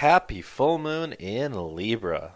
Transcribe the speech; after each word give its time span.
happy 0.00 0.42
full 0.42 0.76
moon 0.76 1.14
in 1.14 1.74
Libra. 1.74 2.34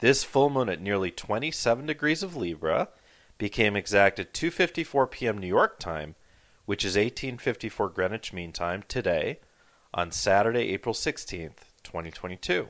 This 0.00 0.22
full 0.22 0.50
moon 0.50 0.68
at 0.68 0.82
nearly 0.82 1.10
27 1.10 1.86
degrees 1.86 2.22
of 2.22 2.36
Libra 2.36 2.90
became 3.38 3.74
exact 3.74 4.18
at 4.18 4.34
2:54 4.34 5.10
p.m. 5.10 5.38
New 5.38 5.46
York 5.46 5.78
time, 5.78 6.14
which 6.66 6.84
is 6.84 6.94
1854 6.94 7.88
Greenwich 7.88 8.34
Mean 8.34 8.52
Time 8.52 8.84
today 8.86 9.40
on 9.94 10.12
Saturday, 10.12 10.68
April 10.74 10.94
16th, 10.94 11.72
2022. 11.84 12.68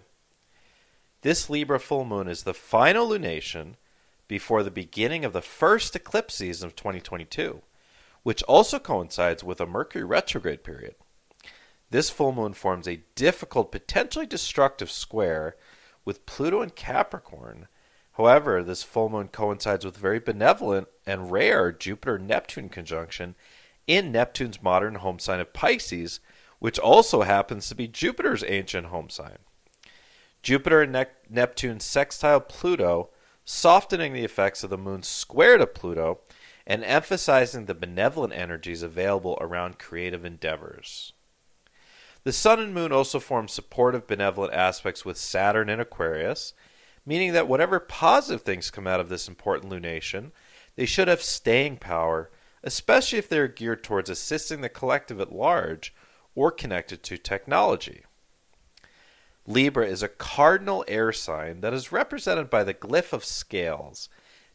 This 1.23 1.51
Libra 1.51 1.81
full 1.81 2.05
moon 2.05 2.29
is 2.29 2.45
the 2.45 2.55
final 2.55 3.09
lunation 3.09 3.75
before 4.29 4.63
the 4.63 4.71
beginning 4.71 5.25
of 5.25 5.33
the 5.33 5.43
first 5.43 5.97
eclipse 5.97 6.37
season 6.37 6.69
of 6.69 6.77
2022, 6.77 7.63
which 8.23 8.45
also 8.45 8.79
coincides 8.79 9.43
with 9.43 9.61
a 9.61 9.67
Mercury 9.67 10.05
retrograde 10.05 10.63
period. 10.63 10.95
This 11.91 12.11
full 12.11 12.33
moon 12.33 12.53
forms 12.53 12.87
a 12.87 13.03
difficult, 13.15 13.73
potentially 13.73 14.27
destructive 14.27 14.91
square 14.91 15.57
with 16.05 16.27
Pluto 16.27 16.61
and 16.61 16.75
Capricorn. 16.75 17.69
However, 18.13 18.63
this 18.63 18.83
full 18.83 19.09
moon 19.09 19.29
coincides 19.29 19.85
with 19.85 19.97
very 19.97 20.19
benevolent 20.19 20.89
and 21.07 21.31
rare 21.31 21.73
Jupiter 21.73 22.19
Neptune 22.19 22.69
conjunction 22.69 23.37
in 23.87 24.13
Neptune's 24.13 24.63
modern 24.63 24.97
home 24.97 25.19
sign 25.19 25.41
of 25.41 25.53
Pisces, 25.53 26.21
which 26.59 26.79
also 26.79 27.23
happens 27.23 27.69
to 27.69 27.75
be 27.75 27.89
Jupiter's 27.89 28.45
ancient 28.47 28.89
home 28.89 29.09
sign. 29.09 29.39
Jupiter 30.43 30.83
and 30.83 30.93
ne- 30.93 31.07
Neptune 31.31 31.81
sextile 31.81 32.41
Pluto, 32.41 33.11
softening 33.45 34.13
the 34.13 34.25
effects 34.25 34.63
of 34.63 34.71
the 34.71 34.77
moon's 34.77 35.09
square 35.09 35.57
to 35.57 35.67
Pluto 35.67 36.21
and 36.67 36.85
emphasizing 36.85 37.65
the 37.65 37.75
benevolent 37.75 38.35
energies 38.35 38.83
available 38.83 39.39
around 39.41 39.79
creative 39.79 40.25
endeavors. 40.25 41.15
The 42.25 42.33
Sun 42.33 42.61
and 42.61 42.75
Moon 42.75 42.93
also 42.93 43.21
form 43.21 43.49
supportive, 43.49 44.07
benevolent 44.07 44.53
aspects 44.53 45.05
with 45.05 45.17
Saturn 45.17 45.69
in 45.69 45.81
Aquarius, 45.81 46.53
meaning 47.07 47.33
that 47.33 47.49
whatever 47.49 47.81
positive 47.81 48.43
things 48.43 48.71
come 48.71 48.87
out 48.87 49.01
of 49.01 49.09
this 49.09 49.29
important 49.29 49.73
lunation, 49.73 50.33
they 50.77 50.85
should 50.85 51.09
have 51.09 51.23
staying 51.23 51.79
power, 51.79 52.31
especially 52.63 53.19
if 53.19 53.29
they're 53.29 53.49
geared 53.49 53.83
towards 53.83 54.11
assisting 54.11 54.61
the 54.61 54.69
collective 54.69 55.21
at 55.21 55.33
large 55.33 55.95
or 56.35 56.51
connected 56.51 57.03
to 57.03 57.17
technology. 57.17 58.03
Libra 59.47 59.87
is 59.87 60.03
a 60.03 60.09
cardinal 60.09 60.85
air 60.87 61.11
sign 61.11 61.63
that 61.63 61.73
is 61.73 61.91
represented 61.91 62.51
by 62.51 62.63
the 62.63 62.75
glyph 62.75 63.15
of 63.15 63.25
scales, 63.25 64.11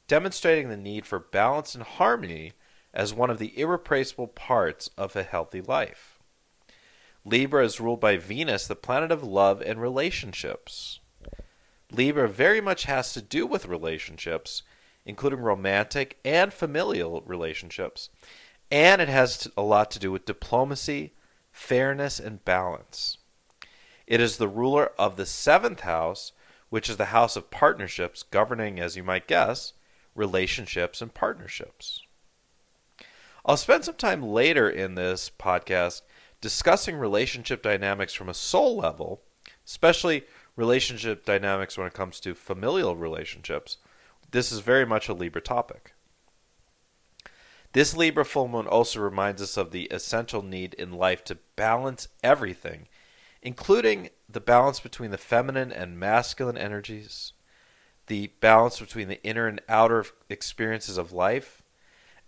demonstrating 0.07 0.69
the 0.69 0.77
need 0.77 1.05
for 1.05 1.17
balance 1.17 1.73
and 1.73 1.83
harmony 1.83 2.53
as 2.93 3.13
one 3.13 3.31
of 3.31 3.39
the 3.39 3.57
irreplaceable 3.59 4.27
parts 4.27 4.91
of 4.95 5.15
a 5.15 5.23
healthy 5.23 5.61
life. 5.61 6.12
Libra 7.25 7.63
is 7.63 7.79
ruled 7.79 8.01
by 8.01 8.17
Venus, 8.17 8.67
the 8.67 8.75
planet 8.75 9.11
of 9.11 9.23
love 9.23 9.61
and 9.61 9.81
relationships. 9.81 10.99
Libra 11.91 12.27
very 12.27 12.59
much 12.59 12.83
has 12.83 13.13
to 13.13 13.21
do 13.21 13.45
with 13.45 13.65
relationships, 13.65 14.63
including 15.05 15.39
romantic 15.39 16.17
and 16.25 16.51
familial 16.51 17.21
relationships, 17.21 18.09
and 18.71 19.01
it 19.01 19.07
has 19.07 19.47
a 19.55 19.61
lot 19.61 19.91
to 19.91 19.99
do 19.99 20.11
with 20.11 20.25
diplomacy, 20.25 21.13
fairness, 21.51 22.19
and 22.19 22.43
balance. 22.43 23.17
It 24.07 24.19
is 24.19 24.37
the 24.37 24.47
ruler 24.47 24.91
of 24.99 25.15
the 25.15 25.25
seventh 25.25 25.81
house, 25.81 26.33
which 26.69 26.89
is 26.89 26.97
the 26.97 27.05
house 27.05 27.35
of 27.35 27.51
partnerships, 27.51 28.23
governing, 28.23 28.79
as 28.79 28.97
you 28.97 29.03
might 29.03 29.27
guess, 29.27 29.73
relationships 30.15 31.01
and 31.01 31.13
partnerships. 31.13 32.01
I'll 33.45 33.57
spend 33.57 33.85
some 33.85 33.95
time 33.95 34.23
later 34.23 34.69
in 34.69 34.95
this 34.95 35.29
podcast 35.29 36.01
discussing 36.43 36.97
relationship 36.97 37.63
dynamics 37.63 38.13
from 38.13 38.27
a 38.27 38.33
soul 38.33 38.75
level, 38.75 39.21
especially 39.65 40.25
relationship 40.57 41.23
dynamics 41.23 41.77
when 41.77 41.87
it 41.87 41.93
comes 41.93 42.19
to 42.19 42.35
familial 42.35 42.97
relationships, 42.97 43.77
this 44.31 44.51
is 44.51 44.59
very 44.59 44.85
much 44.85 45.07
a 45.07 45.13
Libra 45.13 45.39
topic. 45.39 45.93
This 47.71 47.95
Libra 47.95 48.25
full 48.25 48.49
moon 48.49 48.67
also 48.67 48.99
reminds 48.99 49.41
us 49.41 49.55
of 49.55 49.71
the 49.71 49.85
essential 49.85 50.41
need 50.41 50.73
in 50.73 50.91
life 50.91 51.23
to 51.23 51.37
balance 51.55 52.09
everything, 52.21 52.89
including 53.41 54.09
the 54.27 54.41
balance 54.41 54.81
between 54.81 55.11
the 55.11 55.17
feminine 55.17 55.71
and 55.71 55.97
masculine 55.97 56.57
energies, 56.57 57.31
the 58.07 58.31
balance 58.41 58.81
between 58.81 59.07
the 59.07 59.23
inner 59.23 59.47
and 59.47 59.61
outer 59.69 60.03
experiences 60.29 60.97
of 60.97 61.13
life, 61.13 61.63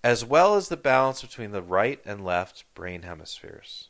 as 0.06 0.24
well 0.24 0.56
as 0.56 0.70
the 0.70 0.78
balance 0.78 1.22
between 1.22 1.52
the 1.52 1.62
right 1.62 2.00
and 2.06 2.24
left 2.24 2.64
brain 2.76 3.02
hemispheres. 3.02 3.90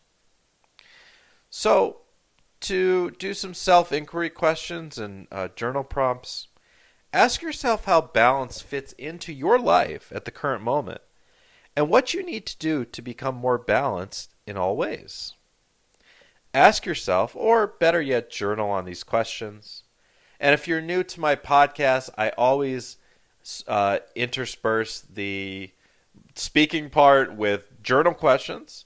So, 1.57 2.01
to 2.59 3.11
do 3.11 3.33
some 3.33 3.53
self 3.53 3.93
inquiry 3.93 4.29
questions 4.29 4.97
and 4.97 5.25
uh, 5.31 5.47
journal 5.55 5.85
prompts, 5.85 6.49
ask 7.13 7.41
yourself 7.41 7.85
how 7.85 8.01
balance 8.01 8.61
fits 8.61 8.91
into 8.97 9.31
your 9.31 9.57
life 9.57 10.11
at 10.13 10.25
the 10.25 10.31
current 10.31 10.63
moment 10.63 10.99
and 11.73 11.89
what 11.89 12.13
you 12.13 12.23
need 12.23 12.45
to 12.47 12.57
do 12.57 12.83
to 12.83 13.01
become 13.01 13.35
more 13.35 13.57
balanced 13.57 14.35
in 14.45 14.57
all 14.57 14.75
ways. 14.75 15.35
Ask 16.53 16.85
yourself, 16.85 17.33
or 17.38 17.67
better 17.67 18.01
yet, 18.01 18.29
journal 18.29 18.69
on 18.69 18.83
these 18.83 19.03
questions. 19.03 19.83
And 20.41 20.53
if 20.53 20.67
you're 20.67 20.81
new 20.81 21.03
to 21.03 21.21
my 21.21 21.38
podcast, 21.38 22.09
I 22.17 22.31
always 22.31 22.97
uh, 23.65 23.99
intersperse 24.13 24.99
the 24.99 25.71
speaking 26.35 26.89
part 26.89 27.33
with 27.33 27.81
journal 27.81 28.13
questions. 28.13 28.83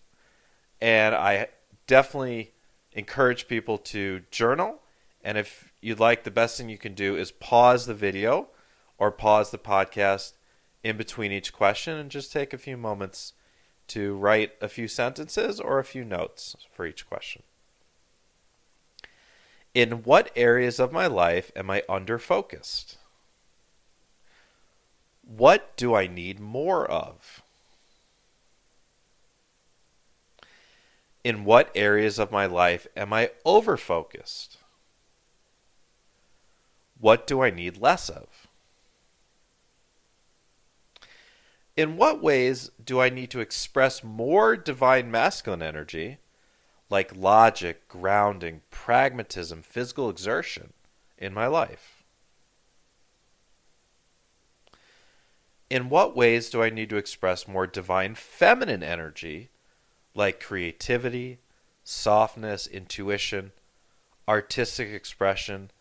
And 0.79 1.15
I 1.15 1.47
definitely 1.87 2.51
encourage 2.99 3.47
people 3.47 3.77
to 3.77 4.21
journal. 4.29 4.79
And 5.23 5.37
if 5.37 5.71
you'd 5.81 5.99
like, 5.99 6.23
the 6.23 6.31
best 6.31 6.57
thing 6.57 6.69
you 6.69 6.77
can 6.77 6.93
do 6.93 7.15
is 7.15 7.31
pause 7.31 7.85
the 7.85 7.93
video 7.93 8.49
or 8.97 9.11
pause 9.11 9.51
the 9.51 9.57
podcast 9.57 10.33
in 10.83 10.97
between 10.97 11.31
each 11.31 11.51
question 11.51 11.97
and 11.97 12.11
just 12.11 12.31
take 12.31 12.53
a 12.53 12.57
few 12.57 12.77
moments 12.77 13.33
to 13.87 14.15
write 14.15 14.53
a 14.61 14.69
few 14.69 14.87
sentences 14.87 15.59
or 15.59 15.79
a 15.79 15.83
few 15.83 16.05
notes 16.05 16.55
for 16.71 16.85
each 16.85 17.07
question. 17.09 17.41
In 19.73 20.03
what 20.03 20.31
areas 20.35 20.79
of 20.79 20.91
my 20.91 21.07
life 21.07 21.51
am 21.55 21.69
I 21.69 21.83
under 21.89 22.19
focused? 22.19 22.97
What 25.25 25.75
do 25.77 25.95
I 25.95 26.07
need 26.07 26.39
more 26.39 26.85
of? 26.89 27.43
In 31.29 31.45
what 31.45 31.69
areas 31.75 32.17
of 32.17 32.31
my 32.31 32.47
life 32.47 32.87
am 32.97 33.13
I 33.13 33.29
over 33.45 33.77
focused? 33.77 34.57
What 36.99 37.27
do 37.27 37.43
I 37.43 37.51
need 37.51 37.77
less 37.77 38.09
of? 38.09 38.47
In 41.77 41.97
what 41.97 42.23
ways 42.23 42.71
do 42.83 42.99
I 42.99 43.09
need 43.09 43.29
to 43.29 43.41
express 43.41 44.03
more 44.03 44.57
divine 44.57 45.11
masculine 45.11 45.61
energy, 45.61 46.17
like 46.89 47.15
logic, 47.15 47.87
grounding, 47.87 48.61
pragmatism, 48.71 49.61
physical 49.61 50.09
exertion, 50.09 50.73
in 51.15 51.31
my 51.31 51.45
life? 51.45 52.03
In 55.69 55.89
what 55.89 56.15
ways 56.15 56.49
do 56.49 56.63
I 56.63 56.71
need 56.71 56.89
to 56.89 56.97
express 56.97 57.47
more 57.47 57.67
divine 57.67 58.15
feminine 58.15 58.81
energy? 58.81 59.49
Like 60.13 60.39
creativity, 60.39 61.39
softness, 61.83 62.67
intuition, 62.67 63.51
artistic 64.27 64.89
expression, 64.89 65.71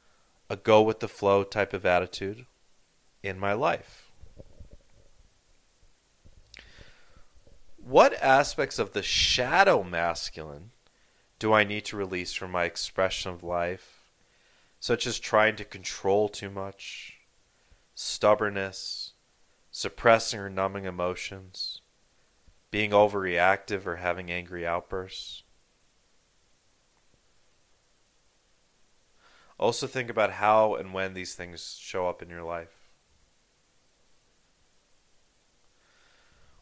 a 0.48 0.56
go 0.56 0.82
with 0.82 1.00
the 1.00 1.08
flow 1.08 1.44
type 1.44 1.72
of 1.72 1.84
attitude 1.84 2.46
in 3.22 3.38
my 3.38 3.52
life. 3.52 4.10
What 7.76 8.14
aspects 8.22 8.78
of 8.78 8.92
the 8.92 9.02
shadow 9.02 9.82
masculine 9.82 10.70
do 11.38 11.52
I 11.52 11.64
need 11.64 11.84
to 11.86 11.96
release 11.96 12.34
from 12.34 12.50
my 12.50 12.64
expression 12.64 13.32
of 13.32 13.42
life, 13.42 14.00
such 14.80 15.06
as 15.06 15.18
trying 15.18 15.56
to 15.56 15.64
control 15.64 16.28
too 16.28 16.50
much, 16.50 17.18
stubbornness, 17.94 19.12
suppressing 19.70 20.40
or 20.40 20.50
numbing 20.50 20.84
emotions? 20.84 21.77
Being 22.70 22.90
overreactive 22.90 23.86
or 23.86 23.96
having 23.96 24.30
angry 24.30 24.66
outbursts. 24.66 25.42
Also, 29.58 29.86
think 29.86 30.08
about 30.08 30.32
how 30.32 30.74
and 30.76 30.92
when 30.92 31.14
these 31.14 31.34
things 31.34 31.76
show 31.80 32.08
up 32.08 32.22
in 32.22 32.30
your 32.30 32.44
life. 32.44 32.90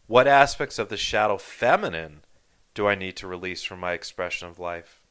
What 0.06 0.26
aspects 0.26 0.78
of 0.78 0.88
the 0.88 0.96
shadow 0.96 1.36
feminine 1.36 2.22
do 2.74 2.86
I 2.86 2.94
need 2.94 3.16
to 3.16 3.26
release 3.26 3.62
from 3.62 3.80
my 3.80 3.92
expression 3.92 4.48
of 4.48 4.58
life? 4.58 5.02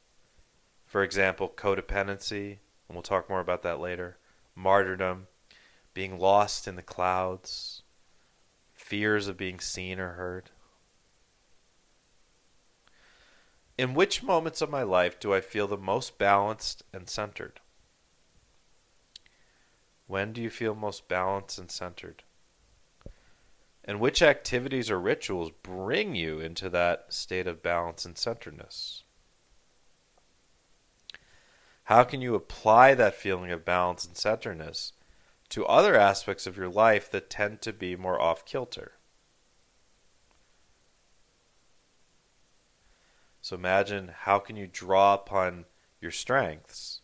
For 0.86 1.04
example, 1.04 1.52
codependency, 1.54 2.60
and 2.88 2.96
we'll 2.96 3.02
talk 3.02 3.30
more 3.30 3.42
about 3.42 3.62
that 3.64 3.80
later, 3.80 4.18
martyrdom, 4.56 5.28
being 5.94 6.18
lost 6.18 6.68
in 6.68 6.76
the 6.76 6.82
clouds, 6.82 7.84
fears 8.74 9.28
of 9.28 9.38
being 9.38 9.60
seen 9.60 10.00
or 10.00 10.14
heard. 10.14 10.52
In 13.78 13.94
which 13.94 14.24
moments 14.24 14.62
of 14.62 14.70
my 14.70 14.84
life 14.84 15.20
do 15.20 15.34
I 15.34 15.42
feel 15.42 15.68
the 15.68 15.78
most 15.78 16.18
balanced 16.18 16.84
and 16.94 17.10
centered? 17.10 17.60
When 20.08 20.32
do 20.32 20.42
you 20.42 20.50
feel 20.50 20.76
most 20.76 21.08
balanced 21.10 21.58
and 21.58 21.70
centered? 21.70 22.24
And 23.84 24.00
which 24.00 24.22
activities 24.22 24.90
or 24.90 25.00
rituals 25.00 25.52
bring 25.62 26.16
you 26.16 26.40
into 26.40 26.70
that 26.70 27.14
state 27.14 27.48
of 27.48 27.62
balance 27.62 28.06
and 28.06 28.18
centeredness? 28.18 29.04
How 31.86 32.04
can 32.04 32.22
you 32.22 32.34
apply 32.34 32.96
that 32.96 33.14
feeling 33.14 33.52
of 33.52 33.66
balance 33.66 34.06
and 34.06 34.18
centeredness 34.18 34.94
to 35.50 35.66
other 35.66 35.96
aspects 35.96 36.48
of 36.48 36.58
your 36.58 36.70
life 36.70 37.12
that 37.12 37.30
tend 37.30 37.62
to 37.62 37.74
be 37.74 37.96
more 37.96 38.20
off 38.20 38.46
kilter? 38.46 38.94
So 43.46 43.56
imagine 43.56 44.10
how 44.22 44.40
can 44.40 44.56
you 44.56 44.66
draw 44.66 45.14
upon 45.14 45.66
your 46.02 46.10
strengths, 46.10 47.02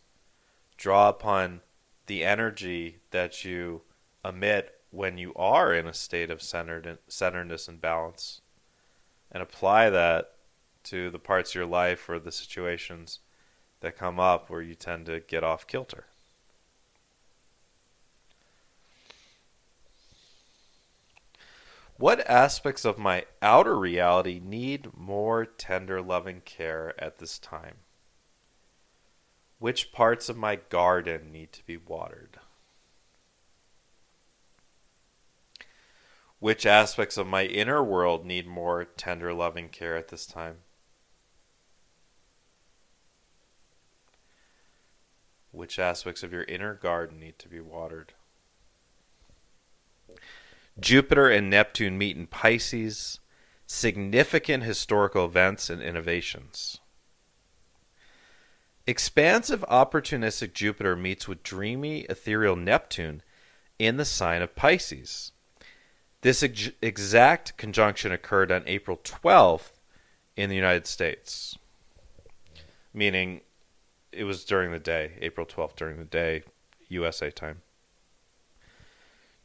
draw 0.76 1.08
upon 1.08 1.60
the 2.06 2.24
energy 2.24 2.98
that 3.12 3.44
you 3.44 3.82
emit 4.24 4.74
when 4.90 5.18
you 5.18 5.32
are 5.34 5.72
in 5.72 5.86
a 5.86 5.94
state 5.94 6.32
of 6.32 6.42
centered 6.42 6.98
centeredness 7.06 7.68
and 7.68 7.80
balance, 7.80 8.40
and 9.30 9.40
apply 9.40 9.88
that 9.90 10.32
to 10.82 11.10
the 11.10 11.20
parts 11.20 11.52
of 11.52 11.54
your 11.54 11.66
life 11.66 12.08
or 12.08 12.18
the 12.18 12.32
situations 12.32 13.20
that 13.78 13.96
come 13.96 14.18
up 14.18 14.50
where 14.50 14.62
you 14.62 14.74
tend 14.74 15.06
to 15.06 15.20
get 15.20 15.44
off 15.44 15.68
kilter. 15.68 16.06
What 22.02 22.28
aspects 22.28 22.84
of 22.84 22.98
my 22.98 23.26
outer 23.40 23.78
reality 23.78 24.40
need 24.42 24.88
more 24.96 25.46
tender, 25.46 26.02
loving 26.02 26.40
care 26.40 27.00
at 27.00 27.18
this 27.18 27.38
time? 27.38 27.76
Which 29.60 29.92
parts 29.92 30.28
of 30.28 30.36
my 30.36 30.56
garden 30.56 31.30
need 31.30 31.52
to 31.52 31.64
be 31.64 31.76
watered? 31.76 32.40
Which 36.40 36.66
aspects 36.66 37.16
of 37.16 37.28
my 37.28 37.44
inner 37.44 37.84
world 37.84 38.26
need 38.26 38.48
more 38.48 38.84
tender, 38.84 39.32
loving 39.32 39.68
care 39.68 39.96
at 39.96 40.08
this 40.08 40.26
time? 40.26 40.56
Which 45.52 45.78
aspects 45.78 46.24
of 46.24 46.32
your 46.32 46.42
inner 46.42 46.74
garden 46.74 47.20
need 47.20 47.38
to 47.38 47.48
be 47.48 47.60
watered? 47.60 48.12
Jupiter 50.80 51.28
and 51.28 51.50
Neptune 51.50 51.98
meet 51.98 52.16
in 52.16 52.26
Pisces. 52.26 53.20
Significant 53.66 54.64
historical 54.64 55.24
events 55.24 55.70
and 55.70 55.80
innovations. 55.80 56.78
Expansive, 58.86 59.64
opportunistic 59.70 60.52
Jupiter 60.52 60.96
meets 60.96 61.28
with 61.28 61.42
dreamy, 61.42 62.00
ethereal 62.02 62.56
Neptune 62.56 63.22
in 63.78 63.96
the 63.96 64.04
sign 64.04 64.42
of 64.42 64.56
Pisces. 64.56 65.32
This 66.22 66.42
ex- 66.42 66.70
exact 66.80 67.56
conjunction 67.56 68.12
occurred 68.12 68.50
on 68.50 68.62
April 68.66 68.96
12th 68.96 69.70
in 70.36 70.50
the 70.50 70.56
United 70.56 70.86
States, 70.86 71.56
meaning 72.92 73.40
it 74.10 74.24
was 74.24 74.44
during 74.44 74.72
the 74.72 74.78
day, 74.78 75.12
April 75.20 75.46
12th 75.46 75.76
during 75.76 75.98
the 75.98 76.04
day, 76.04 76.42
USA 76.88 77.30
time. 77.30 77.62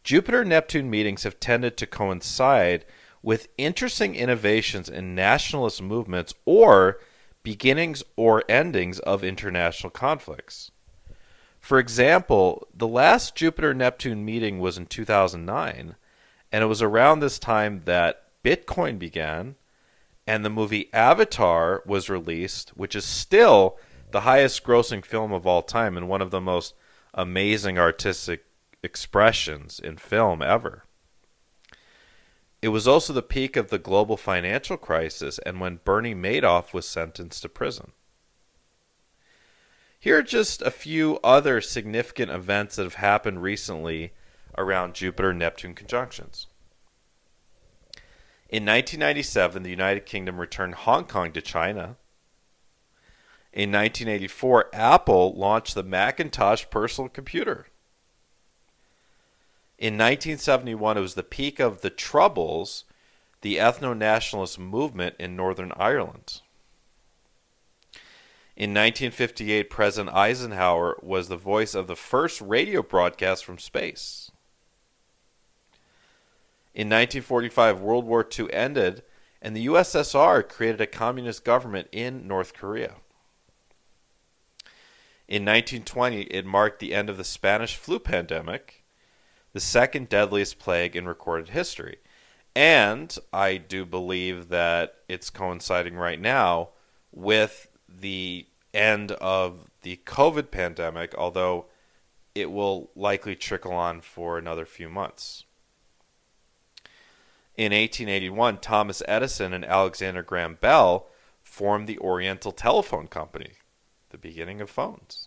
Jupiter 0.07 0.45
Neptune 0.45 0.89
meetings 0.89 1.23
have 1.23 1.37
tended 1.37 1.75
to 1.75 1.85
coincide 1.85 2.85
with 3.21 3.49
interesting 3.57 4.15
innovations 4.15 4.87
in 4.87 5.13
nationalist 5.13 5.81
movements 5.81 6.33
or 6.45 7.01
beginnings 7.43 8.03
or 8.15 8.41
endings 8.47 8.99
of 8.99 9.21
international 9.21 9.89
conflicts. 9.89 10.71
For 11.59 11.77
example, 11.77 12.69
the 12.73 12.87
last 12.87 13.35
Jupiter 13.35 13.73
Neptune 13.73 14.23
meeting 14.23 14.59
was 14.59 14.77
in 14.77 14.85
2009, 14.85 15.97
and 16.53 16.63
it 16.63 16.67
was 16.67 16.81
around 16.81 17.19
this 17.19 17.37
time 17.37 17.81
that 17.83 18.23
Bitcoin 18.45 18.97
began 18.97 19.55
and 20.25 20.45
the 20.45 20.49
movie 20.49 20.89
Avatar 20.93 21.83
was 21.85 22.09
released, 22.09 22.69
which 22.77 22.95
is 22.95 23.03
still 23.03 23.77
the 24.11 24.21
highest 24.21 24.63
grossing 24.63 25.03
film 25.03 25.33
of 25.33 25.45
all 25.45 25.63
time 25.63 25.97
and 25.97 26.07
one 26.07 26.21
of 26.21 26.31
the 26.31 26.39
most 26.39 26.75
amazing 27.13 27.77
artistic 27.77 28.45
expressions 28.83 29.79
in 29.79 29.97
film 29.97 30.41
ever. 30.41 30.85
It 32.61 32.69
was 32.69 32.87
also 32.87 33.13
the 33.13 33.21
peak 33.21 33.55
of 33.55 33.69
the 33.69 33.77
global 33.77 34.17
financial 34.17 34.77
crisis 34.77 35.39
and 35.45 35.59
when 35.59 35.79
Bernie 35.83 36.15
Madoff 36.15 36.73
was 36.73 36.87
sentenced 36.87 37.43
to 37.43 37.49
prison. 37.49 37.91
Here 39.99 40.17
are 40.17 40.23
just 40.23 40.61
a 40.61 40.71
few 40.71 41.19
other 41.23 41.61
significant 41.61 42.31
events 42.31 42.75
that 42.75 42.83
have 42.83 42.95
happened 42.95 43.43
recently 43.43 44.13
around 44.57 44.95
Jupiter 44.95 45.33
Neptune 45.33 45.75
conjunctions. 45.75 46.47
In 48.49 48.63
1997, 48.63 49.63
the 49.63 49.69
United 49.69 50.05
Kingdom 50.05 50.39
returned 50.39 50.75
Hong 50.75 51.05
Kong 51.05 51.31
to 51.33 51.41
China. 51.41 51.97
In 53.51 53.71
1984, 53.71 54.69
Apple 54.73 55.33
launched 55.35 55.75
the 55.75 55.83
Macintosh 55.83 56.65
personal 56.69 57.09
computer. 57.09 57.67
In 59.77 59.93
1971, 59.93 60.97
it 60.97 61.01
was 61.01 61.13
the 61.13 61.21
peak 61.23 61.59
of 61.59 61.81
the 61.81 61.91
Troubles, 61.91 62.83
the 63.41 63.57
ethno 63.57 63.95
nationalist 63.95 64.57
movement 64.57 65.15
in 65.19 65.35
Northern 65.35 65.71
Ireland. 65.77 66.41
In 68.55 68.71
1958, 68.71 69.69
President 69.69 70.15
Eisenhower 70.15 70.97
was 71.03 71.27
the 71.27 71.37
voice 71.37 71.75
of 71.75 71.85
the 71.85 71.95
first 71.95 72.41
radio 72.41 72.81
broadcast 72.81 73.45
from 73.45 73.59
space. 73.59 74.31
In 76.73 76.87
1945, 76.87 77.79
World 77.79 78.05
War 78.05 78.27
II 78.27 78.51
ended, 78.51 79.03
and 79.43 79.55
the 79.55 79.67
USSR 79.67 80.47
created 80.49 80.81
a 80.81 80.87
communist 80.87 81.45
government 81.45 81.87
in 81.91 82.27
North 82.27 82.55
Korea. 82.55 82.95
In 85.27 85.45
1920, 85.45 86.21
it 86.23 86.45
marked 86.45 86.79
the 86.79 86.95
end 86.95 87.11
of 87.11 87.17
the 87.17 87.23
Spanish 87.23 87.75
flu 87.75 87.99
pandemic 87.99 88.83
the 89.57 89.61
second 89.61 90.07
deadliest 90.07 90.59
plague 90.59 90.95
in 90.95 91.07
recorded 91.07 91.49
history. 91.49 91.97
And 92.55 93.17
I 93.33 93.57
do 93.57 93.85
believe 93.85 94.49
that 94.49 94.93
it's 95.09 95.31
coinciding 95.31 95.95
right 95.95 96.21
now 96.21 96.69
with 97.11 97.67
the 97.89 98.45
end 98.71 99.13
of 99.13 99.67
the 99.81 99.99
COVID 100.05 100.51
pandemic, 100.51 101.15
although 101.17 101.65
it 102.35 102.51
will 102.51 102.91
likely 102.95 103.35
trickle 103.35 103.73
on 103.73 103.99
for 103.99 104.37
another 104.37 104.67
few 104.67 104.89
months. 104.89 105.43
In 107.55 107.71
1881, 107.71 108.59
Thomas 108.59 109.01
Edison 109.07 109.53
and 109.53 109.65
Alexander 109.65 110.21
Graham 110.21 110.53
Bell 110.61 111.07
formed 111.41 111.87
the 111.87 111.97
Oriental 111.97 112.51
Telephone 112.51 113.07
Company, 113.07 113.53
the 114.11 114.19
beginning 114.19 114.61
of 114.61 114.69
phones. 114.69 115.26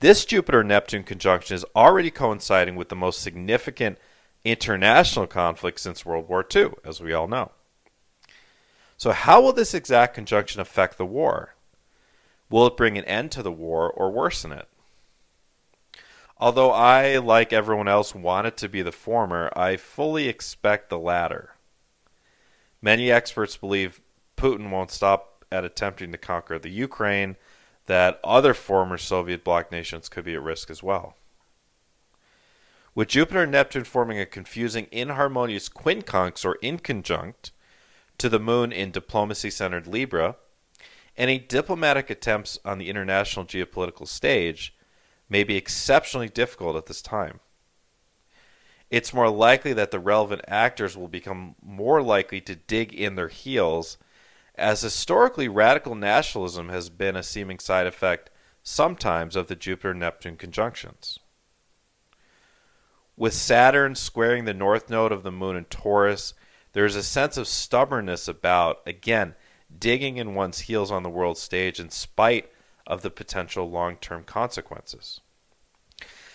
This 0.00 0.26
Jupiter 0.26 0.62
Neptune 0.62 1.04
conjunction 1.04 1.54
is 1.54 1.64
already 1.74 2.10
coinciding 2.10 2.76
with 2.76 2.90
the 2.90 2.96
most 2.96 3.22
significant 3.22 3.98
international 4.44 5.26
conflict 5.26 5.80
since 5.80 6.04
World 6.04 6.28
War 6.28 6.44
II, 6.54 6.72
as 6.84 7.00
we 7.00 7.14
all 7.14 7.26
know. 7.26 7.52
So, 8.98 9.12
how 9.12 9.40
will 9.40 9.52
this 9.52 9.72
exact 9.72 10.14
conjunction 10.14 10.60
affect 10.60 10.98
the 10.98 11.06
war? 11.06 11.54
Will 12.50 12.66
it 12.66 12.76
bring 12.76 12.98
an 12.98 13.04
end 13.04 13.32
to 13.32 13.42
the 13.42 13.52
war 13.52 13.90
or 13.90 14.10
worsen 14.10 14.52
it? 14.52 14.68
Although 16.38 16.70
I, 16.72 17.16
like 17.16 17.52
everyone 17.52 17.88
else, 17.88 18.14
want 18.14 18.46
it 18.46 18.58
to 18.58 18.68
be 18.68 18.82
the 18.82 18.92
former, 18.92 19.50
I 19.56 19.76
fully 19.76 20.28
expect 20.28 20.90
the 20.90 20.98
latter. 20.98 21.54
Many 22.82 23.10
experts 23.10 23.56
believe 23.56 24.02
Putin 24.36 24.70
won't 24.70 24.90
stop 24.90 25.44
at 25.50 25.64
attempting 25.64 26.12
to 26.12 26.18
conquer 26.18 26.58
the 26.58 26.68
Ukraine 26.68 27.36
that 27.86 28.20
other 28.22 28.54
former 28.54 28.98
Soviet 28.98 29.44
bloc 29.44 29.72
nations 29.72 30.08
could 30.08 30.24
be 30.24 30.34
at 30.34 30.42
risk 30.42 30.70
as 30.70 30.82
well. 30.82 31.14
With 32.94 33.08
Jupiter 33.08 33.42
and 33.42 33.52
Neptune 33.52 33.84
forming 33.84 34.18
a 34.18 34.26
confusing 34.26 34.86
inharmonious 34.90 35.68
quincunx 35.68 36.44
or 36.44 36.56
inconjunct 36.62 37.50
to 38.18 38.28
the 38.28 38.40
moon 38.40 38.72
in 38.72 38.90
diplomacy 38.90 39.50
centered 39.50 39.86
Libra, 39.86 40.36
any 41.16 41.38
diplomatic 41.38 42.10
attempts 42.10 42.58
on 42.64 42.78
the 42.78 42.88
international 42.88 43.44
geopolitical 43.44 44.08
stage 44.08 44.74
may 45.28 45.44
be 45.44 45.56
exceptionally 45.56 46.28
difficult 46.28 46.76
at 46.76 46.86
this 46.86 47.02
time. 47.02 47.40
It's 48.90 49.12
more 49.12 49.30
likely 49.30 49.72
that 49.72 49.90
the 49.90 49.98
relevant 49.98 50.42
actors 50.46 50.96
will 50.96 51.08
become 51.08 51.56
more 51.60 52.02
likely 52.02 52.40
to 52.42 52.54
dig 52.54 52.94
in 52.94 53.16
their 53.16 53.28
heels 53.28 53.98
as 54.56 54.80
historically 54.80 55.48
radical 55.48 55.94
nationalism 55.94 56.68
has 56.68 56.88
been 56.88 57.16
a 57.16 57.22
seeming 57.22 57.58
side 57.58 57.86
effect 57.86 58.30
sometimes 58.62 59.36
of 59.36 59.46
the 59.46 59.56
Jupiter 59.56 59.94
Neptune 59.94 60.36
conjunctions. 60.36 61.18
With 63.16 63.34
Saturn 63.34 63.94
squaring 63.94 64.44
the 64.44 64.54
north 64.54 64.90
node 64.90 65.12
of 65.12 65.22
the 65.22 65.32
moon 65.32 65.56
in 65.56 65.64
Taurus, 65.66 66.34
there 66.72 66.84
is 66.84 66.96
a 66.96 67.02
sense 67.02 67.36
of 67.36 67.48
stubbornness 67.48 68.28
about, 68.28 68.80
again, 68.86 69.34
digging 69.78 70.16
in 70.16 70.34
one's 70.34 70.60
heels 70.60 70.90
on 70.90 71.02
the 71.02 71.10
world 71.10 71.38
stage 71.38 71.80
in 71.80 71.90
spite 71.90 72.50
of 72.86 73.02
the 73.02 73.10
potential 73.10 73.70
long 73.70 73.96
term 73.96 74.24
consequences. 74.24 75.20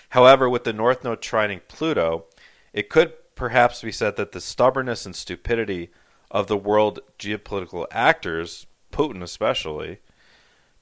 However, 0.09 0.49
with 0.49 0.63
the 0.63 0.73
North 0.73 1.03
Node 1.03 1.21
trining 1.21 1.61
Pluto, 1.67 2.25
it 2.73 2.89
could 2.89 3.13
perhaps 3.35 3.81
be 3.81 3.91
said 3.91 4.15
that 4.17 4.31
the 4.31 4.41
stubbornness 4.41 5.05
and 5.05 5.15
stupidity 5.15 5.91
of 6.31 6.47
the 6.47 6.57
world 6.57 7.01
geopolitical 7.19 7.85
actors, 7.91 8.65
Putin 8.91 9.21
especially, 9.21 9.99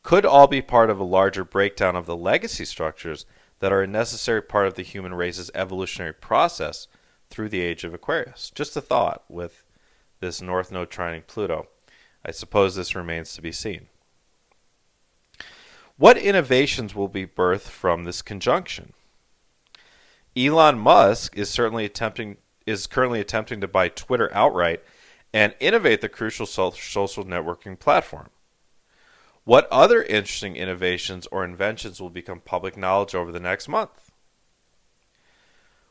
could 0.03 0.25
all 0.25 0.47
be 0.47 0.61
part 0.61 0.89
of 0.89 0.99
a 0.99 1.03
larger 1.03 1.43
breakdown 1.43 1.95
of 1.95 2.05
the 2.05 2.15
legacy 2.15 2.63
structures 2.63 3.25
that 3.59 3.73
are 3.73 3.81
a 3.81 3.87
necessary 3.87 4.41
part 4.41 4.67
of 4.67 4.75
the 4.75 4.83
human 4.83 5.13
race's 5.13 5.51
evolutionary 5.53 6.13
process 6.13 6.87
through 7.29 7.49
the 7.49 7.61
age 7.61 7.83
of 7.83 7.93
Aquarius. 7.93 8.51
Just 8.55 8.77
a 8.77 8.81
thought 8.81 9.23
with 9.27 9.63
this 10.19 10.41
North 10.41 10.71
Node 10.71 10.89
trining 10.89 11.27
Pluto. 11.27 11.67
I 12.25 12.31
suppose 12.31 12.75
this 12.75 12.95
remains 12.95 13.33
to 13.33 13.41
be 13.41 13.51
seen. 13.51 13.87
What 15.97 16.17
innovations 16.17 16.95
will 16.95 17.09
be 17.09 17.25
birthed 17.25 17.61
from 17.67 18.03
this 18.03 18.21
conjunction? 18.21 18.93
Elon 20.37 20.79
Musk 20.79 21.37
is 21.37 21.49
certainly 21.49 21.85
attempting 21.85 22.37
is 22.65 22.87
currently 22.87 23.19
attempting 23.19 23.59
to 23.61 23.67
buy 23.67 23.89
Twitter 23.89 24.31
outright 24.33 24.83
and 25.33 25.55
innovate 25.59 26.01
the 26.01 26.09
crucial 26.09 26.45
social 26.45 27.25
networking 27.25 27.77
platform. 27.79 28.29
What 29.43 29.67
other 29.71 30.03
interesting 30.03 30.55
innovations 30.55 31.27
or 31.31 31.43
inventions 31.43 32.00
will 32.00 32.09
become 32.09 32.39
public 32.39 32.77
knowledge 32.77 33.15
over 33.15 33.31
the 33.31 33.39
next 33.39 33.67
month? 33.67 34.12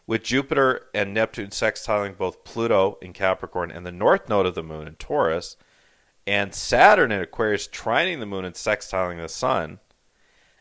With 0.06 0.22
Jupiter 0.22 0.86
and 0.94 1.12
Neptune 1.12 1.50
sextiling 1.50 2.16
both 2.16 2.44
Pluto 2.44 2.98
in 3.02 3.12
Capricorn 3.12 3.70
and 3.70 3.84
the 3.84 3.92
north 3.92 4.28
node 4.28 4.46
of 4.46 4.54
the 4.54 4.62
moon 4.62 4.86
in 4.86 4.94
Taurus, 4.94 5.56
and 6.26 6.54
Saturn 6.54 7.10
in 7.10 7.20
Aquarius 7.20 7.66
trining 7.66 8.20
the 8.20 8.26
moon 8.26 8.44
and 8.44 8.54
sextiling 8.54 9.20
the 9.20 9.28
sun, 9.28 9.80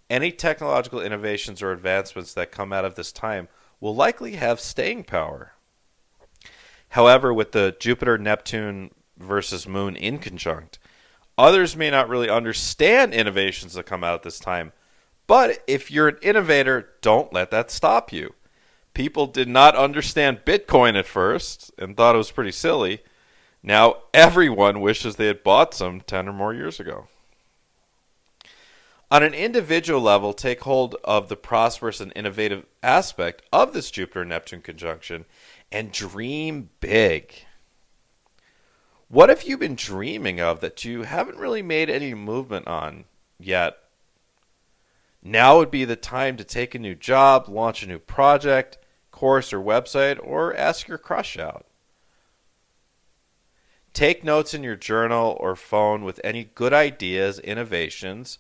any 0.09 0.31
technological 0.31 1.01
innovations 1.01 1.61
or 1.61 1.71
advancements 1.71 2.33
that 2.33 2.51
come 2.51 2.71
out 2.71 2.85
of 2.85 2.95
this 2.95 3.11
time 3.11 3.47
will 3.79 3.93
likely 3.93 4.33
have 4.33 4.59
staying 4.59 5.03
power. 5.03 5.53
However, 6.89 7.33
with 7.33 7.51
the 7.51 7.75
Jupiter 7.79 8.17
Neptune 8.17 8.91
versus 9.17 9.67
Moon 9.67 9.95
in 9.95 10.19
conjunct, 10.19 10.79
others 11.37 11.75
may 11.75 11.89
not 11.89 12.09
really 12.09 12.29
understand 12.29 13.13
innovations 13.13 13.73
that 13.73 13.85
come 13.85 14.03
out 14.03 14.15
at 14.15 14.23
this 14.23 14.39
time. 14.39 14.73
But 15.27 15.63
if 15.67 15.91
you're 15.91 16.07
an 16.07 16.17
innovator, 16.21 16.89
don't 17.01 17.33
let 17.33 17.51
that 17.51 17.69
stop 17.69 18.13
you. 18.13 18.33
People 18.93 19.27
did 19.27 19.47
not 19.47 19.75
understand 19.75 20.45
Bitcoin 20.45 20.97
at 20.97 21.05
first 21.05 21.71
and 21.77 21.95
thought 21.95 22.15
it 22.15 22.17
was 22.17 22.31
pretty 22.31 22.51
silly. 22.51 23.03
Now 23.61 23.97
everyone 24.13 24.81
wishes 24.81 25.17
they 25.17 25.27
had 25.27 25.43
bought 25.43 25.73
some 25.73 26.01
10 26.01 26.29
or 26.29 26.33
more 26.33 26.53
years 26.53 26.79
ago. 26.79 27.07
On 29.09 29.23
an 29.23 29.33
individual 29.33 30.01
level, 30.01 30.33
take 30.33 30.61
hold 30.61 30.95
of 31.03 31.29
the 31.29 31.37
prosperous 31.37 32.01
and 32.01 32.11
innovative 32.15 32.65
aspect 32.83 33.41
of 33.53 33.71
this 33.71 33.89
Jupiter 33.89 34.25
Neptune 34.25 34.61
conjunction 34.61 35.25
and 35.71 35.91
dream 35.91 36.69
big. 36.79 37.33
What 39.09 39.29
have 39.29 39.43
you 39.43 39.57
been 39.57 39.75
dreaming 39.75 40.41
of 40.41 40.59
that 40.59 40.83
you 40.83 41.03
haven't 41.03 41.37
really 41.37 41.61
made 41.61 41.89
any 41.89 42.13
movement 42.13 42.67
on 42.67 43.05
yet? 43.39 43.77
Now 45.23 45.57
would 45.57 45.71
be 45.71 45.85
the 45.85 45.95
time 45.95 46.37
to 46.37 46.43
take 46.43 46.75
a 46.75 46.79
new 46.79 46.95
job, 46.95 47.47
launch 47.47 47.83
a 47.83 47.87
new 47.87 47.99
project, 47.99 48.77
course, 49.11 49.51
or 49.51 49.59
website, 49.59 50.19
or 50.21 50.55
ask 50.55 50.87
your 50.87 50.97
crush 50.97 51.37
out. 51.37 51.65
Take 53.93 54.23
notes 54.23 54.53
in 54.53 54.61
your 54.61 54.75
journal 54.75 55.35
or 55.39 55.55
phone 55.55 56.03
with 56.03 56.21
any 56.23 56.43
good 56.43 56.71
ideas, 56.71 57.39
innovations, 57.39 58.39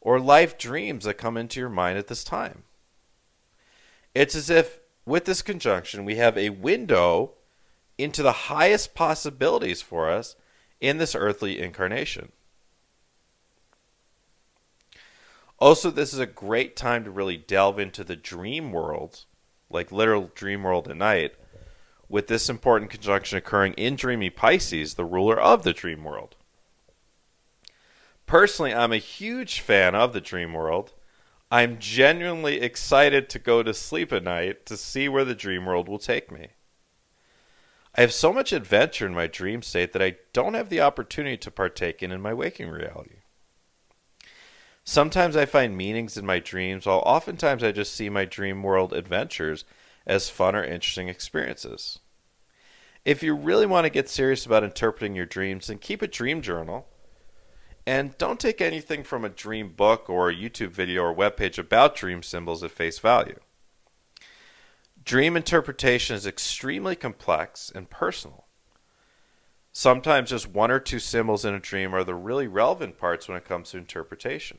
or 0.00 0.20
life 0.20 0.58
dreams 0.58 1.04
that 1.04 1.14
come 1.14 1.36
into 1.36 1.60
your 1.60 1.70
mind 1.70 1.96
at 1.96 2.08
this 2.08 2.24
time. 2.24 2.64
It's 4.14 4.34
as 4.34 4.50
if 4.50 4.80
with 5.08 5.24
this 5.24 5.42
conjunction 5.42 6.04
we 6.04 6.16
have 6.16 6.36
a 6.36 6.50
window 6.50 7.32
into 7.96 8.22
the 8.22 8.32
highest 8.32 8.94
possibilities 8.94 9.82
for 9.82 10.08
us 10.08 10.36
in 10.80 10.98
this 10.98 11.14
earthly 11.14 11.60
incarnation. 11.60 12.30
Also, 15.58 15.90
this 15.90 16.12
is 16.14 16.20
a 16.20 16.26
great 16.26 16.76
time 16.76 17.02
to 17.02 17.10
really 17.10 17.36
delve 17.36 17.80
into 17.80 18.04
the 18.04 18.14
dream 18.14 18.70
world, 18.70 19.24
like 19.68 19.90
literal 19.90 20.30
dream 20.36 20.62
world 20.62 20.86
at 20.86 20.96
night, 20.96 21.34
with 22.08 22.28
this 22.28 22.48
important 22.48 22.92
conjunction 22.92 23.36
occurring 23.36 23.72
in 23.72 23.96
dreamy 23.96 24.30
Pisces, 24.30 24.94
the 24.94 25.04
ruler 25.04 25.40
of 25.40 25.64
the 25.64 25.72
dream 25.72 26.04
world 26.04 26.36
personally, 28.28 28.72
I'm 28.72 28.92
a 28.92 28.98
huge 28.98 29.58
fan 29.58 29.96
of 29.96 30.12
the 30.12 30.20
dream 30.20 30.52
world. 30.52 30.92
I'm 31.50 31.78
genuinely 31.78 32.60
excited 32.60 33.30
to 33.30 33.38
go 33.38 33.62
to 33.62 33.72
sleep 33.72 34.12
at 34.12 34.22
night 34.22 34.66
to 34.66 34.76
see 34.76 35.08
where 35.08 35.24
the 35.24 35.34
dream 35.34 35.64
world 35.64 35.88
will 35.88 35.98
take 35.98 36.30
me. 36.30 36.48
I 37.94 38.02
have 38.02 38.12
so 38.12 38.32
much 38.32 38.52
adventure 38.52 39.06
in 39.06 39.14
my 39.14 39.26
dream 39.26 39.62
state 39.62 39.92
that 39.92 40.02
I 40.02 40.16
don't 40.32 40.54
have 40.54 40.68
the 40.68 40.80
opportunity 40.80 41.38
to 41.38 41.50
partake 41.50 42.02
in 42.02 42.12
in 42.12 42.20
my 42.20 42.34
waking 42.34 42.68
reality. 42.68 43.16
Sometimes 44.84 45.36
I 45.36 45.46
find 45.46 45.76
meanings 45.76 46.16
in 46.16 46.24
my 46.24 46.38
dreams, 46.38 46.86
while 46.86 47.02
oftentimes 47.04 47.62
I 47.62 47.72
just 47.72 47.94
see 47.94 48.08
my 48.08 48.24
dream 48.24 48.62
world 48.62 48.92
adventures 48.92 49.64
as 50.06 50.30
fun 50.30 50.54
or 50.54 50.64
interesting 50.64 51.08
experiences. 51.08 51.98
If 53.04 53.22
you 53.22 53.34
really 53.34 53.66
want 53.66 53.84
to 53.84 53.90
get 53.90 54.08
serious 54.08 54.44
about 54.44 54.64
interpreting 54.64 55.14
your 55.14 55.26
dreams, 55.26 55.66
then 55.68 55.78
keep 55.78 56.02
a 56.02 56.06
dream 56.06 56.42
journal 56.42 56.87
and 57.88 58.18
don't 58.18 58.38
take 58.38 58.60
anything 58.60 59.02
from 59.02 59.24
a 59.24 59.30
dream 59.30 59.70
book 59.70 60.10
or 60.10 60.28
a 60.28 60.34
YouTube 60.34 60.72
video 60.72 61.04
or 61.04 61.14
webpage 61.14 61.56
about 61.56 61.96
dream 61.96 62.22
symbols 62.22 62.62
at 62.62 62.70
face 62.70 62.98
value. 62.98 63.38
Dream 65.02 65.38
interpretation 65.38 66.14
is 66.14 66.26
extremely 66.26 66.94
complex 66.94 67.72
and 67.74 67.88
personal. 67.88 68.44
Sometimes 69.72 70.28
just 70.28 70.50
one 70.50 70.70
or 70.70 70.80
two 70.80 70.98
symbols 70.98 71.46
in 71.46 71.54
a 71.54 71.58
dream 71.58 71.94
are 71.94 72.04
the 72.04 72.14
really 72.14 72.46
relevant 72.46 72.98
parts 72.98 73.26
when 73.26 73.38
it 73.38 73.48
comes 73.48 73.70
to 73.70 73.78
interpretation. 73.78 74.58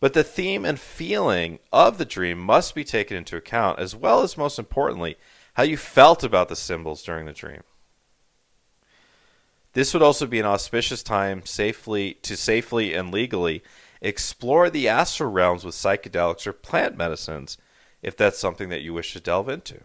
But 0.00 0.12
the 0.12 0.22
theme 0.22 0.66
and 0.66 0.78
feeling 0.78 1.60
of 1.72 1.96
the 1.96 2.04
dream 2.04 2.40
must 2.40 2.74
be 2.74 2.84
taken 2.84 3.16
into 3.16 3.38
account, 3.38 3.78
as 3.78 3.96
well 3.96 4.20
as, 4.20 4.36
most 4.36 4.58
importantly, 4.58 5.16
how 5.54 5.62
you 5.62 5.78
felt 5.78 6.22
about 6.22 6.50
the 6.50 6.56
symbols 6.56 7.02
during 7.02 7.24
the 7.24 7.32
dream. 7.32 7.62
This 9.74 9.92
would 9.92 10.02
also 10.02 10.26
be 10.26 10.38
an 10.38 10.46
auspicious 10.46 11.02
time 11.02 11.44
safely 11.44 12.14
to 12.22 12.36
safely 12.36 12.94
and 12.94 13.12
legally 13.12 13.62
explore 14.00 14.70
the 14.70 14.88
astral 14.88 15.30
realms 15.30 15.64
with 15.64 15.74
psychedelics 15.74 16.46
or 16.46 16.52
plant 16.52 16.96
medicines 16.96 17.58
if 18.00 18.16
that's 18.16 18.38
something 18.38 18.68
that 18.68 18.82
you 18.82 18.94
wish 18.94 19.12
to 19.12 19.20
delve 19.20 19.48
into. 19.48 19.80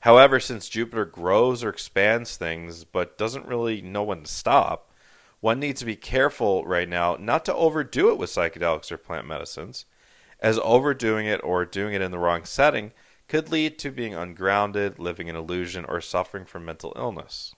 However, 0.00 0.38
since 0.38 0.68
Jupiter 0.68 1.06
grows 1.06 1.64
or 1.64 1.70
expands 1.70 2.36
things 2.36 2.84
but 2.84 3.16
doesn't 3.16 3.46
really 3.46 3.80
know 3.80 4.02
when 4.02 4.22
to 4.22 4.30
stop, 4.30 4.92
one 5.40 5.58
needs 5.58 5.80
to 5.80 5.86
be 5.86 5.96
careful 5.96 6.64
right 6.66 6.88
now 6.88 7.16
not 7.18 7.44
to 7.46 7.54
overdo 7.54 8.10
it 8.10 8.18
with 8.18 8.30
psychedelics 8.30 8.92
or 8.92 8.98
plant 8.98 9.26
medicines, 9.26 9.86
as 10.40 10.58
overdoing 10.62 11.26
it 11.26 11.40
or 11.42 11.64
doing 11.64 11.94
it 11.94 12.02
in 12.02 12.10
the 12.10 12.18
wrong 12.18 12.44
setting 12.44 12.92
could 13.28 13.50
lead 13.50 13.78
to 13.78 13.90
being 13.90 14.14
ungrounded, 14.14 14.98
living 14.98 15.28
in 15.28 15.36
illusion, 15.36 15.84
or 15.84 16.00
suffering 16.00 16.44
from 16.44 16.64
mental 16.64 16.92
illness. 16.96 17.54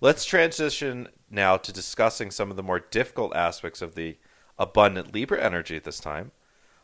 Let's 0.00 0.24
transition 0.24 1.08
now 1.30 1.56
to 1.56 1.72
discussing 1.72 2.30
some 2.30 2.50
of 2.50 2.56
the 2.56 2.62
more 2.62 2.78
difficult 2.78 3.34
aspects 3.34 3.82
of 3.82 3.94
the 3.94 4.16
abundant 4.58 5.12
Libra 5.12 5.42
energy 5.42 5.76
at 5.76 5.84
this 5.84 6.00
time, 6.00 6.30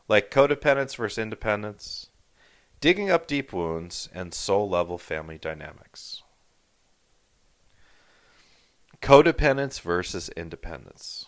like 0.08 0.30
codependence 0.30 0.96
versus 0.96 1.18
independence, 1.18 2.08
digging 2.80 3.10
up 3.10 3.26
deep 3.26 3.52
wounds, 3.52 4.08
and 4.12 4.34
soul 4.34 4.68
level 4.68 4.98
family 4.98 5.38
dynamics. 5.38 6.22
Codependence 9.00 9.80
versus 9.80 10.28
independence. 10.30 11.26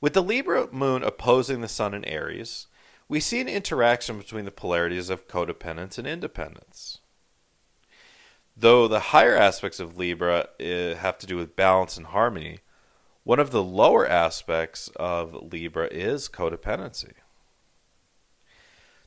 With 0.00 0.12
the 0.12 0.22
Libra 0.22 0.70
moon 0.70 1.02
opposing 1.02 1.62
the 1.62 1.68
sun 1.68 1.94
in 1.94 2.04
Aries, 2.04 2.66
we 3.08 3.20
see 3.20 3.40
an 3.40 3.48
interaction 3.48 4.18
between 4.18 4.44
the 4.44 4.50
polarities 4.50 5.10
of 5.10 5.28
codependence 5.28 5.98
and 5.98 6.06
independence. 6.06 7.00
Though 8.56 8.86
the 8.86 9.00
higher 9.00 9.36
aspects 9.36 9.80
of 9.80 9.98
Libra 9.98 10.48
uh, 10.60 10.94
have 10.94 11.18
to 11.18 11.26
do 11.26 11.36
with 11.36 11.56
balance 11.56 11.96
and 11.96 12.06
harmony, 12.06 12.60
one 13.24 13.40
of 13.40 13.50
the 13.50 13.62
lower 13.62 14.06
aspects 14.06 14.88
of 14.96 15.34
Libra 15.52 15.88
is 15.90 16.28
codependency. 16.28 17.12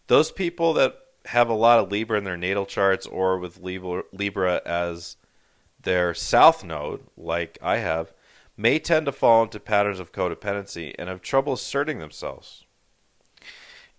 Those 0.07 0.31
people 0.31 0.73
that 0.73 0.97
have 1.25 1.49
a 1.49 1.53
lot 1.53 1.79
of 1.79 1.91
Libra 1.91 2.17
in 2.17 2.23
their 2.23 2.37
natal 2.37 2.65
charts 2.65 3.05
or 3.05 3.37
with 3.37 3.59
Libra 3.59 4.61
as 4.65 5.17
their 5.81 6.13
south 6.13 6.63
node, 6.63 7.01
like 7.15 7.57
I 7.61 7.77
have, 7.77 8.13
may 8.55 8.79
tend 8.79 9.05
to 9.05 9.11
fall 9.11 9.43
into 9.43 9.59
patterns 9.59 9.99
of 9.99 10.11
codependency 10.11 10.95
and 10.97 11.09
have 11.09 11.21
trouble 11.21 11.53
asserting 11.53 11.99
themselves. 11.99 12.65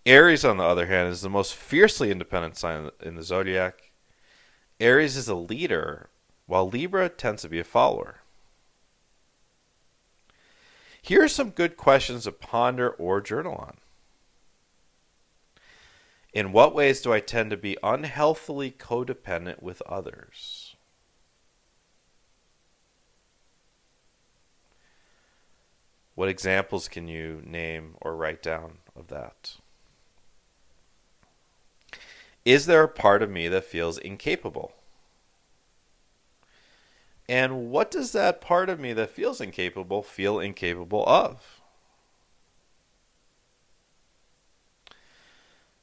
Aries, 0.09 0.43
on 0.43 0.57
the 0.57 0.65
other 0.65 0.87
hand, 0.87 1.11
is 1.11 1.21
the 1.21 1.29
most 1.29 1.55
fiercely 1.55 2.11
independent 2.11 2.57
sign 2.57 2.89
in 3.03 3.17
the 3.17 3.23
zodiac. 3.23 3.91
Aries 4.81 5.19
is 5.19 5.29
a 5.29 5.35
leader, 5.35 6.09
while 6.47 6.67
Libra 6.67 7.11
tends 7.11 7.43
to 7.43 7.49
be 7.51 7.61
a 7.61 7.65
follower. 7.65 8.23
Here 11.03 11.23
are 11.23 11.29
some 11.29 11.51
good 11.51 11.77
questions 11.77 12.25
to 12.25 12.33
ponder 12.33 12.89
or 12.89 13.21
journal 13.21 13.55
on. 13.55 13.77
In 16.33 16.53
what 16.53 16.75
ways 16.75 17.03
do 17.03 17.13
I 17.13 17.21
tend 17.21 17.51
to 17.51 17.59
be 17.59 17.77
unhealthily 17.83 18.71
codependent 18.71 19.61
with 19.63 19.83
others? 19.83 20.75
What 26.15 26.31
examples 26.31 26.89
can 26.89 27.09
you 27.09 27.43
name 27.45 27.97
or 28.01 28.17
write 28.17 28.43
down 28.43 28.79
of 28.97 29.09
that? 29.09 29.57
Is 32.45 32.67
there 32.67 32.83
a 32.83 32.89
part 32.89 33.23
of 33.23 33.31
me 33.31 33.49
that 33.49 33.65
feels 33.65 33.99
incapable? 33.99 34.73
And 37.29 37.71
what 37.71 37.91
does 37.91 38.13
that 38.13 38.41
part 38.41 38.71
of 38.71 38.81
me 38.81 38.93
that 38.95 39.11
feels 39.11 39.41
incapable 39.41 40.03
feel 40.03 40.41
incapable 40.41 41.05
of? 41.07 41.61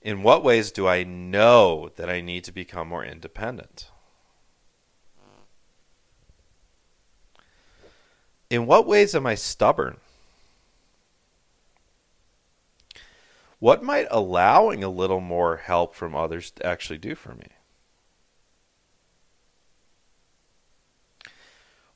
In 0.02 0.24
what 0.24 0.44
ways 0.44 0.72
do 0.72 0.88
I 0.88 1.04
know 1.04 1.90
that 1.96 2.10
I 2.10 2.22
need 2.22 2.44
to 2.46 2.52
become 2.52 2.88
more 2.88 3.04
independent? 3.04 3.90
In 8.50 8.66
what 8.66 8.88
ways 8.88 9.16
am 9.16 9.26
I 9.26 9.36
stubborn? 9.36 9.98
What 13.66 13.82
might 13.82 14.06
allowing 14.12 14.84
a 14.84 14.90
little 14.90 15.22
more 15.22 15.58
help 15.58 15.96
from 15.96 16.14
others 16.14 16.54
actually 16.64 17.00
do 17.00 17.16
for 17.16 17.34
me? 17.34 17.48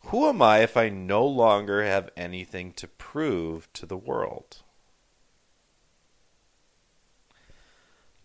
Who 0.05 0.27
am 0.27 0.41
I 0.41 0.63
if 0.63 0.75
I 0.75 0.89
no 0.89 1.23
longer 1.23 1.83
have 1.83 2.09
anything 2.17 2.71
to 2.71 2.88
prove 2.88 3.71
to 3.73 3.85
the 3.85 3.95
world? 3.95 4.63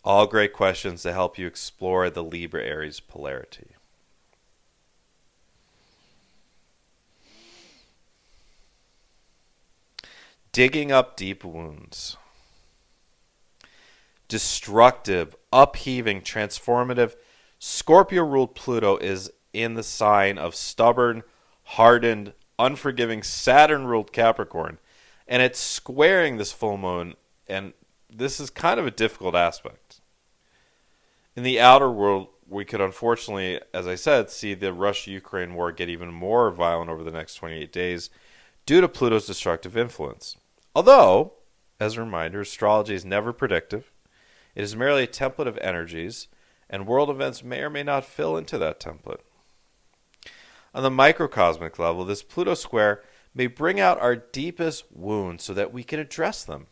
All 0.03 0.27
great 0.27 0.55
questions 0.55 1.03
to 1.03 1.13
help 1.13 1.37
you 1.37 1.47
explore 1.47 2.09
the 2.09 2.25
Libra 2.25 2.63
Aries 2.63 2.99
polarity. 2.99 3.73
Digging 10.51 10.91
up 10.91 11.15
deep 11.15 11.45
wounds. 11.45 12.17
Destructive, 14.35 15.37
upheaving, 15.53 16.21
transformative. 16.21 17.15
Scorpio 17.61 18.25
ruled 18.25 18.57
Pluto 18.57 18.97
is 18.97 19.31
in 19.53 19.75
the 19.75 19.85
sign 19.85 20.39
of 20.39 20.57
stubborn, 20.57 21.23
hardened, 21.63 22.33
unforgiving 22.59 23.23
Saturn 23.23 23.87
ruled 23.87 24.13
Capricorn. 24.13 24.79
And 25.29 25.41
it's 25.41 25.61
squaring 25.61 26.37
this 26.37 26.51
full 26.51 26.77
moon. 26.77 27.15
And 27.47 27.75
this 28.11 28.41
is 28.41 28.51
kind 28.51 28.81
of 28.81 28.89
a 28.89 28.91
difficult 28.91 29.37
aspect. 29.37 30.01
In 31.37 31.45
the 31.45 31.61
outer 31.61 31.89
world, 31.89 32.27
we 32.49 32.65
could 32.65 32.81
unfortunately, 32.81 33.61
as 33.73 33.87
I 33.87 33.95
said, 33.95 34.31
see 34.31 34.55
the 34.55 34.73
Russia 34.73 35.13
Ukraine 35.13 35.55
war 35.55 35.71
get 35.71 35.89
even 35.89 36.13
more 36.13 36.51
violent 36.51 36.91
over 36.91 37.05
the 37.05 37.13
next 37.13 37.37
28 37.37 37.71
days 37.71 38.11
due 38.67 38.81
to 38.81 38.89
Pluto's 38.89 39.29
destructive 39.29 39.77
influence. 39.77 40.37
Although, 40.75 41.35
as 41.79 41.97
a 41.97 42.01
reminder, 42.01 42.41
astrology 42.41 42.97
is 42.97 43.05
never 43.05 43.33
predictive, 43.33 43.93
it 44.55 44.63
is 44.63 44.77
merely 44.77 45.05
a 45.05 45.09
template 45.09 45.47
of 45.47 45.59
energies, 45.59 46.29
and 46.71 46.87
world 46.87 47.11
events 47.11 47.43
may 47.43 47.61
or 47.61 47.71
may 47.71 47.83
not 47.83 48.05
fill 48.05 48.37
into 48.37 48.59
that 48.59 48.81
template. 48.81 49.21
On 50.75 50.83
the 50.83 50.91
microcosmic 50.91 51.79
level, 51.79 52.05
this 52.05 52.23
Pluto 52.23 52.55
square 52.55 53.03
may 53.35 53.47
bring 53.47 53.81
out 53.81 54.01
our 54.01 54.17
deepest 54.17 54.85
wounds 54.93 55.45
so 55.45 55.55
that 55.55 55.73
we 55.73 55.85
can 55.85 56.01
address 56.01 56.45
them. 56.45 56.67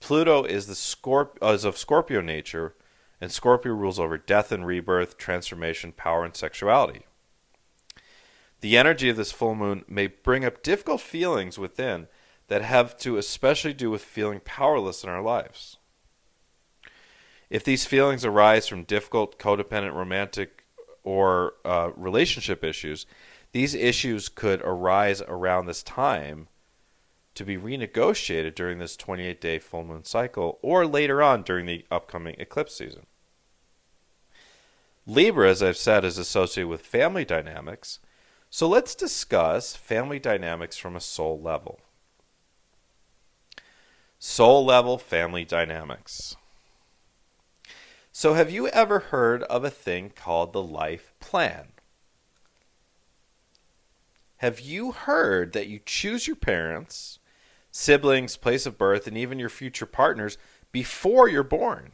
Pluto 0.00 0.44
is 0.44 0.66
the 0.66 0.74
Scorp- 0.74 1.38
uh, 1.40 1.52
is 1.52 1.64
of 1.64 1.78
Scorpio 1.78 2.20
nature, 2.20 2.74
and 3.20 3.30
Scorpio 3.30 3.72
rules 3.72 4.00
over 4.00 4.18
death 4.18 4.50
and 4.50 4.66
rebirth, 4.66 5.16
transformation, 5.16 5.92
power, 5.92 6.24
and 6.24 6.34
sexuality. 6.34 7.06
The 8.62 8.76
energy 8.76 9.08
of 9.08 9.16
this 9.16 9.32
full 9.32 9.54
moon 9.54 9.84
may 9.88 10.08
bring 10.08 10.44
up 10.44 10.62
difficult 10.62 11.00
feelings 11.00 11.58
within 11.58 12.08
that 12.48 12.62
have 12.62 12.96
to 12.98 13.16
especially 13.16 13.72
do 13.72 13.90
with 13.90 14.04
feeling 14.04 14.40
powerless 14.44 15.04
in 15.04 15.10
our 15.10 15.22
lives. 15.22 15.78
If 17.52 17.64
these 17.64 17.84
feelings 17.84 18.24
arise 18.24 18.66
from 18.66 18.84
difficult 18.84 19.38
codependent 19.38 19.94
romantic 19.94 20.64
or 21.04 21.52
uh, 21.66 21.90
relationship 21.94 22.64
issues, 22.64 23.04
these 23.52 23.74
issues 23.74 24.30
could 24.30 24.62
arise 24.62 25.20
around 25.20 25.66
this 25.66 25.82
time 25.82 26.48
to 27.34 27.44
be 27.44 27.58
renegotiated 27.58 28.54
during 28.54 28.78
this 28.78 28.96
28 28.96 29.38
day 29.38 29.58
full 29.58 29.84
moon 29.84 30.02
cycle 30.02 30.60
or 30.62 30.86
later 30.86 31.22
on 31.22 31.42
during 31.42 31.66
the 31.66 31.84
upcoming 31.90 32.36
eclipse 32.38 32.74
season. 32.74 33.04
Libra, 35.06 35.50
as 35.50 35.62
I've 35.62 35.76
said, 35.76 36.06
is 36.06 36.16
associated 36.16 36.70
with 36.70 36.80
family 36.80 37.26
dynamics, 37.26 37.98
so 38.48 38.66
let's 38.66 38.94
discuss 38.94 39.76
family 39.76 40.18
dynamics 40.18 40.78
from 40.78 40.96
a 40.96 41.00
soul 41.00 41.38
level. 41.38 41.80
Soul 44.18 44.64
level 44.64 44.96
family 44.96 45.44
dynamics. 45.44 46.34
So, 48.14 48.34
have 48.34 48.50
you 48.50 48.68
ever 48.68 48.98
heard 48.98 49.42
of 49.44 49.64
a 49.64 49.70
thing 49.70 50.12
called 50.14 50.52
the 50.52 50.62
life 50.62 51.14
plan? 51.18 51.68
Have 54.36 54.60
you 54.60 54.92
heard 54.92 55.54
that 55.54 55.66
you 55.66 55.80
choose 55.86 56.26
your 56.26 56.36
parents, 56.36 57.20
siblings, 57.70 58.36
place 58.36 58.66
of 58.66 58.76
birth, 58.76 59.06
and 59.06 59.16
even 59.16 59.38
your 59.38 59.48
future 59.48 59.86
partners 59.86 60.36
before 60.72 61.26
you're 61.26 61.42
born? 61.42 61.92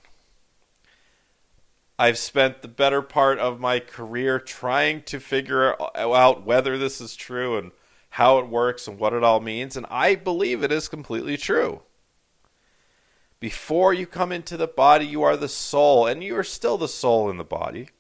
I've 2.01 2.19
spent 2.19 2.63
the 2.63 2.69
better 2.69 3.01
part 3.01 3.39
of 3.39 3.61
my 3.61 3.79
career 3.79 4.41
trying 4.41 5.03
to 5.05 5.21
figure 5.21 5.77
out 5.97 6.45
whether 6.45 6.77
this 6.77 7.01
is 7.01 7.15
true 7.15 7.57
and 7.57 7.71
how 8.11 8.39
it 8.39 8.49
works 8.49 8.89
and 8.89 8.99
what 8.99 9.13
it 9.13 9.23
all 9.23 9.39
means, 9.39 9.77
and 9.77 9.87
I 9.89 10.17
believe 10.17 10.65
it 10.65 10.73
is 10.73 10.89
completely 10.89 11.37
true. 11.37 11.83
Before 13.41 13.95
you 13.95 14.07
come 14.07 14.33
into 14.33 14.57
the 14.57 14.67
body, 14.67 15.07
you 15.07 15.23
are 15.23 15.37
the 15.37 15.49
soul, 15.49 16.07
and 16.07 16.25
you 16.25 16.37
are 16.37 16.45
still 16.45 16.77
the 16.77 16.89
soul 16.89 17.31
in 17.31 17.37
the 17.37 17.45
body. 17.45 17.91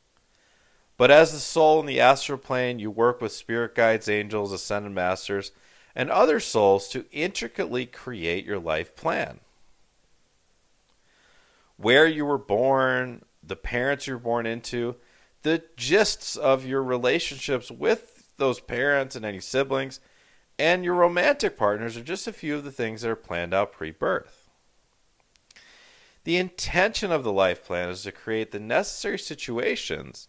But 0.97 1.13
as 1.13 1.33
the 1.33 1.39
soul 1.39 1.79
in 1.79 1.87
the 1.87 2.01
astral 2.01 2.39
plane, 2.39 2.81
you 2.81 2.91
work 2.91 3.21
with 3.21 3.31
spirit 3.33 3.75
guides, 3.75 4.09
angels, 4.09 4.53
ascended 4.53 4.93
masters, 4.93 5.53
and 5.95 6.11
other 6.11 6.41
souls 6.41 6.89
to 6.89 7.07
intricately 7.13 7.87
create 7.87 8.45
your 8.45 8.59
life 8.59 8.97
plan. 8.97 9.39
Where 11.77 12.07
you 12.07 12.27
were 12.27 12.39
born, 12.39 13.25
the 13.41 13.55
parents 13.55 14.09
you 14.09 14.15
were 14.15 14.19
born 14.19 14.45
into, 14.45 14.97
the 15.43 15.63
gists 15.77 16.37
of 16.37 16.67
your 16.67 16.83
relationships 16.83 17.71
with 17.71 18.29
those 18.37 18.59
parents 18.59 19.15
and 19.15 19.25
any 19.25 19.41
siblings, 19.41 20.01
and 20.59 20.85
your 20.85 20.95
romantic 20.95 21.57
partners 21.57 21.97
are 21.97 22.03
just 22.03 22.27
a 22.27 22.33
few 22.33 22.57
of 22.57 22.65
the 22.65 22.73
things 22.73 23.03
that 23.03 23.11
are 23.11 23.17
planned 23.17 23.55
out 23.55 23.73
pre 23.73 23.93
birth. 23.93 24.38
The 26.29 26.37
intention 26.37 27.11
of 27.11 27.25
the 27.25 27.33
life 27.33 27.65
plan 27.65 27.89
is 27.89 28.03
to 28.03 28.13
create 28.13 28.51
the 28.51 28.61
necessary 28.61 29.19
situations 29.19 30.29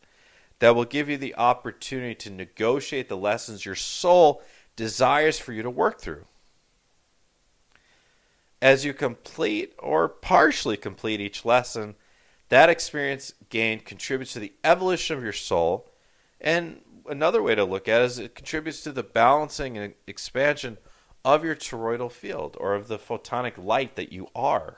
that 0.59 0.73
will 0.73 0.85
give 0.85 1.09
you 1.09 1.17
the 1.17 1.35
opportunity 1.35 2.15
to 2.15 2.29
negotiate 2.29 3.09
the 3.09 3.17
lessons 3.17 3.65
your 3.65 3.75
soul 3.75 4.41
desires 4.77 5.39
for 5.39 5.51
you 5.51 5.61
to 5.61 5.69
work 5.69 5.99
through. 5.99 6.23
As 8.61 8.85
you 8.85 8.93
complete 8.93 9.73
or 9.77 10.07
partially 10.07 10.77
complete 10.77 11.19
each 11.19 11.43
lesson, 11.43 11.95
that 12.47 12.69
experience 12.69 13.33
gained 13.49 13.83
contributes 13.83 14.31
to 14.31 14.39
the 14.39 14.53
evolution 14.63 15.17
of 15.17 15.23
your 15.23 15.33
soul. 15.33 15.91
And 16.39 16.79
another 17.09 17.43
way 17.43 17.55
to 17.55 17.65
look 17.65 17.89
at 17.89 18.03
it 18.03 18.05
is 18.05 18.19
it 18.19 18.35
contributes 18.35 18.83
to 18.83 18.93
the 18.93 19.03
balancing 19.03 19.77
and 19.77 19.95
expansion 20.07 20.77
of 21.25 21.43
your 21.43 21.57
toroidal 21.57 22.09
field 22.09 22.55
or 22.57 22.73
of 22.73 22.87
the 22.87 22.97
photonic 22.97 23.61
light 23.61 23.97
that 23.97 24.13
you 24.13 24.29
are. 24.33 24.77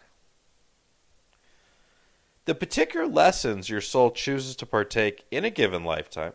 The 2.46 2.56
particular 2.56 3.06
lessons 3.06 3.70
your 3.70 3.82
soul 3.82 4.12
chooses 4.12 4.56
to 4.58 4.66
partake 4.66 5.26
in 5.30 5.46
a 5.46 5.50
given 5.50 5.84
lifetime 5.84 6.34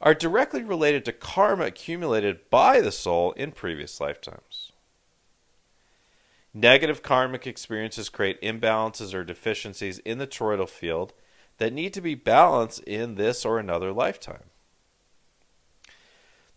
are 0.00 0.14
directly 0.14 0.62
related 0.62 1.04
to 1.04 1.12
karma 1.12 1.66
accumulated 1.66 2.50
by 2.50 2.80
the 2.80 2.92
soul 2.92 3.32
in 3.32 3.52
previous 3.52 4.00
lifetimes. 4.00 4.72
Negative 6.52 7.02
karmic 7.02 7.46
experiences 7.46 8.08
create 8.08 8.40
imbalances 8.40 9.12
or 9.12 9.24
deficiencies 9.24 9.98
in 10.00 10.18
the 10.18 10.26
toroidal 10.26 10.68
field 10.68 11.12
that 11.58 11.72
need 11.72 11.92
to 11.94 12.00
be 12.00 12.14
balanced 12.14 12.80
in 12.84 13.16
this 13.16 13.44
or 13.44 13.58
another 13.58 13.92
lifetime. 13.92 14.44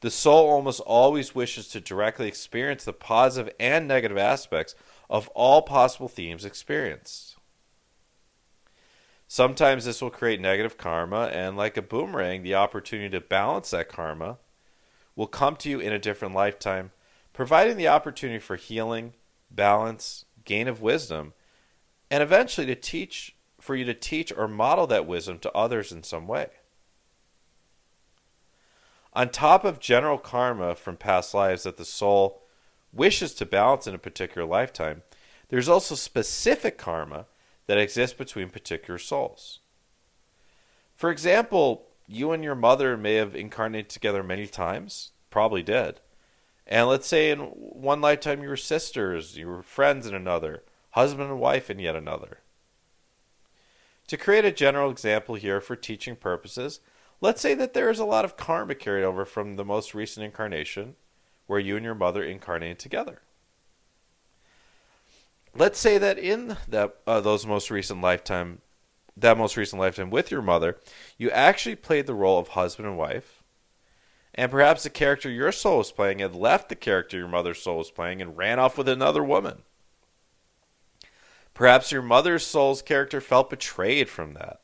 The 0.02 0.12
soul 0.12 0.50
almost 0.50 0.80
always 0.82 1.34
wishes 1.34 1.68
to 1.70 1.82
directly 1.82 2.28
experience 2.28 2.84
the 2.84 2.94
positive 2.94 3.52
and 3.60 3.88
negative 3.88 4.18
aspects 4.18 4.76
of 5.10 5.28
all 5.30 5.64
possible 5.64 6.08
themes 6.08 6.46
experienced. 6.46 7.37
Sometimes 9.28 9.84
this 9.84 10.02
will 10.02 10.10
create 10.10 10.40
negative 10.40 10.78
karma, 10.78 11.26
and 11.34 11.58
like 11.58 11.76
a 11.76 11.82
boomerang, 11.82 12.44
the 12.44 12.56
opportunity 12.56 13.10
to 13.10 13.20
balance 13.20 13.72
that 13.72 13.90
karma 13.90 14.38
will 15.16 15.28
come 15.28 15.58
to 15.58 15.70
you 15.70 15.80
in 15.80 15.92
a 15.92 16.00
different 16.00 16.34
lifetime, 16.34 16.92
providing 17.34 17.76
the 17.76 17.90
opportunity 17.90 18.40
for 18.40 18.56
healing, 18.56 19.14
balance, 19.52 20.26
gain 20.46 20.68
of 20.68 20.82
wisdom, 20.82 21.34
and 22.10 22.24
eventually 22.24 22.66
to 22.68 22.76
teach 22.76 23.36
for 23.60 23.76
you 23.76 23.84
to 23.84 23.94
teach 23.94 24.32
or 24.32 24.48
model 24.48 24.88
that 24.88 25.06
wisdom 25.06 25.40
to 25.40 25.52
others 25.52 25.92
in 25.92 26.04
some 26.04 26.26
way. 26.26 26.48
On 29.12 29.30
top 29.30 29.66
of 29.66 29.80
general 29.80 30.18
karma 30.18 30.76
from 30.76 30.96
past 30.96 31.34
lives 31.34 31.64
that 31.64 31.76
the 31.78 31.86
soul 31.86 32.44
wishes 32.94 33.34
to 33.34 33.46
balance 33.46 33.88
in 33.88 33.96
a 33.96 34.00
particular 34.00 34.48
lifetime, 34.48 35.02
there's 35.50 35.68
also 35.68 35.96
specific 35.96 36.78
karma 36.78 37.26
that 37.68 37.78
exist 37.78 38.18
between 38.18 38.50
particular 38.50 38.98
souls. 38.98 39.60
For 40.96 41.12
example, 41.12 41.88
you 42.08 42.32
and 42.32 42.44
your 42.44 42.56
mother 42.56 42.98
may 42.98 43.16
have 43.16 43.36
incarnated 43.36 43.90
together 43.90 44.24
many 44.24 44.48
times, 44.48 45.12
probably 45.30 45.62
did. 45.62 46.00
And 46.66 46.88
let's 46.88 47.08
say 47.08 47.30
in 47.30 47.40
one 47.40 48.02
lifetime 48.02 48.42
you 48.42 48.50
were 48.50 48.58
sisters, 48.58 49.38
you 49.38 49.48
were 49.48 49.64
friends 49.64 50.08
in 50.08 50.16
another, 50.16 50.64
husband 50.92 51.30
and 51.30 51.40
wife 51.40 51.70
in 51.70 51.80
yet 51.80 51.96
another. 51.96 52.40
To 54.08 54.18
create 54.18 54.46
a 54.46 54.52
general 54.52 54.90
example 54.90 55.36
here 55.36 55.62
for 55.62 55.76
teaching 55.76 56.16
purposes, 56.16 56.80
Let's 57.20 57.42
say 57.42 57.56
that 57.56 57.74
there 57.74 57.90
is 57.90 57.98
a 57.98 58.06
lot 58.06 58.26
of 58.26 58.38
karma 58.38 58.76
carried 58.76 59.04
over 59.04 59.26
from 59.26 59.56
the 59.56 59.66
most 59.66 59.96
recent 59.96 60.24
incarnation 60.24 60.96
where 61.48 61.60
you 61.60 61.76
and 61.76 61.84
your 61.84 61.96
mother 61.96 62.24
incarnated 62.24 62.78
together. 62.78 63.22
Let's 65.58 65.80
say 65.80 65.98
that 65.98 66.20
in 66.20 66.56
that 66.68 66.98
uh, 67.08 67.20
those 67.20 67.48
most 67.48 67.72
recent 67.72 68.00
lifetime 68.00 68.62
that 69.20 69.38
most 69.38 69.58
recent 69.58 69.80
lifetime 69.80 70.12
with 70.12 70.30
your 70.30 70.44
mother, 70.44 70.78
you 71.18 71.32
actually 71.32 71.76
played 71.76 72.06
the 72.06 72.14
role 72.14 72.38
of 72.38 72.50
husband 72.50 72.88
and 72.88 72.98
wife. 72.98 73.42
And 74.36 74.52
perhaps 74.52 74.84
the 74.84 74.92
character 74.92 75.32
your 75.32 75.52
soul 75.52 75.80
was 75.80 75.92
playing 75.92 76.20
had 76.20 76.36
left 76.36 76.70
the 76.70 76.76
character 76.76 77.18
your 77.18 77.28
mother's 77.28 77.60
soul 77.60 77.80
was 77.80 77.90
playing 77.90 78.22
and 78.22 78.38
ran 78.38 78.60
off 78.60 78.78
with 78.78 78.88
another 78.88 79.24
woman. 79.24 79.64
Perhaps 81.56 81.92
your 81.92 82.04
mother's 82.04 82.46
soul's 82.46 82.84
character 82.84 83.20
felt 83.20 83.50
betrayed 83.50 84.10
from 84.10 84.36
that. 84.36 84.60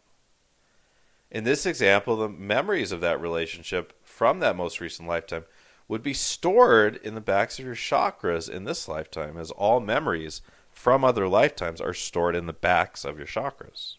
In 1.32 1.44
this 1.44 1.66
example, 1.66 2.16
the 2.16 2.30
memories 2.30 2.92
of 2.92 3.02
that 3.02 3.20
relationship 3.20 3.94
from 4.04 4.40
that 4.42 4.56
most 4.56 4.80
recent 4.80 5.08
lifetime 5.08 5.46
would 5.88 6.04
be 6.04 6.14
stored 6.14 6.98
in 6.98 7.16
the 7.16 7.22
backs 7.22 7.58
of 7.58 7.66
your 7.66 7.74
chakras 7.74 8.48
in 8.48 8.66
this 8.66 8.88
lifetime, 8.88 9.38
as 9.38 9.50
all 9.50 9.80
memories 9.80 10.44
from 10.74 11.04
other 11.04 11.28
lifetimes 11.28 11.80
are 11.80 11.94
stored 11.94 12.36
in 12.36 12.46
the 12.46 12.54
backs 12.54 13.06
of 13.06 13.18
your 13.18 13.28
chakras. 13.28 13.96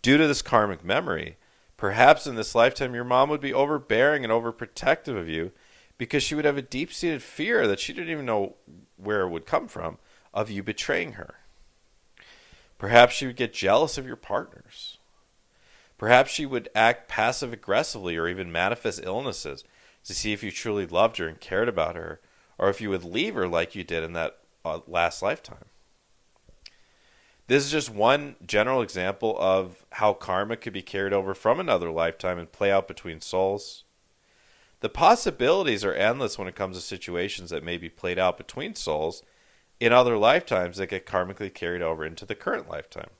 Due 0.00 0.16
to 0.16 0.26
this 0.26 0.42
karmic 0.42 0.84
memory, 0.84 1.36
perhaps 1.76 2.26
in 2.26 2.34
this 2.34 2.54
lifetime 2.54 2.94
your 2.94 3.04
mom 3.04 3.28
would 3.28 3.40
be 3.40 3.54
overbearing 3.54 4.24
and 4.24 4.32
overprotective 4.32 5.16
of 5.16 5.28
you 5.28 5.52
because 5.98 6.22
she 6.22 6.34
would 6.34 6.44
have 6.44 6.56
a 6.56 6.62
deep 6.62 6.92
seated 6.92 7.22
fear 7.22 7.66
that 7.66 7.78
she 7.78 7.92
didn't 7.92 8.10
even 8.10 8.26
know 8.26 8.56
where 8.96 9.22
it 9.22 9.28
would 9.28 9.46
come 9.46 9.68
from 9.68 9.98
of 10.34 10.50
you 10.50 10.62
betraying 10.62 11.12
her. 11.12 11.36
Perhaps 12.78 13.14
she 13.14 13.26
would 13.26 13.36
get 13.36 13.52
jealous 13.52 13.96
of 13.96 14.06
your 14.06 14.16
partners. 14.16 14.98
Perhaps 15.98 16.32
she 16.32 16.44
would 16.44 16.68
act 16.74 17.08
passive 17.08 17.52
aggressively 17.52 18.16
or 18.16 18.26
even 18.26 18.50
manifest 18.50 19.00
illnesses 19.04 19.62
to 20.04 20.12
see 20.12 20.32
if 20.32 20.42
you 20.42 20.50
truly 20.50 20.84
loved 20.84 21.18
her 21.18 21.28
and 21.28 21.38
cared 21.38 21.68
about 21.68 21.94
her, 21.94 22.20
or 22.58 22.68
if 22.68 22.80
you 22.80 22.90
would 22.90 23.04
leave 23.04 23.36
her 23.36 23.46
like 23.46 23.76
you 23.76 23.84
did 23.84 24.02
in 24.02 24.12
that 24.14 24.40
last 24.86 25.22
lifetime. 25.22 25.66
This 27.48 27.64
is 27.64 27.70
just 27.70 27.90
one 27.90 28.36
general 28.46 28.82
example 28.82 29.36
of 29.38 29.84
how 29.90 30.14
karma 30.14 30.56
could 30.56 30.72
be 30.72 30.82
carried 30.82 31.12
over 31.12 31.34
from 31.34 31.60
another 31.60 31.90
lifetime 31.90 32.38
and 32.38 32.50
play 32.50 32.70
out 32.70 32.88
between 32.88 33.20
souls. 33.20 33.84
The 34.80 34.88
possibilities 34.88 35.84
are 35.84 35.92
endless 35.92 36.38
when 36.38 36.48
it 36.48 36.54
comes 36.54 36.76
to 36.76 36.82
situations 36.82 37.50
that 37.50 37.64
may 37.64 37.76
be 37.76 37.88
played 37.88 38.18
out 38.18 38.36
between 38.38 38.74
souls 38.74 39.22
in 39.80 39.92
other 39.92 40.16
lifetimes 40.16 40.76
that 40.76 40.88
get 40.88 41.06
karmically 41.06 41.52
carried 41.52 41.82
over 41.82 42.04
into 42.04 42.24
the 42.24 42.34
current 42.34 42.68
lifetime 42.68 43.10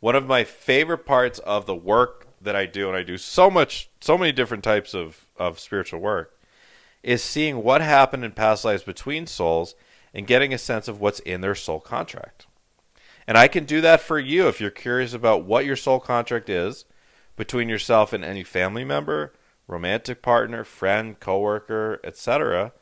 one 0.00 0.14
of 0.14 0.26
my 0.26 0.44
favorite 0.44 1.06
parts 1.06 1.38
of 1.40 1.66
the 1.66 1.74
work 1.74 2.26
that 2.40 2.54
I 2.54 2.66
do, 2.66 2.88
and 2.88 2.96
I 2.96 3.02
do 3.02 3.16
so 3.16 3.50
much, 3.50 3.90
so 4.00 4.18
many 4.18 4.32
different 4.32 4.62
types 4.62 4.94
of, 4.94 5.26
of 5.36 5.58
spiritual 5.58 6.00
work, 6.00 6.35
is 7.06 7.22
seeing 7.22 7.62
what 7.62 7.80
happened 7.80 8.24
in 8.24 8.32
past 8.32 8.64
lives 8.64 8.82
between 8.82 9.28
souls 9.28 9.76
and 10.12 10.26
getting 10.26 10.52
a 10.52 10.58
sense 10.58 10.88
of 10.88 11.00
what's 11.00 11.20
in 11.20 11.40
their 11.40 11.54
soul 11.54 11.78
contract. 11.78 12.46
And 13.28 13.38
I 13.38 13.46
can 13.46 13.64
do 13.64 13.80
that 13.80 14.00
for 14.00 14.18
you 14.18 14.48
if 14.48 14.60
you're 14.60 14.70
curious 14.70 15.12
about 15.12 15.44
what 15.44 15.64
your 15.64 15.76
soul 15.76 16.00
contract 16.00 16.50
is 16.50 16.84
between 17.36 17.68
yourself 17.68 18.12
and 18.12 18.24
any 18.24 18.42
family 18.42 18.84
member, 18.84 19.32
romantic 19.68 20.20
partner, 20.20 20.64
friend, 20.64 21.20
coworker, 21.20 22.00
etc., 22.02 22.72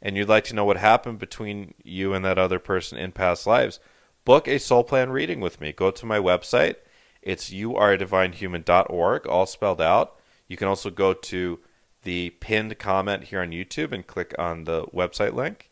and 0.00 0.16
you'd 0.16 0.28
like 0.28 0.44
to 0.44 0.54
know 0.54 0.64
what 0.64 0.78
happened 0.78 1.18
between 1.18 1.74
you 1.82 2.14
and 2.14 2.24
that 2.24 2.38
other 2.38 2.58
person 2.58 2.96
in 2.96 3.12
past 3.12 3.46
lives 3.46 3.80
book 4.24 4.48
a 4.48 4.58
soul 4.58 4.82
plan 4.82 5.10
reading 5.10 5.40
with 5.40 5.60
me. 5.60 5.72
Go 5.72 5.90
to 5.90 6.06
my 6.06 6.18
website. 6.18 6.76
It's 7.20 7.50
youaredivinehuman.org, 7.50 9.26
all 9.26 9.46
spelled 9.46 9.82
out. 9.82 10.18
You 10.48 10.56
can 10.56 10.68
also 10.68 10.88
go 10.88 11.12
to 11.12 11.60
the 12.04 12.30
pinned 12.40 12.78
comment 12.78 13.24
here 13.24 13.40
on 13.40 13.50
YouTube 13.50 13.92
and 13.92 14.06
click 14.06 14.34
on 14.38 14.64
the 14.64 14.84
website 14.86 15.34
link. 15.34 15.70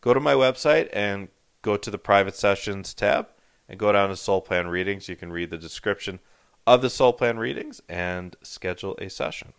Go 0.00 0.14
to 0.14 0.20
my 0.20 0.34
website 0.34 0.88
and 0.92 1.28
go 1.62 1.76
to 1.76 1.90
the 1.90 1.98
private 1.98 2.36
sessions 2.36 2.94
tab 2.94 3.28
and 3.68 3.78
go 3.78 3.92
down 3.92 4.10
to 4.10 4.16
soul 4.16 4.40
plan 4.40 4.68
readings. 4.68 5.08
You 5.08 5.16
can 5.16 5.32
read 5.32 5.50
the 5.50 5.58
description 5.58 6.20
of 6.66 6.82
the 6.82 6.90
soul 6.90 7.12
plan 7.12 7.38
readings 7.38 7.80
and 7.88 8.36
schedule 8.42 8.96
a 9.00 9.08
session. 9.08 9.52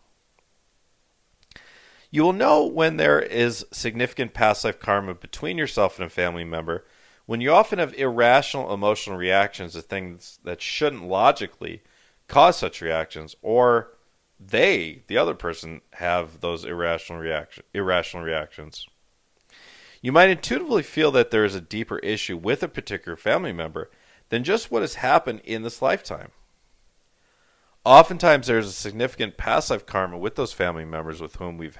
You 2.11 2.23
will 2.23 2.33
know 2.33 2.65
when 2.65 2.97
there 2.97 3.19
is 3.19 3.65
significant 3.71 4.33
past 4.33 4.63
life 4.63 4.79
karma 4.79 5.13
between 5.13 5.57
yourself 5.57 5.97
and 5.97 6.05
a 6.05 6.09
family 6.09 6.43
member 6.43 6.85
when 7.27 7.41
you 7.41 7.51
often 7.51 7.77
have 7.77 7.93
irrational 7.93 8.73
emotional 8.73 9.15
reactions 9.15 9.73
to 9.73 9.81
things 9.83 10.39
that 10.43 10.59
shouldn't 10.59 11.03
logically 11.03 11.83
cause 12.27 12.57
such 12.57 12.81
reactions, 12.81 13.35
or 13.43 13.91
they, 14.39 15.03
the 15.07 15.17
other 15.17 15.33
person, 15.33 15.81
have 15.93 16.39
those 16.39 16.63
irrational 16.63 17.19
reaction 17.19 17.63
irrational 17.73 18.23
reactions. 18.23 18.87
You 20.01 20.11
might 20.11 20.29
intuitively 20.29 20.83
feel 20.83 21.11
that 21.11 21.29
there 21.29 21.43
is 21.43 21.55
a 21.55 21.61
deeper 21.61 21.99
issue 21.99 22.37
with 22.37 22.63
a 22.63 22.69
particular 22.69 23.17
family 23.17 23.51
member 23.51 23.89
than 24.29 24.45
just 24.45 24.71
what 24.71 24.81
has 24.81 24.95
happened 24.95 25.41
in 25.43 25.63
this 25.63 25.81
lifetime. 25.81 26.31
Oftentimes, 27.83 28.47
there 28.47 28.57
is 28.57 28.67
a 28.67 28.71
significant 28.71 29.35
past 29.35 29.69
life 29.69 29.85
karma 29.85 30.17
with 30.17 30.35
those 30.35 30.53
family 30.53 30.85
members 30.85 31.21
with 31.21 31.35
whom 31.35 31.57
we've 31.57 31.77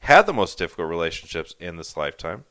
had 0.00 0.26
the 0.26 0.32
most 0.32 0.58
difficult 0.58 0.88
relationships 0.88 1.54
in 1.60 1.76
this 1.76 1.96
lifetime. 1.96 2.44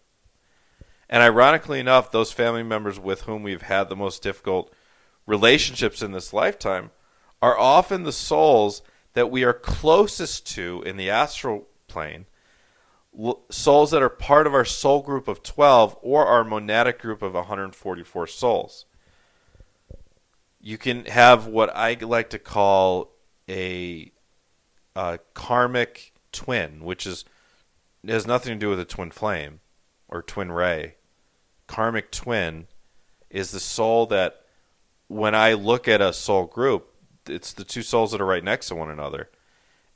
And 1.09 1.21
ironically 1.21 1.79
enough, 1.79 2.09
those 2.09 2.31
family 2.31 2.63
members 2.63 2.99
with 2.99 3.23
whom 3.23 3.43
we've 3.43 3.63
had 3.63 3.89
the 3.89 3.95
most 3.95 4.23
difficult 4.23 4.73
relationships 5.27 6.01
in 6.01 6.13
this 6.13 6.31
lifetime 6.33 6.91
are 7.41 7.57
often 7.57 8.03
the 8.03 8.13
souls 8.13 8.81
that 9.13 9.31
we 9.31 9.43
are 9.43 9.53
closest 9.53 10.47
to 10.53 10.83
in 10.85 10.97
the 10.97 11.09
astral 11.09 11.67
plane, 11.87 12.25
souls 13.49 13.91
that 13.91 14.01
are 14.01 14.09
part 14.09 14.47
of 14.47 14.53
our 14.53 14.65
soul 14.65 15.01
group 15.01 15.27
of 15.27 15.43
12 15.43 15.97
or 16.01 16.25
our 16.25 16.43
monadic 16.43 16.99
group 16.99 17.21
of 17.21 17.33
144 17.33 18.27
souls. 18.27 18.85
You 20.59 20.77
can 20.77 21.05
have 21.05 21.47
what 21.47 21.75
I 21.75 21.97
like 21.99 22.29
to 22.29 22.39
call 22.39 23.11
a, 23.49 24.11
a 24.95 25.19
karmic 25.33 26.13
twin, 26.31 26.83
which 26.83 27.05
is 27.05 27.25
has 28.07 28.25
nothing 28.25 28.53
to 28.53 28.59
do 28.59 28.69
with 28.69 28.79
a 28.79 28.85
twin 28.85 29.11
flame 29.11 29.59
or 30.07 30.21
twin 30.21 30.51
ray 30.51 30.95
karmic 31.71 32.11
twin 32.11 32.67
is 33.29 33.51
the 33.51 33.59
soul 33.59 34.05
that 34.05 34.41
when 35.07 35.33
I 35.33 35.53
look 35.53 35.87
at 35.87 36.01
a 36.01 36.11
soul 36.11 36.45
group, 36.45 36.90
it's 37.27 37.53
the 37.53 37.63
two 37.63 37.81
souls 37.81 38.11
that 38.11 38.21
are 38.21 38.25
right 38.25 38.43
next 38.43 38.67
to 38.67 38.75
one 38.75 38.89
another. 38.89 39.29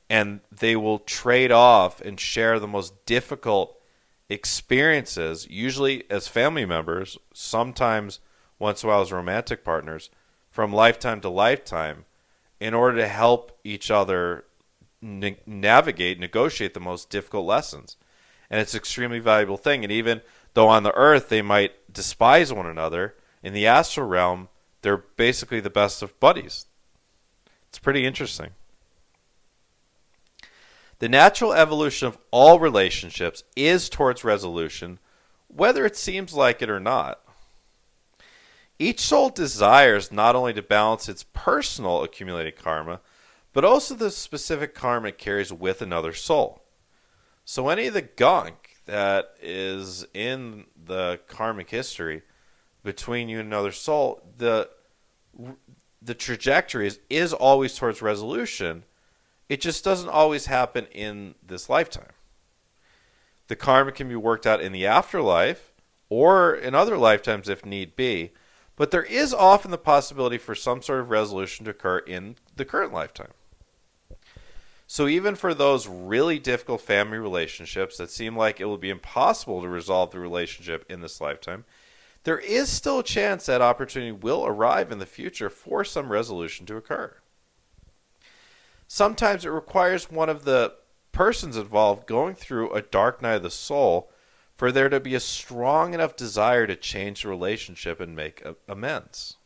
And 0.08 0.40
they 0.50 0.76
will 0.76 1.00
trade 1.00 1.50
off 1.50 2.00
and 2.00 2.18
share 2.18 2.60
the 2.60 2.68
most 2.68 3.04
difficult 3.06 3.80
experiences, 4.28 5.46
usually 5.50 6.08
as 6.10 6.28
family 6.28 6.64
members, 6.64 7.18
sometimes 7.32 8.20
once 8.58 8.82
in 8.82 8.88
a 8.88 8.92
while 8.92 9.02
as 9.02 9.12
romantic 9.12 9.64
partners, 9.64 10.10
from 10.50 10.72
lifetime 10.72 11.20
to 11.20 11.28
lifetime, 11.28 12.04
in 12.60 12.72
order 12.72 12.98
to 12.98 13.08
help 13.08 13.58
each 13.64 13.90
other 13.90 14.44
na- 15.02 15.30
navigate, 15.44 16.18
negotiate 16.18 16.74
the 16.74 16.80
most 16.80 17.10
difficult 17.10 17.46
lessons. 17.46 17.96
And 18.48 18.60
it's 18.60 18.74
an 18.74 18.78
extremely 18.78 19.18
valuable 19.18 19.56
thing. 19.56 19.82
And 19.82 19.92
even 19.92 20.22
Though 20.56 20.68
on 20.68 20.84
the 20.84 20.94
earth 20.94 21.28
they 21.28 21.42
might 21.42 21.92
despise 21.92 22.50
one 22.50 22.64
another, 22.64 23.14
in 23.42 23.52
the 23.52 23.66
astral 23.66 24.08
realm 24.08 24.48
they're 24.80 24.96
basically 24.96 25.60
the 25.60 25.68
best 25.68 26.02
of 26.02 26.18
buddies. 26.18 26.64
It's 27.76 27.82
pretty 27.82 28.06
interesting. 28.06 28.52
The 30.98 31.10
natural 31.10 31.52
evolution 31.52 32.08
of 32.08 32.16
all 32.30 32.58
relationships 32.58 33.44
is 33.54 33.90
towards 33.90 34.24
resolution, 34.24 34.98
whether 35.48 35.84
it 35.84 35.94
seems 35.94 36.32
like 36.32 36.62
it 36.62 36.70
or 36.70 36.80
not. 36.80 37.20
Each 38.78 39.00
soul 39.00 39.28
desires 39.28 40.10
not 40.10 40.34
only 40.34 40.54
to 40.54 40.62
balance 40.62 41.06
its 41.06 41.26
personal 41.34 42.02
accumulated 42.02 42.56
karma, 42.56 43.02
but 43.52 43.62
also 43.62 43.94
the 43.94 44.10
specific 44.10 44.74
karma 44.74 45.08
it 45.08 45.18
carries 45.18 45.52
with 45.52 45.82
another 45.82 46.14
soul. 46.14 46.62
So 47.44 47.68
any 47.68 47.88
of 47.88 47.92
the 47.92 48.00
gunk 48.00 48.76
that 48.86 49.34
is 49.42 50.06
in 50.14 50.64
the 50.82 51.20
karmic 51.28 51.68
history 51.68 52.22
between 52.82 53.28
you 53.28 53.38
and 53.40 53.48
another 53.48 53.72
soul, 53.72 54.22
the 54.38 54.70
the 56.06 56.14
trajectory 56.14 56.86
is, 56.86 57.00
is 57.10 57.32
always 57.32 57.76
towards 57.76 58.00
resolution. 58.00 58.84
It 59.48 59.60
just 59.60 59.84
doesn't 59.84 60.08
always 60.08 60.46
happen 60.46 60.86
in 60.92 61.34
this 61.44 61.68
lifetime. 61.68 62.12
The 63.48 63.56
karma 63.56 63.92
can 63.92 64.08
be 64.08 64.16
worked 64.16 64.46
out 64.46 64.60
in 64.60 64.72
the 64.72 64.86
afterlife 64.86 65.72
or 66.08 66.54
in 66.54 66.74
other 66.74 66.96
lifetimes 66.96 67.48
if 67.48 67.64
need 67.64 67.96
be, 67.96 68.32
but 68.76 68.90
there 68.90 69.02
is 69.02 69.34
often 69.34 69.70
the 69.70 69.78
possibility 69.78 70.38
for 70.38 70.54
some 70.54 70.82
sort 70.82 71.00
of 71.00 71.10
resolution 71.10 71.64
to 71.64 71.72
occur 71.72 71.98
in 71.98 72.36
the 72.54 72.64
current 72.64 72.92
lifetime. 72.92 73.32
So, 74.88 75.08
even 75.08 75.34
for 75.34 75.52
those 75.52 75.88
really 75.88 76.38
difficult 76.38 76.80
family 76.80 77.18
relationships 77.18 77.96
that 77.96 78.10
seem 78.10 78.36
like 78.36 78.60
it 78.60 78.66
will 78.66 78.78
be 78.78 78.90
impossible 78.90 79.60
to 79.62 79.68
resolve 79.68 80.12
the 80.12 80.20
relationship 80.20 80.84
in 80.88 81.00
this 81.00 81.20
lifetime, 81.20 81.64
there 82.26 82.40
is 82.40 82.68
still 82.68 82.98
a 82.98 83.04
chance 83.04 83.46
that 83.46 83.62
opportunity 83.62 84.10
will 84.10 84.44
arrive 84.44 84.90
in 84.90 84.98
the 84.98 85.06
future 85.06 85.48
for 85.48 85.84
some 85.84 86.10
resolution 86.10 86.66
to 86.66 86.76
occur. 86.76 87.14
Sometimes 88.88 89.44
it 89.44 89.50
requires 89.50 90.10
one 90.10 90.28
of 90.28 90.44
the 90.44 90.74
persons 91.12 91.56
involved 91.56 92.08
going 92.08 92.34
through 92.34 92.72
a 92.72 92.82
dark 92.82 93.22
night 93.22 93.36
of 93.36 93.44
the 93.44 93.50
soul 93.50 94.10
for 94.56 94.72
there 94.72 94.88
to 94.88 94.98
be 94.98 95.14
a 95.14 95.20
strong 95.20 95.94
enough 95.94 96.16
desire 96.16 96.66
to 96.66 96.74
change 96.74 97.22
the 97.22 97.28
relationship 97.28 98.00
and 98.00 98.16
make 98.16 98.42
amends. 98.66 99.36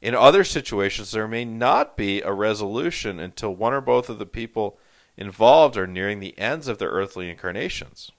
In 0.00 0.14
other 0.14 0.44
situations, 0.44 1.10
there 1.10 1.28
may 1.28 1.44
not 1.44 1.94
be 1.94 2.22
a 2.22 2.32
resolution 2.32 3.20
until 3.20 3.54
one 3.54 3.74
or 3.74 3.82
both 3.82 4.08
of 4.08 4.18
the 4.18 4.24
people 4.24 4.78
involved 5.18 5.76
are 5.76 5.86
nearing 5.86 6.20
the 6.20 6.38
ends 6.38 6.68
of 6.68 6.78
their 6.78 6.88
earthly 6.88 7.28
incarnations. 7.28 8.12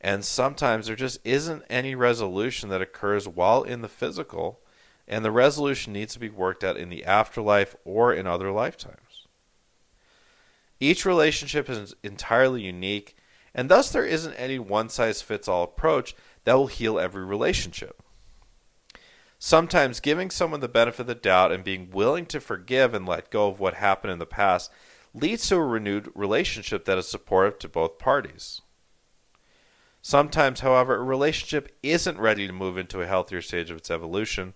And 0.00 0.24
sometimes 0.24 0.86
there 0.86 0.96
just 0.96 1.18
isn't 1.24 1.64
any 1.68 1.94
resolution 1.94 2.68
that 2.68 2.82
occurs 2.82 3.26
while 3.26 3.62
in 3.62 3.80
the 3.82 3.88
physical, 3.88 4.60
and 5.08 5.24
the 5.24 5.32
resolution 5.32 5.92
needs 5.92 6.12
to 6.14 6.20
be 6.20 6.28
worked 6.28 6.62
out 6.62 6.76
in 6.76 6.88
the 6.88 7.04
afterlife 7.04 7.74
or 7.84 8.12
in 8.12 8.26
other 8.26 8.52
lifetimes. 8.52 9.26
Each 10.80 11.04
relationship 11.04 11.68
is 11.68 11.94
entirely 12.04 12.62
unique, 12.62 13.16
and 13.52 13.68
thus 13.68 13.90
there 13.90 14.04
isn't 14.04 14.34
any 14.34 14.58
one 14.58 14.88
size 14.88 15.20
fits 15.20 15.48
all 15.48 15.64
approach 15.64 16.14
that 16.44 16.54
will 16.54 16.68
heal 16.68 16.98
every 16.98 17.24
relationship. 17.24 18.00
Sometimes 19.40 20.00
giving 20.00 20.30
someone 20.30 20.60
the 20.60 20.68
benefit 20.68 21.00
of 21.00 21.06
the 21.06 21.14
doubt 21.14 21.52
and 21.52 21.64
being 21.64 21.90
willing 21.90 22.26
to 22.26 22.40
forgive 22.40 22.94
and 22.94 23.06
let 23.06 23.30
go 23.30 23.48
of 23.48 23.58
what 23.58 23.74
happened 23.74 24.12
in 24.12 24.18
the 24.18 24.26
past 24.26 24.70
leads 25.14 25.48
to 25.48 25.56
a 25.56 25.64
renewed 25.64 26.10
relationship 26.14 26.84
that 26.84 26.98
is 26.98 27.08
supportive 27.08 27.58
to 27.58 27.68
both 27.68 27.98
parties. 27.98 28.60
Sometimes, 30.08 30.60
however, 30.60 30.94
a 30.94 31.02
relationship 31.02 31.76
isn't 31.82 32.18
ready 32.18 32.46
to 32.46 32.52
move 32.54 32.78
into 32.78 33.02
a 33.02 33.06
healthier 33.06 33.42
stage 33.42 33.70
of 33.70 33.76
its 33.76 33.90
evolution, 33.90 34.54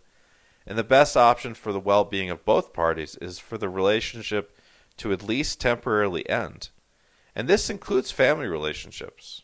and 0.66 0.78
the 0.78 0.82
best 0.82 1.14
option 1.14 1.52
for 1.52 1.74
the 1.74 1.78
well 1.78 2.04
being 2.04 2.30
of 2.30 2.46
both 2.46 2.72
parties 2.72 3.16
is 3.16 3.38
for 3.38 3.58
the 3.58 3.68
relationship 3.68 4.56
to 4.96 5.12
at 5.12 5.22
least 5.22 5.60
temporarily 5.60 6.26
end. 6.26 6.70
And 7.36 7.48
this 7.48 7.68
includes 7.68 8.10
family 8.10 8.46
relationships. 8.46 9.42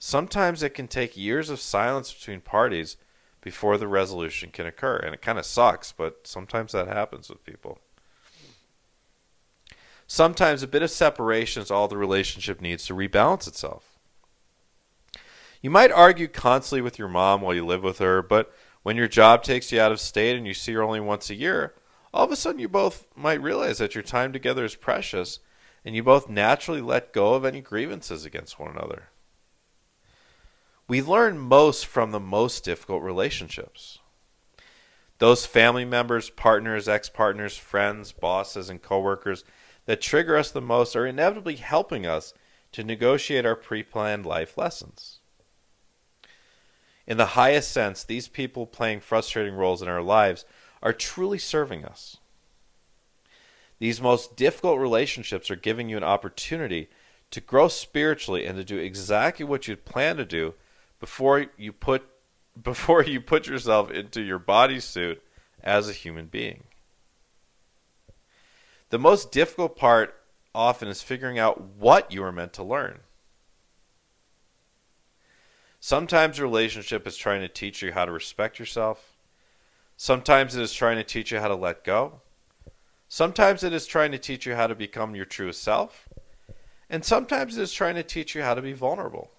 Sometimes 0.00 0.64
it 0.64 0.74
can 0.74 0.88
take 0.88 1.16
years 1.16 1.48
of 1.48 1.60
silence 1.60 2.12
between 2.12 2.40
parties 2.40 2.96
before 3.40 3.78
the 3.78 3.86
resolution 3.86 4.50
can 4.50 4.66
occur, 4.66 4.96
and 4.96 5.14
it 5.14 5.22
kind 5.22 5.38
of 5.38 5.46
sucks, 5.46 5.92
but 5.92 6.26
sometimes 6.26 6.72
that 6.72 6.88
happens 6.88 7.28
with 7.28 7.44
people. 7.44 7.78
Sometimes 10.08 10.64
a 10.64 10.66
bit 10.66 10.82
of 10.82 10.90
separation 10.90 11.62
is 11.62 11.70
all 11.70 11.86
the 11.86 11.96
relationship 11.96 12.60
needs 12.60 12.84
to 12.86 12.96
rebalance 12.96 13.46
itself. 13.46 13.93
You 15.64 15.70
might 15.70 15.90
argue 15.90 16.28
constantly 16.28 16.82
with 16.82 16.98
your 16.98 17.08
mom 17.08 17.40
while 17.40 17.54
you 17.54 17.64
live 17.64 17.82
with 17.82 17.96
her, 17.96 18.20
but 18.20 18.52
when 18.82 18.96
your 18.96 19.08
job 19.08 19.42
takes 19.42 19.72
you 19.72 19.80
out 19.80 19.92
of 19.92 19.98
state 19.98 20.36
and 20.36 20.46
you 20.46 20.52
see 20.52 20.74
her 20.74 20.82
only 20.82 21.00
once 21.00 21.30
a 21.30 21.34
year, 21.34 21.72
all 22.12 22.26
of 22.26 22.30
a 22.30 22.36
sudden 22.36 22.60
you 22.60 22.68
both 22.68 23.06
might 23.16 23.40
realize 23.40 23.78
that 23.78 23.94
your 23.94 24.02
time 24.04 24.30
together 24.30 24.66
is 24.66 24.74
precious 24.74 25.38
and 25.82 25.96
you 25.96 26.02
both 26.02 26.28
naturally 26.28 26.82
let 26.82 27.14
go 27.14 27.32
of 27.32 27.46
any 27.46 27.62
grievances 27.62 28.26
against 28.26 28.58
one 28.58 28.72
another. 28.72 29.04
We 30.86 31.00
learn 31.00 31.38
most 31.38 31.86
from 31.86 32.10
the 32.10 32.20
most 32.20 32.62
difficult 32.62 33.02
relationships. 33.02 34.00
Those 35.16 35.46
family 35.46 35.86
members, 35.86 36.28
partners, 36.28 36.90
ex 36.90 37.08
partners, 37.08 37.56
friends, 37.56 38.12
bosses, 38.12 38.68
and 38.68 38.82
coworkers 38.82 39.44
that 39.86 40.02
trigger 40.02 40.36
us 40.36 40.50
the 40.50 40.60
most 40.60 40.94
are 40.94 41.06
inevitably 41.06 41.56
helping 41.56 42.04
us 42.04 42.34
to 42.72 42.84
negotiate 42.84 43.46
our 43.46 43.56
pre 43.56 43.82
planned 43.82 44.26
life 44.26 44.58
lessons. 44.58 45.20
In 47.06 47.16
the 47.16 47.26
highest 47.26 47.70
sense, 47.70 48.02
these 48.02 48.28
people 48.28 48.66
playing 48.66 49.00
frustrating 49.00 49.54
roles 49.54 49.82
in 49.82 49.88
our 49.88 50.02
lives 50.02 50.44
are 50.82 50.92
truly 50.92 51.38
serving 51.38 51.84
us. 51.84 52.18
These 53.78 54.00
most 54.00 54.36
difficult 54.36 54.78
relationships 54.78 55.50
are 55.50 55.56
giving 55.56 55.88
you 55.88 55.96
an 55.96 56.04
opportunity 56.04 56.88
to 57.30 57.40
grow 57.40 57.68
spiritually 57.68 58.46
and 58.46 58.56
to 58.56 58.64
do 58.64 58.78
exactly 58.78 59.44
what 59.44 59.66
you'd 59.66 59.84
planned 59.84 60.18
to 60.18 60.24
do 60.24 60.54
before 61.00 61.46
you 61.56 61.72
put 61.72 62.08
before 62.62 63.02
you 63.02 63.20
put 63.20 63.48
yourself 63.48 63.90
into 63.90 64.22
your 64.22 64.38
bodysuit 64.38 65.18
as 65.62 65.88
a 65.88 65.92
human 65.92 66.26
being. 66.26 66.62
The 68.90 68.98
most 68.98 69.32
difficult 69.32 69.76
part 69.76 70.14
often 70.54 70.86
is 70.86 71.02
figuring 71.02 71.36
out 71.36 71.60
what 71.60 72.12
you 72.12 72.22
are 72.22 72.30
meant 72.30 72.52
to 72.52 72.62
learn. 72.62 73.00
Sometimes 75.86 76.38
a 76.38 76.42
relationship 76.42 77.06
is 77.06 77.14
trying 77.14 77.42
to 77.42 77.48
teach 77.48 77.82
you 77.82 77.92
how 77.92 78.06
to 78.06 78.10
respect 78.10 78.58
yourself. 78.58 79.18
Sometimes 79.98 80.56
it 80.56 80.62
is 80.62 80.72
trying 80.72 80.96
to 80.96 81.04
teach 81.04 81.30
you 81.30 81.40
how 81.40 81.48
to 81.48 81.54
let 81.54 81.84
go. 81.84 82.22
Sometimes 83.06 83.62
it 83.62 83.74
is 83.74 83.86
trying 83.86 84.10
to 84.12 84.18
teach 84.18 84.46
you 84.46 84.54
how 84.54 84.66
to 84.66 84.74
become 84.74 85.14
your 85.14 85.26
truest 85.26 85.62
self. 85.62 86.08
And 86.88 87.04
sometimes 87.04 87.58
it 87.58 87.62
is 87.62 87.70
trying 87.70 87.96
to 87.96 88.02
teach 88.02 88.34
you 88.34 88.40
how 88.40 88.54
to 88.54 88.62
be 88.62 88.72
vulnerable. 88.72 89.30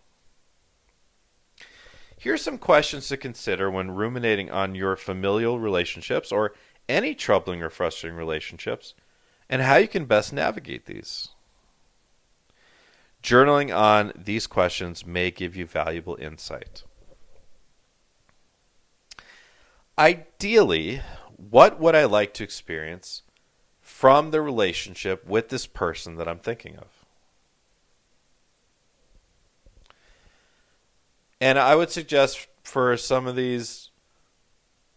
Here 2.16 2.36
are 2.36 2.38
some 2.38 2.60
questions 2.60 3.08
to 3.08 3.18
consider 3.18 3.72
when 3.72 3.90
ruminating 3.90 4.52
on 4.52 4.76
your 4.76 4.96
familial 4.96 5.58
relationships 5.58 6.32
or 6.32 6.54
any 6.88 7.16
troubling 7.16 7.64
or 7.64 7.72
frustrating 7.72 8.20
relationships 8.20 8.94
and 9.50 9.64
how 9.64 9.78
you 9.78 9.88
can 9.88 10.06
best 10.06 10.32
navigate 10.32 10.86
these. 10.86 11.30
Journaling 13.26 13.76
on 13.76 14.12
these 14.16 14.46
questions 14.46 15.04
may 15.04 15.32
give 15.32 15.56
you 15.56 15.66
valuable 15.66 16.16
insight. 16.22 16.84
Ideally, 19.98 21.02
what 21.36 21.80
would 21.80 21.96
I 21.96 22.06
like 22.06 22.36
to 22.36 22.44
experience 22.44 23.24
from 23.82 24.30
the 24.30 24.42
relationship 24.42 25.26
with 25.26 25.50
this 25.50 25.66
person 25.66 26.18
that 26.18 26.28
I'm 26.28 26.38
thinking 26.38 26.78
of? 26.78 26.86
And 31.42 31.58
I 31.58 31.74
would 31.74 31.90
suggest 31.90 32.48
for 32.62 32.96
some 32.96 33.26
of 33.26 33.36
these, 33.36 33.90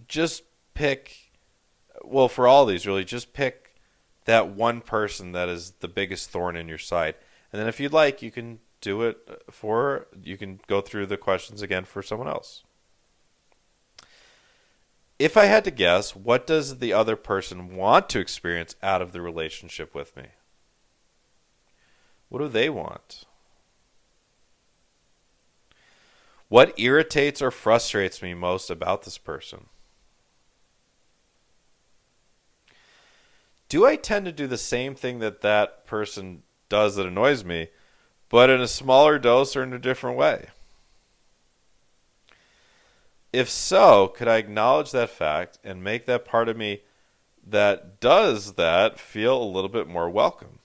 just 0.06 0.42
pick, 0.74 1.32
well, 2.04 2.28
for 2.28 2.46
all 2.46 2.66
these 2.66 2.86
really, 2.86 3.06
just 3.06 3.32
pick 3.32 3.74
that 4.26 4.50
one 4.50 4.82
person 4.82 5.32
that 5.32 5.48
is 5.48 5.70
the 5.80 5.88
biggest 5.88 6.28
thorn 6.28 6.56
in 6.56 6.68
your 6.68 6.76
side 6.76 7.14
and 7.52 7.60
then 7.60 7.68
if 7.68 7.80
you'd 7.80 7.92
like, 7.92 8.22
you 8.22 8.30
can 8.30 8.60
do 8.80 9.02
it 9.02 9.18
for, 9.50 10.06
you 10.22 10.36
can 10.36 10.60
go 10.66 10.80
through 10.80 11.06
the 11.06 11.16
questions 11.16 11.62
again 11.62 11.84
for 11.84 12.02
someone 12.02 12.28
else. 12.28 12.62
If 15.18 15.36
I 15.36 15.46
had 15.46 15.64
to 15.64 15.72
guess, 15.72 16.14
what 16.14 16.46
does 16.46 16.78
the 16.78 16.92
other 16.92 17.16
person 17.16 17.74
want 17.74 18.08
to 18.10 18.20
experience 18.20 18.76
out 18.82 19.02
of 19.02 19.12
the 19.12 19.20
relationship 19.20 19.94
with 19.94 20.16
me? 20.16 20.26
What 22.28 22.38
do 22.38 22.48
they 22.48 22.70
want? 22.70 23.24
What 26.48 26.78
irritates 26.78 27.42
or 27.42 27.50
frustrates 27.50 28.22
me 28.22 28.32
most 28.32 28.70
about 28.70 29.02
this 29.02 29.18
person? 29.18 29.66
Do 33.68 33.84
I 33.84 33.96
tend 33.96 34.24
to 34.24 34.32
do 34.32 34.46
the 34.46 34.56
same 34.56 34.94
thing 34.94 35.18
that 35.18 35.42
that 35.42 35.84
person 35.84 36.42
does 36.68 36.96
that 36.96 37.06
annoys 37.06 37.44
me, 37.44 37.68
but 38.28 38.50
in 38.50 38.60
a 38.60 38.68
smaller 38.68 39.18
dose 39.18 39.56
or 39.56 39.62
in 39.62 39.72
a 39.72 39.78
different 39.78 40.16
way? 40.16 40.48
If 43.32 43.50
so, 43.50 44.08
could 44.08 44.28
I 44.28 44.36
acknowledge 44.36 44.90
that 44.92 45.10
fact 45.10 45.58
and 45.62 45.84
make 45.84 46.06
that 46.06 46.24
part 46.24 46.48
of 46.48 46.56
me 46.56 46.82
that 47.46 48.00
does 48.00 48.54
that 48.54 48.98
feel 48.98 49.42
a 49.42 49.44
little 49.44 49.68
bit 49.68 49.86
more 49.86 50.08
welcome? 50.08 50.58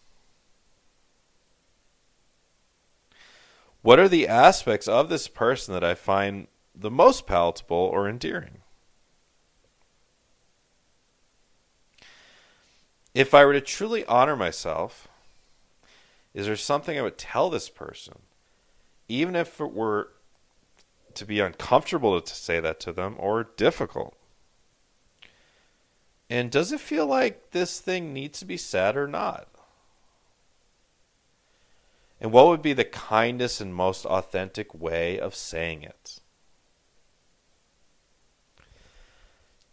What 3.81 3.99
are 3.99 4.07
the 4.07 4.27
aspects 4.27 4.87
of 4.87 5.09
this 5.09 5.27
person 5.27 5.73
that 5.73 5.83
I 5.83 5.93
find 5.93 6.47
the 6.75 6.91
most 6.91 7.27
palatable 7.27 7.77
or 7.77 8.09
endearing. 8.09 8.59
If 13.13 13.33
I 13.33 13.45
were 13.45 13.53
to 13.53 13.61
truly 13.61 14.03
honor 14.05 14.35
myself, 14.35 15.07
is 16.33 16.47
there 16.47 16.55
something 16.55 16.97
I 16.97 17.01
would 17.01 17.17
tell 17.17 17.49
this 17.49 17.69
person, 17.69 18.19
even 19.07 19.35
if 19.35 19.59
it 19.61 19.71
were 19.71 20.09
to 21.13 21.25
be 21.25 21.39
uncomfortable 21.39 22.19
to 22.19 22.35
say 22.35 22.59
that 22.59 22.79
to 22.81 22.91
them 22.93 23.15
or 23.19 23.43
difficult? 23.43 24.15
And 26.29 26.49
does 26.49 26.71
it 26.71 26.79
feel 26.79 27.05
like 27.05 27.51
this 27.51 27.79
thing 27.79 28.13
needs 28.13 28.39
to 28.39 28.45
be 28.45 28.57
said 28.57 28.97
or 28.97 29.07
not? 29.07 29.47
And 32.19 32.31
what 32.31 32.47
would 32.47 32.61
be 32.61 32.73
the 32.73 32.85
kindest 32.85 33.59
and 33.61 33.75
most 33.75 34.05
authentic 34.05 34.73
way 34.73 35.19
of 35.19 35.35
saying 35.35 35.83
it? 35.83 36.19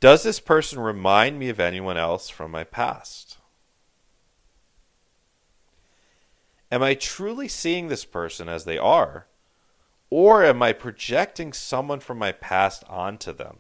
Does 0.01 0.23
this 0.23 0.41
person 0.41 0.81
remind 0.81 1.39
me 1.39 1.49
of 1.49 1.61
anyone 1.61 1.97
else 1.97 2.29
from 2.29 2.51
my 2.51 2.65
past? 2.65 3.37
Am 6.71 6.83
I 6.83 6.95
truly 6.95 7.49
seeing 7.49 7.89
this 7.89 8.05
person 8.05 8.49
as 8.49 8.65
they 8.65 8.79
are? 8.79 9.27
Or 10.09 10.45
am 10.45 10.63
I 10.63 10.73
projecting 10.73 11.53
someone 11.53 12.01
from 12.01 12.19
my 12.19 12.33
past 12.33 12.85
onto 12.89 13.33
them? 13.33 13.59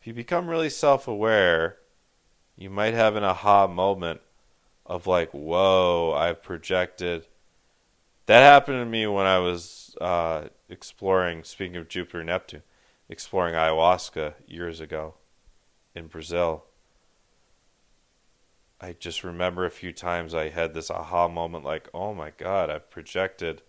If 0.00 0.06
you 0.06 0.14
become 0.14 0.48
really 0.48 0.70
self 0.70 1.06
aware, 1.06 1.78
you 2.56 2.68
might 2.68 2.94
have 2.94 3.16
an 3.16 3.24
aha 3.24 3.66
moment 3.66 4.20
of 4.84 5.06
like, 5.06 5.30
whoa, 5.32 6.12
I've 6.16 6.42
projected. 6.42 7.26
That 8.26 8.40
happened 8.40 8.80
to 8.80 8.84
me 8.84 9.06
when 9.06 9.26
I 9.26 9.38
was 9.38 9.96
uh, 10.00 10.48
exploring, 10.68 11.44
speaking 11.44 11.76
of 11.76 11.88
Jupiter 11.88 12.20
and 12.20 12.26
Neptune, 12.28 12.62
exploring 13.08 13.54
ayahuasca 13.54 14.34
years 14.46 14.80
ago 14.80 15.14
in 15.94 16.06
Brazil. 16.06 16.64
I 18.82 18.96
just 18.98 19.22
remember 19.22 19.64
a 19.64 19.70
few 19.70 19.92
times 19.92 20.34
I 20.34 20.48
had 20.48 20.74
this 20.74 20.90
aha 20.90 21.28
moment 21.28 21.64
like, 21.64 21.88
oh 21.94 22.12
my 22.12 22.32
God, 22.36 22.68
I've 22.68 22.90
projected 22.90 23.62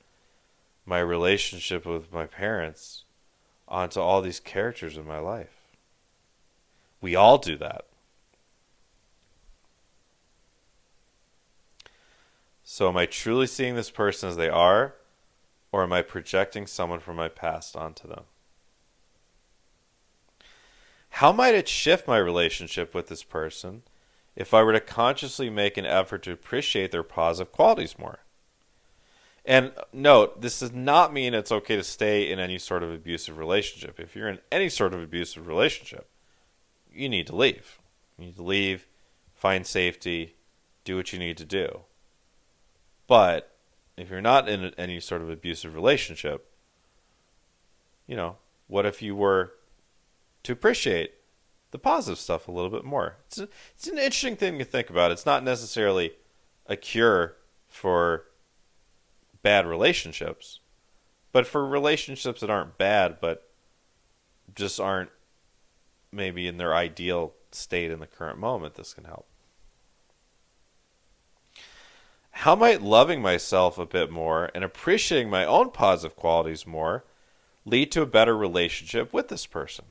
my 0.88 1.00
relationship 1.00 1.86
with 1.86 2.12
my 2.12 2.26
parents 2.26 3.04
onto 3.68 4.00
all 4.00 4.24
these 4.24 4.40
characters 4.40 4.98
in 4.98 5.06
my 5.06 5.20
life. 5.20 5.54
We 7.00 7.16
all 7.16 7.38
do 7.38 7.56
that. 7.58 7.86
So, 12.64 12.90
am 12.90 12.98
I 12.98 13.06
truly 13.06 13.46
seeing 13.46 13.76
this 13.76 13.92
person 13.92 14.30
as 14.30 14.36
they 14.36 14.50
are, 14.50 14.96
or 15.72 15.84
am 15.84 15.94
I 15.94 16.02
projecting 16.02 16.66
someone 16.66 17.00
from 17.00 17.18
my 17.18 17.28
past 17.28 17.76
onto 17.76 18.08
them? 18.08 18.24
How 21.10 21.32
might 21.32 21.54
it 21.54 21.68
shift 21.68 22.08
my 22.08 22.18
relationship 22.18 22.96
with 22.96 23.10
this 23.10 23.22
person 23.22 23.84
if 24.36 24.54
I 24.54 24.64
were 24.64 24.74
to 24.74 24.80
consciously 24.80 25.50
make 25.50 25.78
an 25.78 25.86
effort 25.86 26.24
to 26.24 26.32
appreciate 26.32 26.92
their 26.92 27.04
positive 27.04 27.52
qualities 27.52 27.98
more? 28.00 28.20
And 29.46 29.74
note, 29.92 30.42
this 30.42 30.60
does 30.60 30.72
not 30.72 31.14
mean 31.14 31.34
it's 31.34 31.52
okay 31.52 31.76
to 31.76 31.84
stay 31.84 32.32
in 32.32 32.40
any 32.40 32.58
sort 32.58 32.82
of 32.82 32.92
abusive 32.92 33.38
relationship. 33.38 34.00
If 34.00 34.16
you're 34.16 34.30
in 34.30 34.40
any 34.52 34.70
sort 34.70 34.94
of 34.94 35.02
abusive 35.02 35.48
relationship, 35.48 36.10
you 36.92 37.10
need 37.10 37.28
to 37.28 37.36
leave. 37.36 37.80
You 38.18 38.28
need 38.28 38.36
to 38.38 38.44
leave, 38.44 38.88
find 39.34 39.68
safety, 39.68 40.36
do 40.86 40.96
what 40.96 41.12
you 41.12 41.20
need 41.20 41.38
to 41.38 41.46
do. 41.46 41.82
But 43.08 43.54
if 43.98 44.10
you're 44.10 44.22
not 44.22 44.48
in 44.48 44.74
any 44.78 45.00
sort 45.00 45.22
of 45.22 45.30
abusive 45.30 45.76
relationship, 45.76 46.50
you 48.08 48.16
know, 48.16 48.38
what 48.68 48.86
if 48.86 49.02
you 49.02 49.16
were 49.16 49.54
to 50.44 50.54
appreciate 50.54 51.16
the 51.74 51.80
positive 51.80 52.20
stuff 52.20 52.48
a 52.48 52.52
little 52.52 52.70
bit 52.70 52.86
more? 52.86 53.18
It's, 53.28 53.40
a, 53.40 53.50
it's 53.76 53.88
an 53.88 53.98
interesting 53.98 54.38
thing 54.38 54.58
to 54.60 54.64
think 54.64 54.90
about. 54.90 55.12
It's 55.12 55.26
not 55.26 55.44
necessarily 55.44 56.14
a 56.68 56.78
cure 56.78 57.36
for 57.68 58.26
bad 59.42 59.66
relationships, 59.66 60.60
but 61.34 61.46
for 61.46 61.68
relationships 61.68 62.40
that 62.42 62.50
aren't 62.50 62.78
bad, 62.78 63.18
but 63.20 63.50
just 64.56 64.80
aren't 64.80 65.10
maybe 66.12 66.48
in 66.48 66.58
their 66.58 66.76
ideal 66.76 67.34
state 67.52 67.92
in 67.92 68.00
the 68.00 68.08
current 68.08 68.38
moment, 68.38 68.76
this 68.76 68.94
can 68.94 69.06
help. 69.06 69.26
How 72.38 72.56
might 72.56 72.82
loving 72.82 73.22
myself 73.22 73.80
a 73.80 73.86
bit 73.86 74.12
more 74.12 74.52
and 74.54 74.64
appreciating 74.64 75.30
my 75.30 75.44
own 75.44 75.72
positive 75.72 76.16
qualities 76.16 76.68
more 76.68 77.04
lead 77.66 77.92
to 77.94 78.02
a 78.04 78.08
better 78.08 78.38
relationship 78.38 79.12
with 79.12 79.30
this 79.30 79.48
person? 79.48 79.86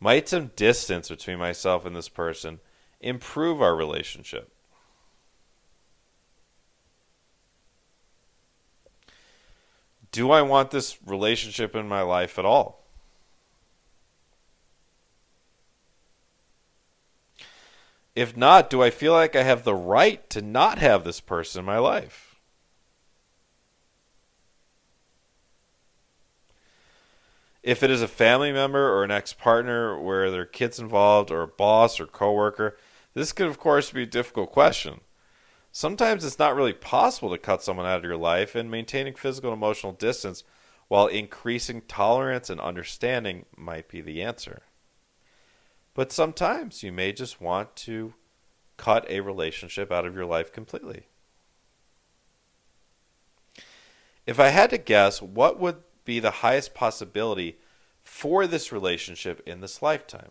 Might 0.00 0.28
some 0.28 0.52
distance 0.56 1.08
between 1.08 1.38
myself 1.38 1.84
and 1.84 1.94
this 1.94 2.08
person 2.08 2.60
improve 3.00 3.60
our 3.60 3.74
relationship? 3.74 4.52
do 10.10 10.30
I 10.30 10.42
want 10.42 10.70
this 10.70 10.98
relationship 11.04 11.74
in 11.74 11.88
my 11.88 12.02
life 12.02 12.38
at 12.38 12.44
all? 12.44 12.84
If 18.14 18.36
not, 18.36 18.68
do 18.68 18.82
I 18.82 18.90
feel 18.90 19.12
like 19.12 19.36
I 19.36 19.44
have 19.44 19.62
the 19.62 19.74
right 19.74 20.28
to 20.30 20.42
not 20.42 20.78
have 20.78 21.04
this 21.04 21.20
person 21.20 21.60
in 21.60 21.66
my 21.66 21.78
life? 21.78 22.27
If 27.62 27.82
it 27.82 27.90
is 27.90 28.02
a 28.02 28.08
family 28.08 28.52
member 28.52 28.92
or 28.92 29.04
an 29.04 29.10
ex 29.10 29.32
partner 29.32 30.00
where 30.00 30.30
there 30.30 30.42
are 30.42 30.46
kids 30.46 30.78
involved 30.78 31.30
or 31.30 31.42
a 31.42 31.48
boss 31.48 31.98
or 31.98 32.06
coworker, 32.06 32.76
this 33.14 33.32
could, 33.32 33.48
of 33.48 33.58
course, 33.58 33.90
be 33.90 34.04
a 34.04 34.06
difficult 34.06 34.52
question. 34.52 35.00
Sometimes 35.72 36.24
it's 36.24 36.38
not 36.38 36.56
really 36.56 36.72
possible 36.72 37.30
to 37.30 37.38
cut 37.38 37.62
someone 37.62 37.86
out 37.86 37.98
of 37.98 38.04
your 38.04 38.16
life, 38.16 38.54
and 38.54 38.70
maintaining 38.70 39.14
physical 39.14 39.52
and 39.52 39.58
emotional 39.58 39.92
distance 39.92 40.44
while 40.88 41.06
increasing 41.06 41.82
tolerance 41.82 42.48
and 42.48 42.60
understanding 42.60 43.44
might 43.56 43.88
be 43.88 44.00
the 44.00 44.22
answer. 44.22 44.62
But 45.94 46.12
sometimes 46.12 46.82
you 46.82 46.92
may 46.92 47.12
just 47.12 47.40
want 47.40 47.76
to 47.76 48.14
cut 48.76 49.04
a 49.10 49.20
relationship 49.20 49.92
out 49.92 50.06
of 50.06 50.14
your 50.14 50.24
life 50.24 50.52
completely. 50.52 51.06
If 54.24 54.38
I 54.38 54.48
had 54.48 54.70
to 54.70 54.78
guess, 54.78 55.20
what 55.20 55.58
would 55.58 55.76
be 56.08 56.18
the 56.20 56.40
highest 56.40 56.72
possibility 56.72 57.58
for 58.02 58.46
this 58.46 58.72
relationship 58.72 59.42
in 59.46 59.60
this 59.60 59.82
lifetime? 59.82 60.30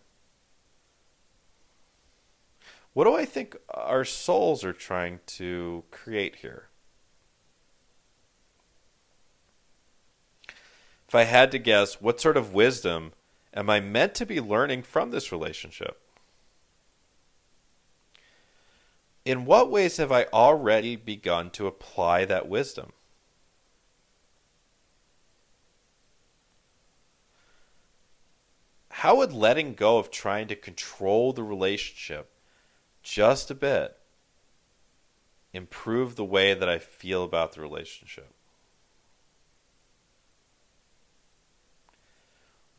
What 2.94 3.04
do 3.04 3.14
I 3.14 3.24
think 3.24 3.56
our 3.72 4.04
souls 4.04 4.64
are 4.64 4.72
trying 4.72 5.20
to 5.38 5.84
create 5.92 6.36
here? 6.36 6.66
If 11.06 11.14
I 11.14 11.22
had 11.22 11.52
to 11.52 11.60
guess, 11.60 12.00
what 12.00 12.20
sort 12.20 12.36
of 12.36 12.52
wisdom 12.52 13.12
am 13.54 13.70
I 13.70 13.78
meant 13.78 14.16
to 14.16 14.26
be 14.26 14.40
learning 14.40 14.82
from 14.82 15.12
this 15.12 15.30
relationship? 15.30 16.00
In 19.24 19.44
what 19.44 19.70
ways 19.70 19.98
have 19.98 20.10
I 20.10 20.24
already 20.32 20.96
begun 20.96 21.50
to 21.50 21.68
apply 21.68 22.24
that 22.24 22.48
wisdom? 22.48 22.94
How 28.98 29.14
would 29.14 29.32
letting 29.32 29.74
go 29.74 29.98
of 29.98 30.10
trying 30.10 30.48
to 30.48 30.56
control 30.56 31.32
the 31.32 31.44
relationship 31.44 32.32
just 33.00 33.48
a 33.48 33.54
bit 33.54 33.96
improve 35.52 36.16
the 36.16 36.24
way 36.24 36.52
that 36.52 36.68
I 36.68 36.80
feel 36.80 37.22
about 37.22 37.52
the 37.52 37.60
relationship? 37.60 38.34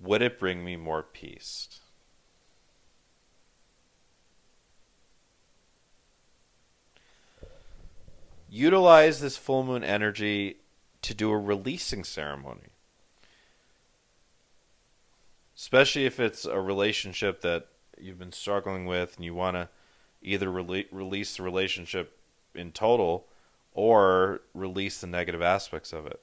Would 0.01 0.21
it 0.21 0.37
bring 0.37 0.61
me 0.61 0.75
more 0.75 1.03
peace? 1.03 1.79
Utilize 8.49 9.21
this 9.21 9.37
full 9.37 9.63
moon 9.63 9.85
energy 9.85 10.57
to 11.01 11.13
do 11.13 11.31
a 11.31 11.39
releasing 11.39 12.03
ceremony. 12.03 12.67
Especially 15.59 16.05
if 16.05 16.21
it's 16.21 16.45
a 16.45 16.61
relationship 16.61 17.41
that 17.41 17.67
you've 17.97 18.17
been 18.17 18.31
struggling 18.31 18.85
with 18.85 19.17
and 19.17 19.25
you 19.25 19.35
want 19.35 19.57
to 19.57 19.67
either 20.21 20.47
rele- 20.47 20.87
release 20.89 21.35
the 21.35 21.43
relationship 21.43 22.17
in 22.55 22.71
total 22.71 23.27
or 23.73 24.39
release 24.53 25.01
the 25.01 25.07
negative 25.07 25.41
aspects 25.41 25.91
of 25.91 26.07
it. 26.07 26.21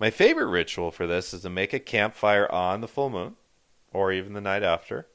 My 0.00 0.08
favorite 0.08 0.46
ritual 0.46 0.90
for 0.90 1.06
this 1.06 1.34
is 1.34 1.42
to 1.42 1.50
make 1.50 1.74
a 1.74 1.78
campfire 1.78 2.50
on 2.50 2.80
the 2.80 2.88
full 2.88 3.10
moon 3.10 3.36
or 3.92 4.12
even 4.12 4.32
the 4.32 4.40
night 4.40 4.62
after. 4.62 5.06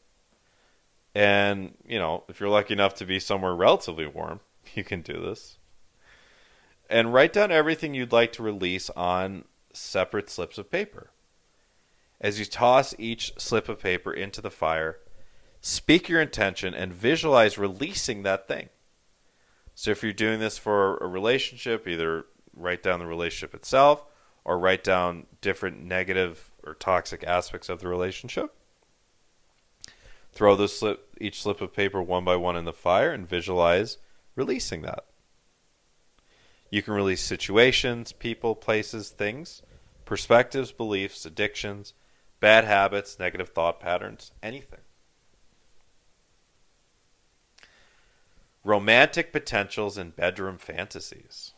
And, 1.16 1.74
you 1.88 1.97
know, 1.97 2.24
if 2.30 2.39
you're 2.39 2.49
lucky 2.49 2.74
enough 2.74 2.93
to 2.95 3.06
be 3.06 3.20
somewhere 3.20 3.56
relatively 3.56 4.06
warm, 4.06 4.41
you 4.76 4.84
can 4.84 5.01
do 5.01 5.20
this. 5.20 5.58
and 6.88 7.12
write 7.12 7.34
down 7.34 7.51
everything 7.51 7.95
you'd 7.95 8.12
like 8.12 8.32
to 8.34 8.43
release 8.43 8.91
on 8.91 9.45
separate 9.74 10.30
slips 10.30 10.60
of 10.60 10.70
paper. 10.70 11.10
As 12.24 12.39
you 12.39 12.45
toss 12.45 12.95
each 12.97 13.34
slip 13.38 13.67
of 13.67 13.82
paper 13.82 14.13
into 14.13 14.39
the 14.39 14.49
fire, 14.49 14.99
speak 15.59 16.07
your 16.07 16.21
intention 16.21 16.74
and 16.74 16.93
visualize 16.93 17.57
releasing 17.57 18.24
that 18.24 18.47
thing. 18.47 18.69
So 19.76 19.91
if 19.91 20.01
you're 20.01 20.13
doing 20.13 20.39
this 20.39 20.57
for 20.57 20.95
a 20.97 21.07
relationship, 21.07 21.86
either 21.86 22.26
write 22.55 22.82
down 22.82 22.99
the 22.99 23.07
relationship 23.07 23.53
itself 23.53 24.05
or 24.45 24.57
write 24.57 24.86
down 24.86 25.26
different 25.41 25.84
negative 25.84 26.51
or 26.63 26.76
toxic 26.76 27.26
aspects 27.26 27.67
of 27.67 27.82
the 27.82 27.89
relationship. 27.89 28.55
Throw 30.32 30.55
the 30.55 30.69
slip, 30.69 31.09
each 31.19 31.41
slip 31.41 31.59
of 31.59 31.74
paper 31.74 32.01
one 32.01 32.24
by 32.24 32.38
one 32.38 32.55
in 32.55 32.63
the 32.63 32.71
fire 32.71 33.11
and 33.11 33.28
visualize 33.28 33.97
releasing 34.36 34.82
that. 34.84 35.05
You 36.69 36.82
can 36.82 36.93
release 36.93 37.21
situations, 37.21 38.13
people, 38.13 38.55
places, 38.55 39.09
things, 39.09 39.61
perspectives, 40.05 40.71
beliefs, 40.71 41.26
addictions, 41.26 41.93
bad 42.44 42.66
habits, 42.66 43.20
negative 43.20 43.48
thought 43.48 43.80
patterns, 43.80 44.34
anything. 44.44 44.82
Romantic 48.66 49.32
potentials 49.32 49.98
and 49.98 50.14
bedroom 50.14 50.58
fantasies. 50.58 51.54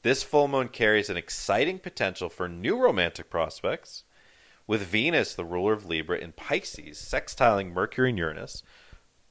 This 0.00 0.22
full 0.22 0.48
moon 0.48 0.68
carries 0.68 1.10
an 1.10 1.18
exciting 1.18 1.80
potential 1.80 2.30
for 2.30 2.48
new 2.48 2.78
romantic 2.78 3.28
prospects, 3.28 4.04
with 4.66 4.80
Venus, 4.80 5.34
the 5.34 5.44
ruler 5.44 5.74
of 5.74 5.84
Libra, 5.84 6.16
in 6.16 6.32
Pisces, 6.32 6.96
sextiling 6.96 7.74
Mercury 7.74 8.08
and 8.08 8.18
Uranus, 8.18 8.62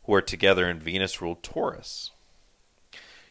who 0.03 0.14
are 0.14 0.22
together 0.22 0.70
in 0.70 0.80
Venus 0.80 1.20
ruled 1.20 1.41
Taurus. 1.41 2.12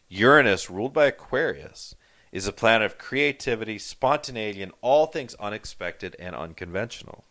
Uranus, 0.09 0.69
ruled 0.69 0.91
by 0.91 1.05
Aquarius, 1.05 1.95
is 2.31 2.47
a 2.47 2.53
planet 2.53 2.85
of 2.85 2.97
creativity, 2.97 3.77
spontaneity, 3.77 4.61
and 4.61 4.71
all 4.81 5.05
things 5.05 5.35
unexpected 5.35 6.15
and 6.19 6.35
unconventional. 6.35 7.23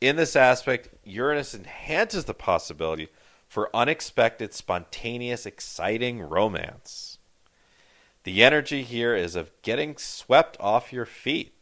In 0.00 0.16
this 0.16 0.34
aspect, 0.34 0.88
Uranus 1.04 1.54
enhances 1.54 2.24
the 2.24 2.34
possibility 2.34 3.08
for 3.48 3.74
unexpected, 3.74 4.54
spontaneous, 4.54 5.44
exciting 5.44 6.22
romance. 6.22 7.18
The 8.24 8.42
energy 8.42 8.82
here 8.82 9.14
is 9.14 9.34
of 9.34 9.50
getting 9.62 9.96
swept 9.96 10.56
off 10.60 10.92
your 10.92 11.06
feet. 11.06 11.54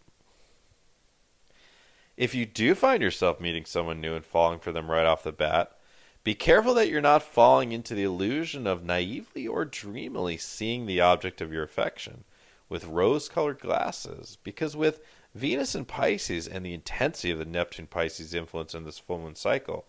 If 2.16 2.34
you 2.34 2.46
do 2.46 2.74
find 2.74 3.02
yourself 3.02 3.40
meeting 3.40 3.64
someone 3.64 4.00
new 4.00 4.14
and 4.14 4.24
falling 4.24 4.58
for 4.58 4.72
them 4.72 4.90
right 4.90 5.06
off 5.06 5.22
the 5.22 5.32
bat, 5.32 5.77
be 6.24 6.34
careful 6.34 6.74
that 6.74 6.88
you're 6.88 7.00
not 7.00 7.22
falling 7.22 7.72
into 7.72 7.94
the 7.94 8.02
illusion 8.02 8.66
of 8.66 8.84
naively 8.84 9.46
or 9.46 9.64
dreamily 9.64 10.36
seeing 10.36 10.86
the 10.86 11.00
object 11.00 11.40
of 11.40 11.52
your 11.52 11.62
affection 11.62 12.24
with 12.68 12.84
rose 12.84 13.28
colored 13.28 13.60
glasses, 13.60 14.36
because 14.42 14.76
with 14.76 15.00
Venus 15.34 15.74
and 15.74 15.88
Pisces 15.88 16.46
and 16.46 16.64
the 16.64 16.74
intensity 16.74 17.30
of 17.30 17.38
the 17.38 17.44
Neptune 17.44 17.86
Pisces 17.86 18.34
influence 18.34 18.74
in 18.74 18.84
this 18.84 18.98
full 18.98 19.18
moon 19.18 19.34
cycle, 19.34 19.86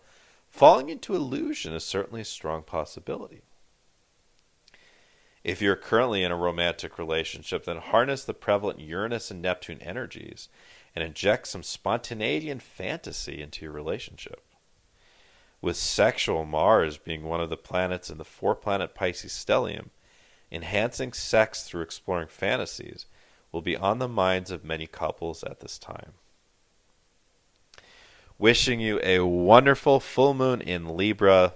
falling 0.48 0.88
into 0.88 1.14
illusion 1.14 1.74
is 1.74 1.84
certainly 1.84 2.22
a 2.22 2.24
strong 2.24 2.62
possibility. 2.62 3.42
If 5.42 5.62
you're 5.62 5.76
currently 5.76 6.22
in 6.22 6.32
a 6.32 6.36
romantic 6.36 6.98
relationship, 6.98 7.64
then 7.64 7.78
harness 7.78 8.24
the 8.24 8.34
prevalent 8.34 8.78
Uranus 8.78 9.30
and 9.30 9.40
Neptune 9.40 9.80
energies 9.80 10.48
and 10.94 11.02
inject 11.02 11.48
some 11.48 11.62
spontaneity 11.62 12.50
and 12.50 12.62
fantasy 12.62 13.40
into 13.40 13.64
your 13.64 13.72
relationship. 13.72 14.42
With 15.62 15.76
sexual 15.76 16.44
Mars 16.46 16.96
being 16.96 17.24
one 17.24 17.40
of 17.40 17.50
the 17.50 17.56
planets 17.56 18.08
in 18.08 18.18
the 18.18 18.24
four 18.24 18.54
planet 18.54 18.94
Pisces 18.94 19.32
stellium, 19.32 19.90
enhancing 20.50 21.12
sex 21.12 21.64
through 21.64 21.82
exploring 21.82 22.28
fantasies 22.28 23.06
will 23.52 23.60
be 23.60 23.76
on 23.76 23.98
the 23.98 24.08
minds 24.08 24.50
of 24.50 24.64
many 24.64 24.86
couples 24.86 25.44
at 25.44 25.60
this 25.60 25.78
time. 25.78 26.12
Wishing 28.38 28.80
you 28.80 28.98
a 29.02 29.20
wonderful 29.20 30.00
full 30.00 30.32
moon 30.32 30.62
in 30.62 30.96
Libra. 30.96 31.54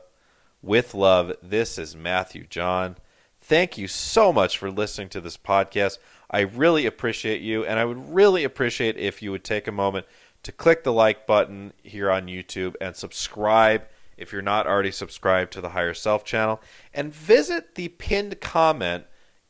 With 0.61 0.95
love, 0.95 1.35
this 1.43 1.79
is 1.79 1.97
Matthew 1.97 2.47
John. 2.47 2.97
Thank 3.41 3.79
you 3.79 3.89
so 3.89 4.33
much 4.33 4.59
for 4.59 4.71
listening 4.71 5.09
to 5.11 5.21
this 5.21 5.37
podcast. 5.37 5.99
I 6.31 6.41
really 6.41 6.87
appreciate 6.87 7.43
you, 7.43 7.65
and 7.65 7.79
I 7.79 7.85
would 7.85 8.15
really 8.15 8.45
appreciate 8.45 8.97
if 8.97 9.23
you 9.23 9.31
would 9.31 9.45
take 9.45 9.67
a 9.67 9.73
moment 9.73 10.07
to 10.43 10.53
click 10.53 10.85
the 10.85 10.93
like 10.93 11.27
button 11.27 11.73
here 11.83 12.11
on 12.11 12.27
YouTube 12.27 12.75
and 12.81 12.97
subscribe 12.97 13.85
if 14.17 14.33
you're 14.33 14.43
not 14.43 14.67
already 14.67 14.91
subscribed 14.91 15.53
to 15.53 15.61
the 15.61 15.71
Higher 15.71 15.95
Self 15.95 16.25
channel, 16.25 16.61
and 16.93 17.13
visit 17.13 17.75
the 17.75 17.89
pinned 17.89 18.41
comment 18.41 19.05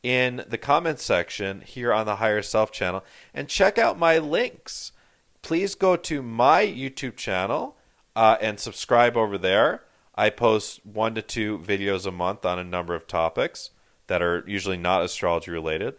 in 0.05 0.45
the 0.47 0.57
comment 0.57 0.99
section 0.99 1.61
here 1.61 1.91
on 1.91 2.05
the 2.05 2.17
Higher 2.17 2.43
Self 2.43 2.71
channel 2.71 3.03
and 3.33 3.49
check 3.49 3.79
out 3.79 3.97
my 3.97 4.19
links. 4.19 4.91
Please 5.41 5.73
go 5.73 5.95
to 5.95 6.21
my 6.21 6.63
YouTube 6.63 7.15
channel 7.15 7.75
uh, 8.15 8.37
and 8.39 8.59
subscribe 8.59 9.17
over 9.17 9.39
there. 9.39 9.81
I 10.13 10.29
post 10.29 10.85
one 10.85 11.15
to 11.15 11.23
two 11.23 11.57
videos 11.57 12.05
a 12.05 12.11
month 12.11 12.45
on 12.45 12.59
a 12.59 12.63
number 12.63 12.93
of 12.93 13.07
topics 13.07 13.71
that 14.05 14.21
are 14.21 14.43
usually 14.45 14.77
not 14.77 15.03
astrology 15.03 15.49
related. 15.49 15.95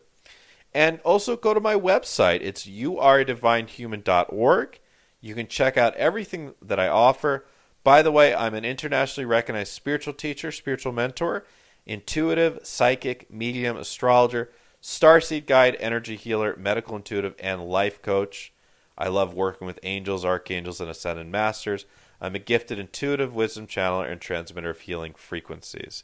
And 0.73 1.01
also 1.01 1.37
go 1.37 1.53
to 1.53 1.61
my 1.61 1.75
website. 1.75 2.43
It's 2.43 2.64
youaredivinehuman.org. 2.64 4.79
You 5.21 5.35
can 5.35 5.49
check 5.49 5.77
out 5.77 5.97
everything 5.97 6.55
that 6.62 6.79
I 6.79 6.87
offer. 6.87 7.45
By 7.87 8.03
the 8.03 8.11
way, 8.11 8.34
I'm 8.34 8.55
an 8.55 8.64
internationally 8.64 9.26
recognized 9.26 9.72
spiritual 9.72 10.12
teacher, 10.12 10.51
spiritual 10.51 10.91
mentor, 10.91 11.47
intuitive, 11.87 12.59
psychic, 12.64 13.32
medium, 13.32 13.76
astrologer, 13.76 14.51
starseed 14.82 15.47
guide, 15.47 15.76
energy 15.78 16.16
healer, 16.16 16.57
medical 16.57 16.97
intuitive, 16.97 17.37
and 17.39 17.64
life 17.64 18.03
coach. 18.03 18.53
I 18.99 19.07
love 19.07 19.34
working 19.34 19.68
with 19.68 19.78
angels, 19.84 20.24
archangels, 20.24 20.80
and 20.80 20.91
ascended 20.91 21.28
masters. 21.28 21.84
I'm 22.20 22.34
a 22.34 22.41
gifted 22.41 22.80
intuitive 22.80 23.37
wisdom 23.37 23.68
channeler 23.68 24.11
and 24.11 24.20
transmitter 24.20 24.70
of 24.70 24.80
healing 24.80 25.14
frequencies. 25.14 26.03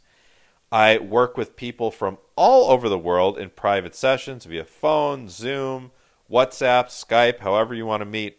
I 0.71 0.99
work 0.99 1.37
with 1.37 1.57
people 1.57 1.91
from 1.91 2.19
all 2.37 2.71
over 2.71 2.89
the 2.89 2.97
world 2.97 3.37
in 3.37 3.51
private 3.51 3.97
sessions 3.97 4.45
via 4.45 4.65
phone, 4.65 5.29
Zoom, 5.29 5.91
WhatsApp, 6.31 6.91
Skype, 6.91 7.41
however 7.41 7.75
you 7.75 7.87
want 7.87 8.03
to 8.03 8.07
meet. 8.07 8.39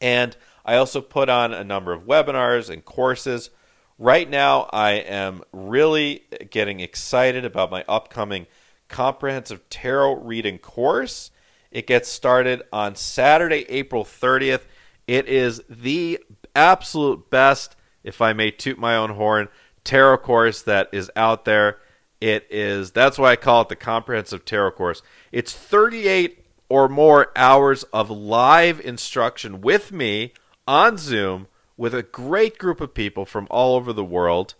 And 0.00 0.36
I 0.64 0.76
also 0.76 1.00
put 1.00 1.28
on 1.28 1.52
a 1.52 1.64
number 1.64 1.92
of 1.92 2.04
webinars 2.04 2.70
and 2.70 2.84
courses. 2.84 3.50
Right 3.98 4.28
now, 4.28 4.68
I 4.72 4.92
am 4.92 5.42
really 5.52 6.24
getting 6.50 6.80
excited 6.80 7.44
about 7.44 7.70
my 7.70 7.84
upcoming 7.86 8.46
comprehensive 8.88 9.68
tarot 9.68 10.14
reading 10.16 10.58
course. 10.58 11.30
It 11.70 11.86
gets 11.86 12.08
started 12.08 12.62
on 12.72 12.94
Saturday, 12.94 13.66
April 13.68 14.04
30th. 14.04 14.62
It 15.06 15.28
is 15.28 15.62
the 15.68 16.18
absolute 16.54 17.30
best, 17.30 17.76
if 18.02 18.22
I 18.22 18.32
may 18.32 18.50
toot 18.50 18.78
my 18.78 18.96
own 18.96 19.10
horn, 19.10 19.48
tarot 19.82 20.18
course 20.18 20.62
that 20.62 20.88
is 20.92 21.10
out 21.14 21.44
there. 21.44 21.78
It 22.20 22.46
is 22.48 22.92
that's 22.92 23.18
why 23.18 23.32
I 23.32 23.36
call 23.36 23.62
it 23.62 23.68
the 23.68 23.76
comprehensive 23.76 24.44
tarot 24.44 24.72
course. 24.72 25.02
It's 25.30 25.52
38 25.52 26.44
or 26.68 26.88
more 26.88 27.30
hours 27.36 27.82
of 27.84 28.08
live 28.08 28.80
instruction 28.80 29.60
with 29.60 29.92
me 29.92 30.32
on 30.66 30.98
Zoom 30.98 31.48
with 31.76 31.94
a 31.94 32.02
great 32.02 32.58
group 32.58 32.80
of 32.80 32.94
people 32.94 33.24
from 33.24 33.46
all 33.50 33.76
over 33.76 33.92
the 33.92 34.04
world. 34.04 34.54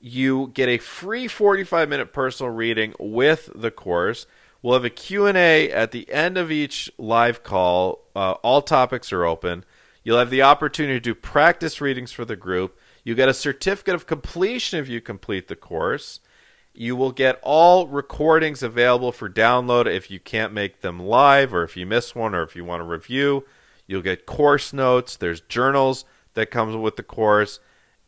You 0.00 0.50
get 0.54 0.68
a 0.68 0.78
free 0.78 1.26
45 1.28 1.88
minute 1.88 2.12
personal 2.12 2.52
reading 2.52 2.94
with 2.98 3.50
the 3.54 3.70
course. 3.70 4.26
We'll 4.62 4.74
have 4.74 4.84
a 4.84 4.90
Q&A 4.90 5.70
at 5.70 5.92
the 5.92 6.10
end 6.12 6.36
of 6.36 6.50
each 6.50 6.90
live 6.98 7.42
call. 7.42 8.04
Uh, 8.14 8.32
all 8.42 8.62
topics 8.62 9.12
are 9.12 9.24
open. 9.24 9.64
You'll 10.02 10.18
have 10.18 10.30
the 10.30 10.42
opportunity 10.42 10.94
to 10.94 11.00
do 11.00 11.14
practice 11.14 11.80
readings 11.80 12.12
for 12.12 12.24
the 12.24 12.36
group. 12.36 12.78
You 13.04 13.14
get 13.14 13.28
a 13.28 13.34
certificate 13.34 13.94
of 13.94 14.06
completion 14.06 14.80
if 14.80 14.88
you 14.88 15.00
complete 15.00 15.48
the 15.48 15.56
course. 15.56 16.20
You 16.74 16.94
will 16.94 17.12
get 17.12 17.40
all 17.42 17.86
recordings 17.86 18.62
available 18.62 19.12
for 19.12 19.30
download 19.30 19.86
if 19.86 20.10
you 20.10 20.20
can't 20.20 20.52
make 20.52 20.80
them 20.80 21.00
live 21.00 21.54
or 21.54 21.62
if 21.62 21.76
you 21.76 21.86
miss 21.86 22.14
one 22.14 22.34
or 22.34 22.42
if 22.42 22.54
you 22.54 22.64
want 22.64 22.80
to 22.80 22.84
review. 22.84 23.44
You'll 23.86 24.02
get 24.02 24.26
course 24.26 24.72
notes. 24.72 25.16
There's 25.16 25.40
journals 25.40 26.04
that 26.34 26.50
comes 26.50 26.76
with 26.76 26.96
the 26.96 27.02
course. 27.02 27.60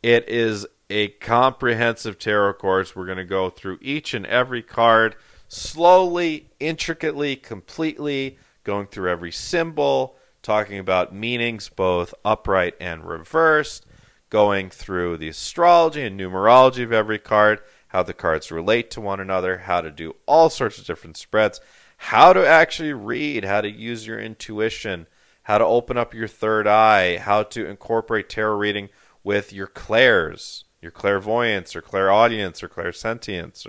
It 0.03 0.27
is 0.29 0.65
a 0.89 1.09
comprehensive 1.09 2.17
tarot 2.17 2.53
course. 2.53 2.95
We're 2.95 3.05
going 3.05 3.17
to 3.17 3.23
go 3.23 3.49
through 3.49 3.79
each 3.81 4.13
and 4.13 4.25
every 4.25 4.61
card 4.61 5.15
slowly, 5.47 6.51
intricately, 6.59 7.35
completely, 7.35 8.37
going 8.63 8.87
through 8.87 9.09
every 9.09 9.31
symbol, 9.31 10.15
talking 10.41 10.79
about 10.79 11.13
meanings 11.13 11.69
both 11.69 12.13
upright 12.23 12.75
and 12.79 13.03
reversed, 13.03 13.85
going 14.29 14.69
through 14.69 15.17
the 15.17 15.27
astrology 15.27 16.03
and 16.03 16.19
numerology 16.19 16.83
of 16.83 16.93
every 16.93 17.19
card, 17.19 17.61
how 17.89 18.03
the 18.03 18.13
cards 18.13 18.51
relate 18.51 18.91
to 18.91 19.01
one 19.01 19.19
another, 19.19 19.59
how 19.59 19.81
to 19.81 19.89
do 19.89 20.15
all 20.27 20.49
sorts 20.49 20.77
of 20.77 20.85
different 20.85 21.17
spreads, 21.17 21.59
how 21.97 22.31
to 22.31 22.47
actually 22.47 22.93
read, 22.93 23.43
how 23.43 23.59
to 23.59 23.69
use 23.69 24.05
your 24.05 24.19
intuition, 24.19 25.07
how 25.49 25.57
to 25.57 25.65
open 25.65 25.97
up 25.97 26.13
your 26.13 26.27
third 26.27 26.67
eye, 26.67 27.17
how 27.17 27.41
to 27.41 27.65
incorporate 27.65 28.29
tarot 28.29 28.55
reading 28.55 28.87
with 29.23 29.51
your 29.51 29.65
clairs, 29.65 30.63
your 30.79 30.91
clairvoyance 30.91 31.75
or 31.75 31.81
clairaudience 31.81 32.61
or 32.61 32.69
clairsentience, 32.69 33.65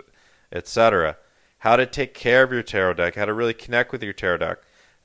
etc. 0.52 1.16
How 1.60 1.76
to 1.76 1.86
take 1.86 2.12
care 2.12 2.42
of 2.42 2.52
your 2.52 2.62
tarot 2.62 2.92
deck, 2.92 3.14
how 3.14 3.24
to 3.24 3.32
really 3.32 3.54
connect 3.54 3.92
with 3.92 4.02
your 4.02 4.12
tarot 4.12 4.36
deck, 4.36 4.58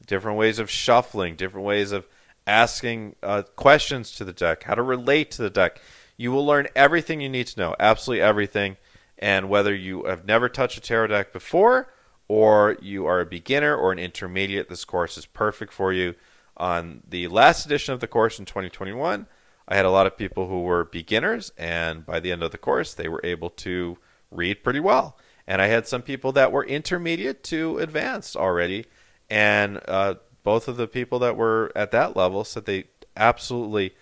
different 0.06 0.38
ways 0.38 0.60
of 0.60 0.70
shuffling, 0.70 1.38
different 1.38 1.66
ways 1.66 1.94
of 1.94 2.10
asking 2.46 3.16
uh, 3.24 3.44
questions 3.56 4.12
to 4.18 4.26
the 4.26 4.34
deck, 4.34 4.64
how 4.64 4.76
to 4.76 4.82
relate 4.82 5.32
to 5.32 5.44
the 5.44 5.50
deck. 5.50 5.80
You 6.18 6.34
will 6.34 6.46
learn 6.46 6.68
everything 6.76 7.22
you 7.22 7.30
need 7.30 7.48
to 7.48 7.60
know, 7.62 7.76
absolutely 7.80 8.22
everything. 8.22 8.76
And 9.18 9.48
whether 9.48 9.74
you 9.74 10.04
have 10.08 10.26
never 10.26 10.50
touched 10.50 10.78
a 10.78 10.82
tarot 10.82 11.08
deck 11.08 11.32
before, 11.32 11.94
or 12.28 12.76
you 12.82 13.06
are 13.06 13.22
a 13.22 13.26
beginner 13.26 13.74
or 13.74 13.94
an 13.94 14.00
intermediate, 14.00 14.68
this 14.68 14.84
course 14.84 15.18
is 15.18 15.26
perfect 15.26 15.72
for 15.72 15.94
you. 15.94 16.16
On 16.58 17.02
the 17.08 17.28
last 17.28 17.66
edition 17.66 17.94
of 17.94 18.00
the 18.00 18.08
course 18.08 18.40
in 18.40 18.46
2021, 18.46 19.28
I 19.68 19.76
had 19.76 19.86
a 19.86 19.92
lot 19.92 20.08
of 20.08 20.18
people 20.18 20.48
who 20.48 20.62
were 20.62 20.86
beginners, 20.86 21.52
and 21.58 22.06
by 22.06 22.20
the 22.20 22.32
end 22.32 22.44
of 22.44 22.52
the 22.52 22.58
course, 22.58 22.94
they 22.94 23.10
were 23.10 23.22
able 23.24 23.50
to 23.52 23.98
read 24.32 24.64
pretty 24.64 24.80
well. 24.80 25.18
And 25.48 25.62
I 25.62 25.68
had 25.68 25.88
some 25.88 26.02
people 26.02 26.32
that 26.34 26.52
were 26.52 26.64
intermediate 26.64 27.44
to 27.46 27.80
advanced 27.80 28.36
already, 28.36 28.86
and 29.30 29.82
uh, 29.88 30.16
both 30.44 30.68
of 30.68 30.78
the 30.78 30.88
people 30.88 31.20
that 31.20 31.36
were 31.36 31.72
at 31.76 31.92
that 31.92 32.16
level 32.16 32.44
said 32.44 32.66
they 32.66 32.86
absolutely 33.18 33.96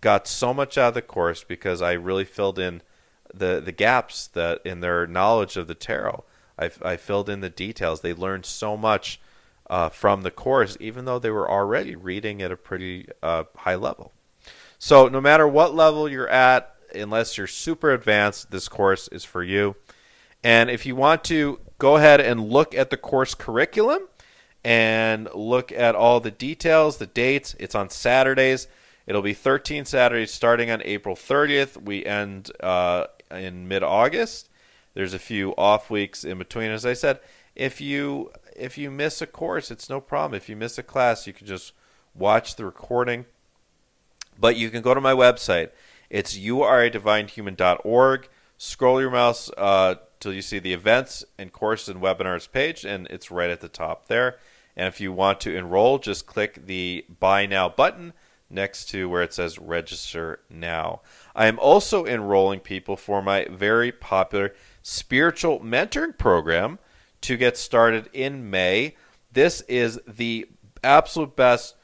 got 0.00 0.26
so 0.26 0.52
much 0.52 0.76
out 0.76 0.88
of 0.88 0.94
the 0.94 1.02
course 1.02 1.44
because 1.44 1.80
I 1.80 1.92
really 1.92 2.24
filled 2.24 2.58
in 2.58 2.82
the 3.32 3.60
the 3.64 3.72
gaps 3.72 4.26
that 4.28 4.60
in 4.64 4.80
their 4.80 5.06
knowledge 5.06 5.56
of 5.56 5.66
the 5.66 5.74
tarot. 5.74 6.24
I, 6.58 6.70
I 6.82 6.96
filled 6.96 7.28
in 7.28 7.40
the 7.40 7.50
details. 7.50 8.00
They 8.00 8.14
learned 8.14 8.46
so 8.46 8.76
much 8.76 9.20
uh, 9.68 9.88
from 9.88 10.22
the 10.22 10.30
course, 10.30 10.76
even 10.80 11.04
though 11.04 11.18
they 11.18 11.30
were 11.30 11.50
already 11.50 11.96
reading 11.96 12.42
at 12.42 12.52
a 12.52 12.56
pretty 12.56 13.08
uh, 13.22 13.44
high 13.56 13.74
level. 13.74 14.12
So, 14.78 15.08
no 15.08 15.20
matter 15.20 15.48
what 15.48 15.74
level 15.74 16.08
you're 16.08 16.28
at, 16.28 16.74
unless 16.94 17.38
you're 17.38 17.46
super 17.46 17.90
advanced, 17.92 18.50
this 18.50 18.68
course 18.68 19.08
is 19.08 19.24
for 19.24 19.42
you. 19.42 19.76
And 20.42 20.68
if 20.68 20.84
you 20.84 20.94
want 20.94 21.24
to 21.24 21.58
go 21.78 21.96
ahead 21.96 22.20
and 22.20 22.48
look 22.48 22.74
at 22.74 22.90
the 22.90 22.96
course 22.96 23.34
curriculum 23.34 24.08
and 24.62 25.28
look 25.34 25.72
at 25.72 25.94
all 25.94 26.20
the 26.20 26.30
details, 26.30 26.98
the 26.98 27.06
dates, 27.06 27.56
it's 27.58 27.74
on 27.74 27.88
Saturdays. 27.90 28.68
It'll 29.06 29.22
be 29.22 29.34
13 29.34 29.84
Saturdays 29.84 30.32
starting 30.32 30.70
on 30.70 30.82
April 30.84 31.16
30th. 31.16 31.82
We 31.82 32.04
end 32.04 32.50
uh, 32.60 33.06
in 33.30 33.68
mid 33.68 33.82
August. 33.82 34.48
There's 34.94 35.14
a 35.14 35.18
few 35.18 35.54
off 35.56 35.90
weeks 35.90 36.24
in 36.24 36.38
between. 36.38 36.70
As 36.70 36.86
I 36.86 36.94
said, 36.94 37.20
if 37.54 37.80
you 37.80 38.30
if 38.56 38.78
you 38.78 38.90
miss 38.90 39.20
a 39.20 39.26
course, 39.26 39.70
it's 39.70 39.90
no 39.90 40.00
problem. 40.00 40.36
If 40.36 40.48
you 40.48 40.56
miss 40.56 40.78
a 40.78 40.82
class, 40.82 41.26
you 41.26 41.32
can 41.32 41.46
just 41.46 41.72
watch 42.14 42.56
the 42.56 42.64
recording. 42.64 43.26
But 44.38 44.56
you 44.56 44.70
can 44.70 44.82
go 44.82 44.94
to 44.94 45.00
my 45.00 45.12
website. 45.12 45.70
It's 46.10 46.38
youaredivinehuman.org. 46.38 48.28
Scroll 48.56 49.00
your 49.00 49.10
mouse 49.10 49.50
uh, 49.56 49.96
till 50.20 50.32
you 50.32 50.42
see 50.42 50.58
the 50.58 50.72
events 50.72 51.24
and 51.38 51.52
courses 51.52 51.88
and 51.88 52.00
webinars 52.00 52.50
page, 52.50 52.84
and 52.84 53.06
it's 53.08 53.30
right 53.30 53.50
at 53.50 53.60
the 53.60 53.68
top 53.68 54.06
there. 54.06 54.38
And 54.76 54.88
if 54.88 55.00
you 55.00 55.12
want 55.12 55.40
to 55.42 55.56
enroll, 55.56 55.98
just 55.98 56.26
click 56.26 56.66
the 56.66 57.04
Buy 57.20 57.46
Now 57.46 57.68
button 57.68 58.12
next 58.50 58.86
to 58.90 59.08
where 59.08 59.22
it 59.22 59.34
says 59.34 59.58
Register 59.58 60.40
Now. 60.48 61.00
I 61.34 61.46
am 61.46 61.58
also 61.58 62.04
enrolling 62.04 62.60
people 62.60 62.96
for 62.96 63.22
my 63.22 63.46
very 63.50 63.92
popular 63.92 64.54
spiritual 64.84 65.60
mentoring 65.60 66.16
program 66.16 66.78
to 67.22 67.36
get 67.36 67.56
started 67.56 68.08
in 68.12 68.50
May. 68.50 68.94
This 69.32 69.62
is 69.62 69.98
the 70.06 70.46
absolute 70.84 71.34
best 71.34 71.74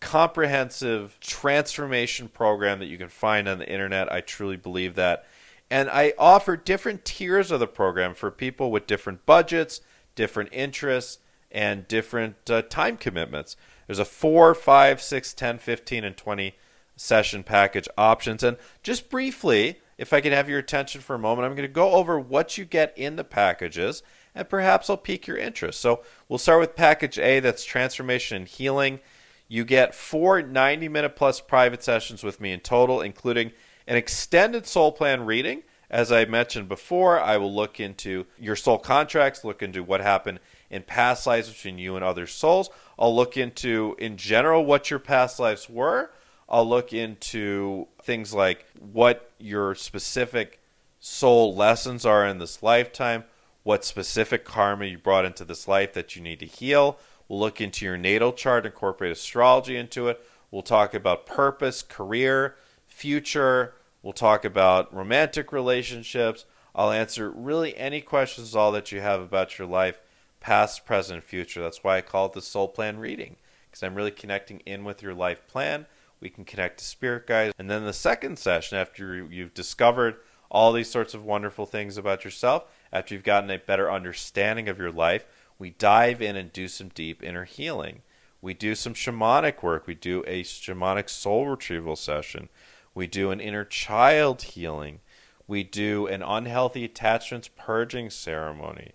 comprehensive 0.00 1.16
transformation 1.20 2.28
program 2.28 2.80
that 2.80 2.86
you 2.86 2.98
can 2.98 3.08
find 3.08 3.48
on 3.48 3.58
the 3.58 3.70
internet. 3.70 4.12
I 4.12 4.20
truly 4.20 4.56
believe 4.56 4.96
that. 4.96 5.24
And 5.70 5.88
I 5.88 6.12
offer 6.18 6.56
different 6.56 7.04
tiers 7.04 7.50
of 7.50 7.60
the 7.60 7.68
program 7.68 8.14
for 8.14 8.30
people 8.30 8.70
with 8.70 8.86
different 8.86 9.24
budgets, 9.24 9.80
different 10.14 10.50
interests, 10.52 11.20
and 11.50 11.86
different 11.86 12.50
uh, 12.50 12.62
time 12.62 12.96
commitments. 12.96 13.56
There's 13.86 14.00
a 14.00 14.04
4, 14.04 14.54
5, 14.54 15.00
6, 15.00 15.34
10, 15.34 15.58
15, 15.58 16.04
and 16.04 16.16
20 16.16 16.56
session 16.96 17.44
package 17.44 17.88
options. 17.96 18.42
And 18.42 18.56
just 18.82 19.08
briefly, 19.08 19.80
if 19.98 20.12
I 20.12 20.20
can 20.20 20.32
have 20.32 20.48
your 20.48 20.58
attention 20.58 21.00
for 21.00 21.14
a 21.14 21.18
moment, 21.18 21.46
I'm 21.46 21.54
going 21.54 21.68
to 21.68 21.72
go 21.72 21.92
over 21.92 22.18
what 22.18 22.58
you 22.58 22.64
get 22.64 22.92
in 22.96 23.16
the 23.16 23.24
packages 23.24 24.02
and 24.34 24.48
perhaps 24.48 24.90
I'll 24.90 24.96
pique 24.96 25.26
your 25.26 25.36
interest. 25.36 25.80
So 25.80 26.02
we'll 26.28 26.38
start 26.38 26.60
with 26.60 26.76
package 26.76 27.18
A 27.18 27.40
that's 27.40 27.64
transformation 27.64 28.36
and 28.38 28.48
healing. 28.48 29.00
You 29.48 29.64
get 29.64 29.94
four 29.94 30.42
90 30.42 30.88
minute 30.88 31.16
plus 31.16 31.40
private 31.40 31.82
sessions 31.82 32.24
with 32.24 32.40
me 32.40 32.52
in 32.52 32.60
total, 32.60 33.00
including 33.00 33.52
an 33.86 33.96
extended 33.96 34.66
soul 34.66 34.92
plan 34.92 35.24
reading. 35.24 35.62
As 35.90 36.10
I 36.10 36.24
mentioned 36.24 36.68
before, 36.68 37.20
I 37.20 37.36
will 37.36 37.54
look 37.54 37.78
into 37.78 38.26
your 38.40 38.56
soul 38.56 38.78
contracts, 38.78 39.44
look 39.44 39.62
into 39.62 39.84
what 39.84 40.00
happened 40.00 40.40
in 40.70 40.82
past 40.82 41.26
lives 41.26 41.48
between 41.48 41.78
you 41.78 41.94
and 41.94 42.04
other 42.04 42.26
souls. 42.26 42.70
I'll 42.98 43.14
look 43.14 43.36
into, 43.36 43.94
in 43.98 44.16
general, 44.16 44.64
what 44.64 44.90
your 44.90 44.98
past 44.98 45.38
lives 45.38 45.68
were. 45.68 46.10
I'll 46.48 46.68
look 46.68 46.92
into 46.92 47.86
things 48.02 48.34
like 48.34 48.66
what 48.80 49.30
your 49.44 49.74
specific 49.74 50.60
soul 50.98 51.54
lessons 51.54 52.06
are 52.06 52.26
in 52.26 52.38
this 52.38 52.62
lifetime, 52.62 53.24
what 53.62 53.84
specific 53.84 54.44
karma 54.44 54.86
you 54.86 54.98
brought 54.98 55.24
into 55.24 55.44
this 55.44 55.68
life 55.68 55.92
that 55.92 56.16
you 56.16 56.22
need 56.22 56.40
to 56.40 56.46
heal. 56.46 56.98
We'll 57.28 57.40
look 57.40 57.60
into 57.60 57.84
your 57.84 57.96
natal 57.98 58.32
chart, 58.32 58.66
incorporate 58.66 59.12
astrology 59.12 59.76
into 59.76 60.08
it. 60.08 60.24
We'll 60.50 60.62
talk 60.62 60.94
about 60.94 61.26
purpose, 61.26 61.82
career, 61.82 62.56
future. 62.86 63.74
We'll 64.02 64.12
talk 64.12 64.44
about 64.44 64.94
romantic 64.94 65.52
relationships. 65.52 66.44
I'll 66.74 66.90
answer 66.90 67.30
really 67.30 67.76
any 67.76 68.00
questions 68.00 68.56
all 68.56 68.72
that 68.72 68.92
you 68.92 69.00
have 69.00 69.20
about 69.20 69.58
your 69.58 69.68
life, 69.68 70.00
past, 70.40 70.84
present, 70.84 71.22
future. 71.22 71.62
That's 71.62 71.84
why 71.84 71.98
I 71.98 72.02
call 72.02 72.26
it 72.26 72.32
the 72.32 72.42
soul 72.42 72.68
plan 72.68 72.98
reading 72.98 73.36
because 73.70 73.82
I'm 73.82 73.94
really 73.94 74.10
connecting 74.10 74.60
in 74.60 74.84
with 74.84 75.02
your 75.02 75.14
life 75.14 75.46
plan. 75.46 75.86
We 76.20 76.30
can 76.30 76.44
connect 76.44 76.78
to 76.78 76.84
spirit 76.84 77.26
guides. 77.26 77.54
And 77.58 77.70
then 77.70 77.84
the 77.84 77.92
second 77.92 78.38
session, 78.38 78.78
after 78.78 79.14
you've 79.24 79.54
discovered 79.54 80.16
all 80.50 80.72
these 80.72 80.90
sorts 80.90 81.14
of 81.14 81.24
wonderful 81.24 81.66
things 81.66 81.96
about 81.96 82.24
yourself, 82.24 82.64
after 82.92 83.14
you've 83.14 83.24
gotten 83.24 83.50
a 83.50 83.58
better 83.58 83.90
understanding 83.90 84.68
of 84.68 84.78
your 84.78 84.92
life, 84.92 85.26
we 85.58 85.70
dive 85.70 86.22
in 86.22 86.36
and 86.36 86.52
do 86.52 86.68
some 86.68 86.88
deep 86.88 87.22
inner 87.22 87.44
healing. 87.44 88.02
We 88.40 88.54
do 88.54 88.74
some 88.74 88.94
shamanic 88.94 89.62
work. 89.62 89.86
We 89.86 89.94
do 89.94 90.22
a 90.26 90.42
shamanic 90.42 91.08
soul 91.08 91.46
retrieval 91.46 91.96
session. 91.96 92.48
We 92.94 93.06
do 93.06 93.30
an 93.30 93.40
inner 93.40 93.64
child 93.64 94.42
healing. 94.42 95.00
We 95.46 95.64
do 95.64 96.06
an 96.06 96.22
unhealthy 96.22 96.84
attachments 96.84 97.48
purging 97.48 98.10
ceremony. 98.10 98.92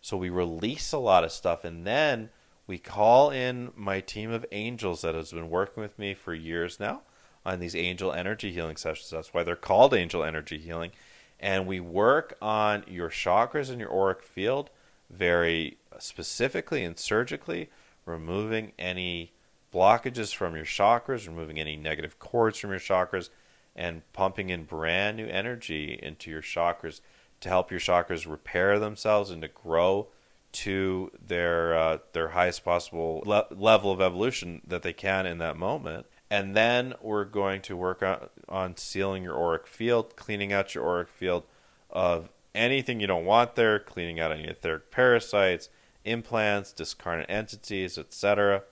So 0.00 0.16
we 0.16 0.30
release 0.30 0.92
a 0.92 0.98
lot 0.98 1.24
of 1.24 1.32
stuff 1.32 1.64
and 1.64 1.86
then 1.86 2.30
we 2.66 2.78
call 2.78 3.30
in 3.30 3.72
my 3.76 4.00
team 4.00 4.30
of 4.30 4.46
angels 4.52 5.02
that 5.02 5.14
has 5.14 5.32
been 5.32 5.50
working 5.50 5.82
with 5.82 5.98
me 5.98 6.14
for 6.14 6.34
years 6.34 6.80
now 6.80 7.02
on 7.44 7.60
these 7.60 7.76
angel 7.76 8.12
energy 8.12 8.52
healing 8.52 8.76
sessions. 8.76 9.10
That's 9.10 9.34
why 9.34 9.42
they're 9.42 9.56
called 9.56 9.92
angel 9.92 10.24
energy 10.24 10.58
healing. 10.58 10.92
And 11.38 11.66
we 11.66 11.80
work 11.80 12.36
on 12.40 12.84
your 12.86 13.10
chakras 13.10 13.70
and 13.70 13.80
your 13.80 13.92
auric 13.92 14.22
field 14.22 14.70
very 15.10 15.76
specifically 15.98 16.84
and 16.84 16.98
surgically, 16.98 17.68
removing 18.06 18.72
any 18.78 19.32
blockages 19.72 20.34
from 20.34 20.56
your 20.56 20.64
chakras, 20.64 21.26
removing 21.26 21.58
any 21.58 21.76
negative 21.76 22.18
cords 22.18 22.58
from 22.58 22.70
your 22.70 22.78
chakras, 22.78 23.28
and 23.76 24.02
pumping 24.12 24.50
in 24.50 24.64
brand 24.64 25.16
new 25.16 25.26
energy 25.26 25.98
into 26.02 26.30
your 26.30 26.42
chakras 26.42 27.00
to 27.40 27.48
help 27.48 27.70
your 27.70 27.80
chakras 27.80 28.30
repair 28.30 28.78
themselves 28.78 29.30
and 29.30 29.42
to 29.42 29.48
grow 29.48 30.08
to 30.54 31.10
their 31.26 31.76
uh, 31.76 31.98
their 32.12 32.28
highest 32.28 32.64
possible 32.64 33.22
le- 33.26 33.46
level 33.50 33.90
of 33.90 34.00
evolution 34.00 34.62
that 34.66 34.82
they 34.82 34.92
can 34.92 35.26
in 35.26 35.38
that 35.38 35.56
moment. 35.56 36.06
And 36.30 36.56
then 36.56 36.94
we're 37.00 37.24
going 37.24 37.60
to 37.62 37.76
work 37.76 38.02
on, 38.02 38.28
on 38.48 38.76
sealing 38.76 39.22
your 39.22 39.38
auric 39.38 39.66
field, 39.66 40.16
cleaning 40.16 40.52
out 40.52 40.74
your 40.74 40.86
auric 40.86 41.08
field 41.08 41.44
of 41.90 42.28
anything 42.54 43.00
you 43.00 43.06
don't 43.06 43.24
want 43.24 43.56
there, 43.56 43.78
cleaning 43.78 44.20
out 44.20 44.32
any 44.32 44.44
etheric 44.44 44.90
parasites, 44.90 45.68
implants, 46.04 46.72
discarnate 46.72 47.28
entities, 47.28 47.98
etc. 47.98 48.62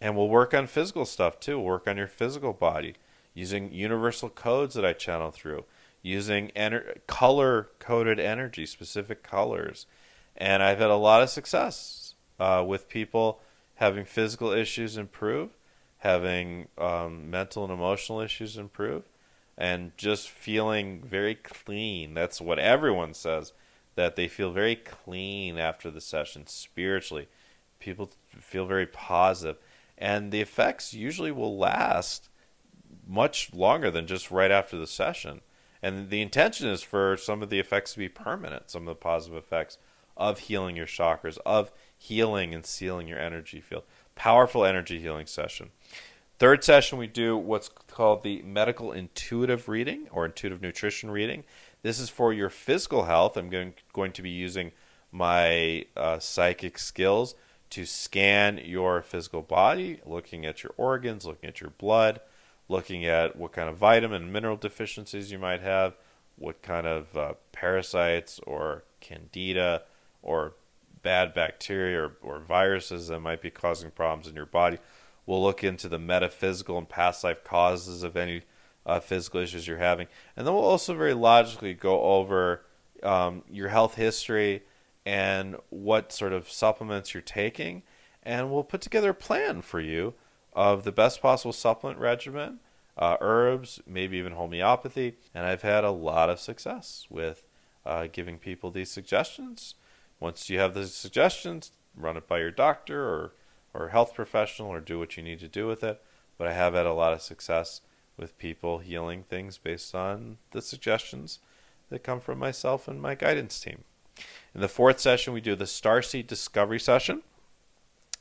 And 0.00 0.16
we'll 0.16 0.28
work 0.28 0.54
on 0.54 0.66
physical 0.66 1.04
stuff 1.04 1.40
too. 1.40 1.58
We'll 1.58 1.66
work 1.66 1.88
on 1.88 1.96
your 1.96 2.06
physical 2.06 2.52
body 2.52 2.94
using 3.34 3.72
universal 3.72 4.28
codes 4.28 4.74
that 4.74 4.84
I 4.84 4.92
channel 4.92 5.30
through, 5.30 5.64
using 6.02 6.50
ener- 6.56 6.98
color 7.06 7.68
coded 7.78 8.20
energy, 8.20 8.66
specific 8.66 9.22
colors. 9.22 9.86
And 10.38 10.62
I've 10.62 10.78
had 10.78 10.90
a 10.90 10.96
lot 10.96 11.22
of 11.22 11.28
success 11.28 12.14
uh, 12.38 12.64
with 12.66 12.88
people 12.88 13.40
having 13.74 14.04
physical 14.04 14.52
issues 14.52 14.96
improve, 14.96 15.50
having 15.98 16.68
um, 16.78 17.28
mental 17.28 17.64
and 17.64 17.72
emotional 17.72 18.20
issues 18.20 18.56
improve, 18.56 19.02
and 19.58 19.90
just 19.96 20.30
feeling 20.30 21.02
very 21.02 21.34
clean. 21.34 22.14
That's 22.14 22.40
what 22.40 22.60
everyone 22.60 23.14
says 23.14 23.52
that 23.96 24.14
they 24.14 24.28
feel 24.28 24.52
very 24.52 24.76
clean 24.76 25.58
after 25.58 25.90
the 25.90 26.00
session 26.00 26.46
spiritually. 26.46 27.26
People 27.80 28.10
feel 28.38 28.64
very 28.64 28.86
positive, 28.86 29.56
and 29.98 30.30
the 30.30 30.40
effects 30.40 30.94
usually 30.94 31.32
will 31.32 31.58
last 31.58 32.28
much 33.04 33.52
longer 33.52 33.90
than 33.90 34.06
just 34.06 34.30
right 34.30 34.52
after 34.52 34.78
the 34.78 34.86
session. 34.86 35.40
And 35.82 36.10
the 36.10 36.22
intention 36.22 36.68
is 36.68 36.82
for 36.82 37.16
some 37.16 37.42
of 37.42 37.50
the 37.50 37.58
effects 37.58 37.92
to 37.94 37.98
be 37.98 38.08
permanent, 38.08 38.70
some 38.70 38.82
of 38.82 38.86
the 38.86 38.94
positive 38.94 39.36
effects 39.36 39.78
of 40.18 40.40
healing 40.40 40.76
your 40.76 40.86
chakras, 40.86 41.38
of 41.46 41.72
healing 41.96 42.54
and 42.54 42.66
sealing 42.66 43.08
your 43.08 43.18
energy 43.18 43.60
field. 43.60 43.84
Powerful 44.14 44.64
energy 44.64 44.98
healing 44.98 45.26
session. 45.26 45.70
Third 46.38 46.62
session, 46.62 46.98
we 46.98 47.06
do 47.06 47.36
what's 47.36 47.68
called 47.68 48.22
the 48.22 48.42
medical 48.42 48.92
intuitive 48.92 49.68
reading 49.68 50.08
or 50.12 50.24
intuitive 50.26 50.60
nutrition 50.60 51.10
reading. 51.10 51.44
This 51.82 51.98
is 51.98 52.10
for 52.10 52.32
your 52.32 52.50
physical 52.50 53.04
health. 53.04 53.36
I'm 53.36 53.50
going, 53.50 53.74
going 53.92 54.12
to 54.12 54.22
be 54.22 54.30
using 54.30 54.72
my 55.10 55.86
uh, 55.96 56.18
psychic 56.18 56.78
skills 56.78 57.34
to 57.70 57.84
scan 57.84 58.60
your 58.64 59.02
physical 59.02 59.42
body, 59.42 60.00
looking 60.06 60.46
at 60.46 60.62
your 60.62 60.72
organs, 60.76 61.26
looking 61.26 61.48
at 61.48 61.60
your 61.60 61.70
blood, 61.70 62.20
looking 62.68 63.04
at 63.04 63.36
what 63.36 63.52
kind 63.52 63.68
of 63.68 63.76
vitamin 63.76 64.22
and 64.22 64.32
mineral 64.32 64.56
deficiencies 64.56 65.30
you 65.32 65.38
might 65.38 65.60
have, 65.60 65.96
what 66.36 66.62
kind 66.62 66.86
of 66.86 67.16
uh, 67.16 67.34
parasites 67.52 68.40
or 68.46 68.84
candida 69.00 69.82
or 70.28 70.52
bad 71.02 71.32
bacteria 71.32 72.02
or, 72.02 72.12
or 72.20 72.38
viruses 72.38 73.08
that 73.08 73.20
might 73.20 73.40
be 73.40 73.50
causing 73.50 73.90
problems 73.90 74.28
in 74.28 74.36
your 74.36 74.46
body. 74.46 74.78
We'll 75.24 75.42
look 75.42 75.64
into 75.64 75.88
the 75.88 75.98
metaphysical 75.98 76.76
and 76.76 76.88
past 76.88 77.24
life 77.24 77.42
causes 77.42 78.02
of 78.02 78.14
any 78.14 78.42
uh, 78.84 79.00
physical 79.00 79.40
issues 79.40 79.66
you're 79.66 79.78
having. 79.78 80.06
And 80.36 80.46
then 80.46 80.52
we'll 80.52 80.62
also 80.64 80.94
very 80.94 81.14
logically 81.14 81.72
go 81.72 82.02
over 82.02 82.64
um, 83.02 83.42
your 83.50 83.68
health 83.68 83.94
history 83.94 84.64
and 85.06 85.56
what 85.70 86.12
sort 86.12 86.34
of 86.34 86.50
supplements 86.50 87.14
you're 87.14 87.22
taking. 87.22 87.82
And 88.22 88.50
we'll 88.50 88.64
put 88.64 88.82
together 88.82 89.10
a 89.10 89.14
plan 89.14 89.62
for 89.62 89.80
you 89.80 90.12
of 90.52 90.84
the 90.84 90.92
best 90.92 91.22
possible 91.22 91.52
supplement 91.54 91.98
regimen, 91.98 92.58
uh, 92.98 93.16
herbs, 93.20 93.80
maybe 93.86 94.18
even 94.18 94.32
homeopathy. 94.32 95.16
And 95.34 95.46
I've 95.46 95.62
had 95.62 95.84
a 95.84 95.90
lot 95.90 96.28
of 96.28 96.38
success 96.38 97.06
with 97.08 97.44
uh, 97.86 98.08
giving 98.12 98.36
people 98.38 98.70
these 98.70 98.90
suggestions. 98.90 99.74
Once 100.20 100.50
you 100.50 100.58
have 100.58 100.74
the 100.74 100.86
suggestions, 100.86 101.72
run 101.96 102.16
it 102.16 102.26
by 102.26 102.38
your 102.38 102.50
doctor 102.50 103.08
or, 103.08 103.32
or 103.74 103.88
health 103.88 104.14
professional 104.14 104.68
or 104.68 104.80
do 104.80 104.98
what 104.98 105.16
you 105.16 105.22
need 105.22 105.40
to 105.40 105.48
do 105.48 105.66
with 105.66 105.82
it. 105.84 106.02
But 106.36 106.48
I 106.48 106.52
have 106.52 106.74
had 106.74 106.86
a 106.86 106.92
lot 106.92 107.12
of 107.12 107.22
success 107.22 107.80
with 108.16 108.38
people 108.38 108.78
healing 108.78 109.22
things 109.22 109.58
based 109.58 109.94
on 109.94 110.38
the 110.50 110.62
suggestions 110.62 111.38
that 111.90 112.02
come 112.02 112.20
from 112.20 112.38
myself 112.38 112.88
and 112.88 113.00
my 113.00 113.14
guidance 113.14 113.60
team. 113.60 113.84
In 114.54 114.60
the 114.60 114.68
fourth 114.68 114.98
session, 114.98 115.32
we 115.32 115.40
do 115.40 115.54
the 115.54 115.64
Starseed 115.64 116.26
Discovery 116.26 116.80
session. 116.80 117.22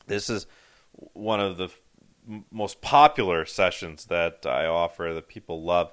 This 0.05 0.29
is 0.29 0.45
one 1.13 1.39
of 1.39 1.57
the 1.57 1.69
most 2.51 2.81
popular 2.81 3.45
sessions 3.45 4.05
that 4.05 4.45
I 4.45 4.65
offer 4.65 5.13
that 5.13 5.27
people 5.27 5.63
love. 5.63 5.91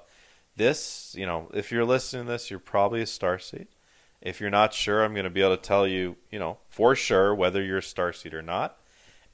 This, 0.55 1.15
you 1.17 1.25
know, 1.25 1.49
if 1.53 1.71
you're 1.71 1.85
listening 1.85 2.25
to 2.25 2.31
this, 2.33 2.49
you're 2.49 2.59
probably 2.59 3.01
a 3.01 3.05
starseed. 3.05 3.67
If 4.25 4.41
you're 4.41 4.49
not 4.49 4.73
sure, 4.73 5.03
I'm 5.03 5.13
going 5.13 5.25
to 5.25 5.29
be 5.29 5.43
able 5.43 5.55
to 5.55 5.61
tell 5.61 5.87
you, 5.87 6.17
you 6.31 6.39
know, 6.39 6.57
for 6.67 6.95
sure 6.95 7.33
whether 7.33 7.63
you're 7.63 7.77
a 7.77 7.81
starseed 7.81 8.33
or 8.33 8.41
not. 8.41 8.77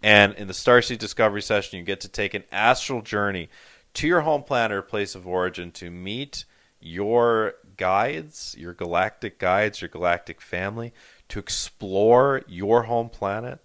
And 0.04 0.34
in 0.34 0.48
the 0.48 0.54
Starseed 0.54 0.98
Discovery 0.98 1.42
session, 1.42 1.80
you 1.80 1.86
get 1.86 2.02
to 2.02 2.10
take 2.10 2.34
an 2.34 2.44
astral 2.52 3.02
journey 3.02 3.50
to 3.94 4.06
your 4.06 4.22
home 4.22 4.44
planet 4.44 4.76
or 4.76 4.82
place 4.82 5.16
of 5.16 5.26
origin 5.26 5.72
to 5.72 5.89
meet 5.89 6.44
your 6.82 7.54
guides, 7.78 8.54
your 8.58 8.74
galactic 8.74 9.39
guides, 9.39 9.82
your 9.82 9.88
galactic 9.88 10.42
family, 10.42 10.94
to 11.30 11.39
explore 11.39 12.42
your 12.48 12.84
home 12.84 13.08
planet, 13.08 13.60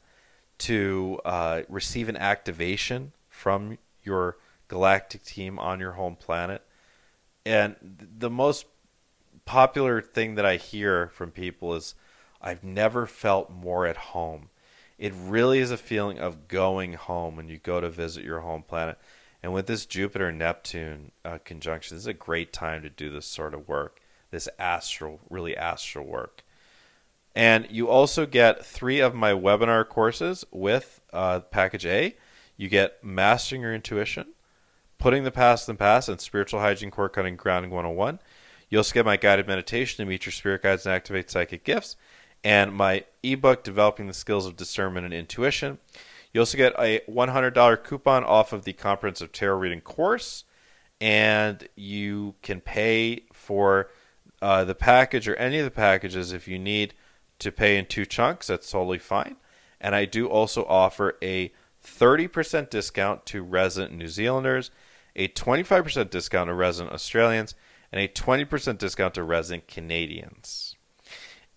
to 0.58 1.18
uh, 1.24 1.62
receive 1.68 2.08
an 2.08 2.16
activation 2.16 3.10
from 3.28 3.78
your 4.04 4.36
galactic 4.68 5.24
team 5.24 5.58
on 5.58 5.80
your 5.80 5.92
home 5.92 6.14
planet. 6.14 6.62
And 7.44 7.74
the 8.18 8.30
most 8.30 8.66
popular 9.46 10.02
thing 10.02 10.34
that 10.34 10.44
I 10.44 10.56
hear 10.56 11.08
from 11.08 11.30
people 11.30 11.74
is 11.74 11.94
I've 12.42 12.62
never 12.62 13.06
felt 13.06 13.50
more 13.50 13.86
at 13.86 13.96
home. 13.96 14.50
It 14.98 15.14
really 15.16 15.58
is 15.58 15.70
a 15.70 15.78
feeling 15.78 16.18
of 16.18 16.48
going 16.48 16.92
home 16.92 17.36
when 17.36 17.48
you 17.48 17.58
go 17.58 17.80
to 17.80 17.88
visit 17.88 18.24
your 18.24 18.40
home 18.40 18.62
planet. 18.62 18.98
And 19.42 19.54
with 19.54 19.66
this 19.66 19.86
Jupiter 19.86 20.30
Neptune 20.32 21.12
uh, 21.24 21.38
conjunction, 21.44 21.96
this 21.96 22.02
is 22.02 22.06
a 22.06 22.12
great 22.12 22.52
time 22.52 22.82
to 22.82 22.90
do 22.90 23.10
this 23.10 23.26
sort 23.26 23.54
of 23.54 23.68
work, 23.68 24.00
this 24.30 24.48
astral, 24.58 25.20
really 25.30 25.56
astral 25.56 26.06
work. 26.06 26.42
And 27.34 27.66
you 27.70 27.88
also 27.88 28.26
get 28.26 28.64
three 28.64 29.00
of 29.00 29.14
my 29.14 29.32
webinar 29.32 29.88
courses 29.88 30.44
with 30.50 31.00
uh, 31.12 31.40
package 31.40 31.86
A 31.86 32.16
you 32.56 32.68
get 32.68 33.02
Mastering 33.04 33.62
Your 33.62 33.74
Intuition, 33.74 34.28
Putting 34.98 35.24
the 35.24 35.30
Past 35.30 35.68
in 35.68 35.74
the 35.74 35.78
Past, 35.78 36.08
and 36.08 36.20
Spiritual 36.20 36.60
Hygiene 36.60 36.90
Cord 36.90 37.12
Cutting 37.12 37.36
Grounding 37.36 37.70
101. 37.70 38.18
You 38.68 38.78
also 38.78 38.94
get 38.94 39.04
my 39.04 39.16
guided 39.16 39.46
meditation 39.46 40.04
to 40.04 40.08
meet 40.08 40.26
your 40.26 40.32
spirit 40.32 40.62
guides 40.62 40.86
and 40.86 40.94
activate 40.94 41.30
psychic 41.30 41.64
gifts, 41.64 41.96
and 42.42 42.72
my 42.72 43.04
ebook, 43.22 43.64
Developing 43.64 44.06
the 44.06 44.14
Skills 44.14 44.46
of 44.46 44.56
Discernment 44.56 45.04
and 45.04 45.14
Intuition. 45.14 45.78
You 46.32 46.40
also 46.40 46.58
get 46.58 46.74
a 46.78 47.00
$100 47.08 47.84
coupon 47.84 48.24
off 48.24 48.52
of 48.52 48.64
the 48.64 48.72
Comprehensive 48.72 49.32
Tarot 49.32 49.58
Reading 49.58 49.80
course, 49.80 50.44
and 51.00 51.66
you 51.76 52.34
can 52.42 52.60
pay 52.60 53.24
for 53.32 53.90
uh, 54.42 54.64
the 54.64 54.74
package 54.74 55.28
or 55.28 55.36
any 55.36 55.58
of 55.58 55.64
the 55.64 55.70
packages 55.70 56.32
if 56.32 56.46
you 56.46 56.58
need 56.58 56.94
to 57.38 57.50
pay 57.50 57.78
in 57.78 57.86
two 57.86 58.04
chunks. 58.04 58.48
That's 58.48 58.70
totally 58.70 58.98
fine. 58.98 59.36
And 59.80 59.94
I 59.94 60.04
do 60.04 60.26
also 60.26 60.64
offer 60.66 61.16
a 61.22 61.52
30% 61.84 62.70
discount 62.70 63.26
to 63.26 63.42
resident 63.42 63.94
New 63.94 64.08
Zealanders, 64.08 64.70
a 65.14 65.28
25% 65.28 66.10
discount 66.10 66.48
to 66.48 66.54
resident 66.54 66.94
Australians, 66.94 67.54
and 67.96 68.04
a 68.04 68.08
20% 68.08 68.76
discount 68.76 69.14
to 69.14 69.22
resident 69.22 69.68
Canadians. 69.68 70.76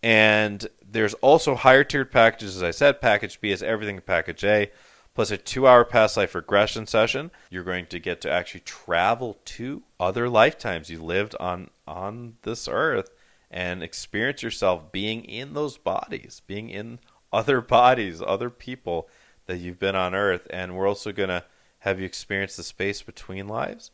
And 0.02 0.66
there's 0.90 1.14
also 1.16 1.56
higher 1.56 1.84
tiered 1.84 2.12
packages, 2.12 2.56
as 2.56 2.64
I 2.64 2.72
said. 2.72 3.02
Package 3.02 3.42
B 3.42 3.52
is 3.52 3.62
everything 3.62 3.98
in 3.98 4.02
Package 4.02 4.46
A, 4.46 4.72
plus 5.14 5.32
a 5.32 5.38
two 5.38 5.68
hour 5.68 5.84
past 5.84 6.16
life 6.16 6.34
regression 6.34 6.88
session. 6.88 7.32
You're 7.50 7.66
going 7.66 7.88
to 7.88 8.00
get 8.00 8.22
to 8.22 8.32
actually 8.32 8.62
travel 8.62 9.38
to 9.46 9.84
other 10.00 10.30
lifetimes 10.30 10.90
you 10.90 11.04
lived 11.04 11.36
on, 11.42 11.72
on 11.86 12.38
this 12.44 12.70
earth 12.72 13.10
and 13.52 13.84
experience 13.84 14.42
yourself 14.42 14.94
being 14.94 15.26
in 15.26 15.54
those 15.54 15.78
bodies, 15.78 16.42
being 16.48 16.70
in 16.70 17.00
other 17.34 17.60
bodies, 17.78 18.22
other 18.26 18.50
people 18.50 19.10
that 19.48 19.58
you've 19.58 19.80
been 19.80 19.96
on 19.96 20.16
Earth, 20.16 20.48
and 20.52 20.78
we're 20.78 20.88
also 20.88 21.12
going 21.12 21.30
to 21.30 21.44
have 21.80 22.00
you 22.00 22.06
experience 22.06 22.56
the 22.56 22.64
space 22.64 23.02
between 23.02 23.48
lives, 23.48 23.90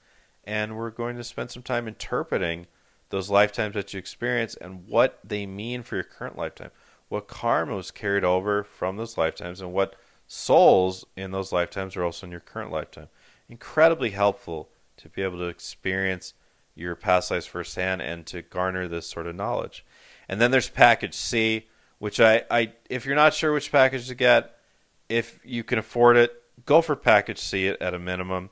and 0.46 0.78
we're 0.78 0.92
going 0.92 1.18
to 1.18 1.24
spend 1.24 1.52
some 1.52 1.64
time 1.64 1.88
interpreting 1.88 2.68
those 3.10 3.30
lifetimes 3.30 3.76
that 3.76 3.94
you 3.94 4.00
experience 4.00 4.56
and 4.56 4.88
what 4.88 5.20
they 5.24 5.46
mean 5.46 5.84
for 5.84 5.96
your 5.96 6.04
current 6.04 6.38
lifetime, 6.38 6.72
what 7.10 7.28
karma 7.28 7.76
was 7.76 7.92
carried 7.92 8.24
over 8.24 8.64
from 8.64 8.98
those 8.98 9.18
lifetimes, 9.18 9.62
and 9.62 9.74
what 9.74 9.96
souls 10.28 11.06
in 11.16 11.32
those 11.32 11.52
lifetimes 11.52 11.96
are 11.96 12.04
also 12.04 12.26
in 12.26 12.32
your 12.32 12.40
current 12.40 12.72
lifetime. 12.72 13.08
Incredibly 13.48 14.10
helpful 14.10 14.70
to 14.98 15.10
be 15.10 15.22
able 15.22 15.38
to 15.38 15.46
experience 15.46 16.34
your 16.74 16.96
past 16.96 17.32
lives 17.32 17.46
firsthand 17.46 18.02
and 18.02 18.26
to 18.26 18.42
garner 18.42 18.88
this 18.88 19.08
sort 19.08 19.28
of 19.28 19.36
knowledge. 19.36 19.86
And 20.28 20.42
then 20.42 20.52
there's 20.52 20.70
package 20.70 21.14
C, 21.14 21.68
which 22.00 22.20
I, 22.20 22.44
I 22.50 22.74
if 22.90 23.06
you're 23.06 23.16
not 23.16 23.34
sure 23.34 23.54
which 23.54 23.72
package 23.72 24.08
to 24.08 24.16
get, 24.16 24.58
if 25.08 25.40
you 25.44 25.64
can 25.64 25.80
afford 25.80 26.18
it, 26.18 26.42
go 26.66 26.82
for 26.82 26.96
package 26.96 27.40
C 27.40 27.68
at 27.68 27.94
a 27.94 28.00
minimum 28.00 28.50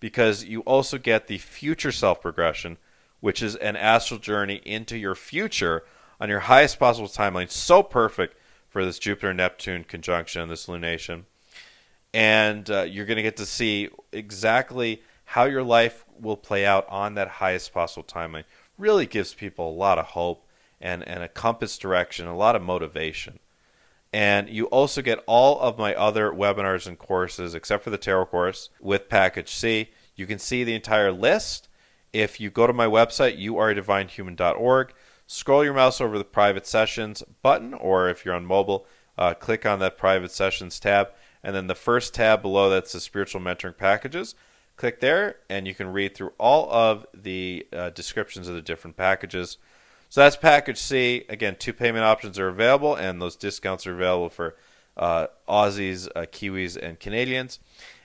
because 0.00 0.44
you 0.44 0.60
also 0.60 0.98
get 0.98 1.26
the 1.26 1.38
future 1.38 1.92
self 1.92 2.20
progression, 2.20 2.78
which 3.20 3.42
is 3.42 3.56
an 3.56 3.76
astral 3.76 4.20
journey 4.20 4.60
into 4.64 4.96
your 4.96 5.14
future 5.14 5.84
on 6.20 6.28
your 6.28 6.40
highest 6.40 6.78
possible 6.78 7.08
timeline. 7.08 7.50
So 7.50 7.82
perfect 7.82 8.36
for 8.68 8.84
this 8.84 8.98
Jupiter 8.98 9.34
Neptune 9.34 9.84
conjunction, 9.84 10.48
this 10.48 10.66
lunation. 10.66 11.24
And 12.14 12.68
uh, 12.70 12.82
you're 12.82 13.06
going 13.06 13.16
to 13.16 13.22
get 13.22 13.36
to 13.36 13.46
see 13.46 13.88
exactly 14.12 15.02
how 15.24 15.44
your 15.44 15.62
life 15.62 16.04
will 16.18 16.36
play 16.36 16.64
out 16.64 16.86
on 16.88 17.14
that 17.14 17.28
highest 17.28 17.72
possible 17.72 18.04
timeline. 18.04 18.44
Really 18.78 19.06
gives 19.06 19.34
people 19.34 19.70
a 19.70 19.74
lot 19.74 19.98
of 19.98 20.06
hope 20.06 20.46
and, 20.80 21.06
and 21.06 21.22
a 21.22 21.28
compass 21.28 21.76
direction, 21.76 22.26
a 22.26 22.36
lot 22.36 22.56
of 22.56 22.62
motivation. 22.62 23.38
And 24.12 24.48
you 24.48 24.66
also 24.66 25.02
get 25.02 25.22
all 25.26 25.60
of 25.60 25.78
my 25.78 25.94
other 25.94 26.30
webinars 26.30 26.86
and 26.86 26.98
courses, 26.98 27.54
except 27.54 27.84
for 27.84 27.90
the 27.90 27.98
tarot 27.98 28.26
course, 28.26 28.70
with 28.80 29.08
Package 29.08 29.50
C. 29.50 29.90
You 30.16 30.26
can 30.26 30.38
see 30.38 30.64
the 30.64 30.74
entire 30.74 31.12
list. 31.12 31.68
If 32.12 32.40
you 32.40 32.50
go 32.50 32.66
to 32.66 32.72
my 32.72 32.86
website, 32.86 33.38
youaredivinehuman.org, 33.38 34.94
scroll 35.26 35.62
your 35.62 35.74
mouse 35.74 36.00
over 36.00 36.16
the 36.16 36.24
private 36.24 36.66
sessions 36.66 37.22
button, 37.42 37.74
or 37.74 38.08
if 38.08 38.24
you're 38.24 38.34
on 38.34 38.46
mobile, 38.46 38.86
uh, 39.18 39.34
click 39.34 39.66
on 39.66 39.78
that 39.80 39.98
private 39.98 40.30
sessions 40.30 40.80
tab. 40.80 41.08
And 41.42 41.54
then 41.54 41.66
the 41.66 41.74
first 41.74 42.14
tab 42.14 42.40
below 42.40 42.70
that's 42.70 42.92
the 42.92 43.00
spiritual 43.00 43.42
mentoring 43.42 43.76
packages. 43.76 44.34
Click 44.76 45.00
there, 45.00 45.36
and 45.50 45.66
you 45.66 45.74
can 45.74 45.92
read 45.92 46.14
through 46.14 46.32
all 46.38 46.70
of 46.70 47.04
the 47.12 47.66
uh, 47.72 47.90
descriptions 47.90 48.48
of 48.48 48.54
the 48.54 48.62
different 48.62 48.96
packages. 48.96 49.58
So 50.08 50.22
that's 50.22 50.36
package 50.36 50.78
C. 50.78 51.24
Again, 51.28 51.56
two 51.58 51.72
payment 51.72 52.04
options 52.04 52.38
are 52.38 52.48
available, 52.48 52.94
and 52.94 53.20
those 53.20 53.36
discounts 53.36 53.86
are 53.86 53.94
available 53.94 54.30
for 54.30 54.56
uh, 54.96 55.28
Aussies, 55.48 56.08
uh, 56.16 56.22
Kiwis, 56.22 56.76
and 56.76 56.98
Canadians. 56.98 57.60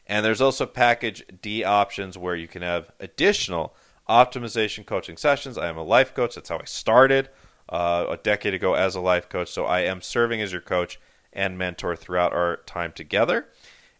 And 0.05 0.25
there's 0.25 0.41
also 0.41 0.65
package 0.65 1.23
D 1.41 1.63
options 1.63 2.17
where 2.17 2.35
you 2.35 2.47
can 2.47 2.61
have 2.61 2.91
additional 2.99 3.73
optimization 4.09 4.85
coaching 4.85 5.17
sessions. 5.17 5.57
I 5.57 5.69
am 5.69 5.77
a 5.77 5.83
life 5.83 6.13
coach. 6.13 6.35
That's 6.35 6.49
how 6.49 6.59
I 6.59 6.65
started 6.65 7.29
uh, 7.69 8.05
a 8.09 8.17
decade 8.17 8.53
ago 8.53 8.73
as 8.73 8.95
a 8.95 8.99
life 8.99 9.29
coach. 9.29 9.49
So 9.49 9.65
I 9.65 9.81
am 9.81 10.01
serving 10.01 10.41
as 10.41 10.51
your 10.51 10.61
coach 10.61 10.99
and 11.31 11.57
mentor 11.57 11.95
throughout 11.95 12.33
our 12.33 12.57
time 12.65 12.91
together. 12.91 13.47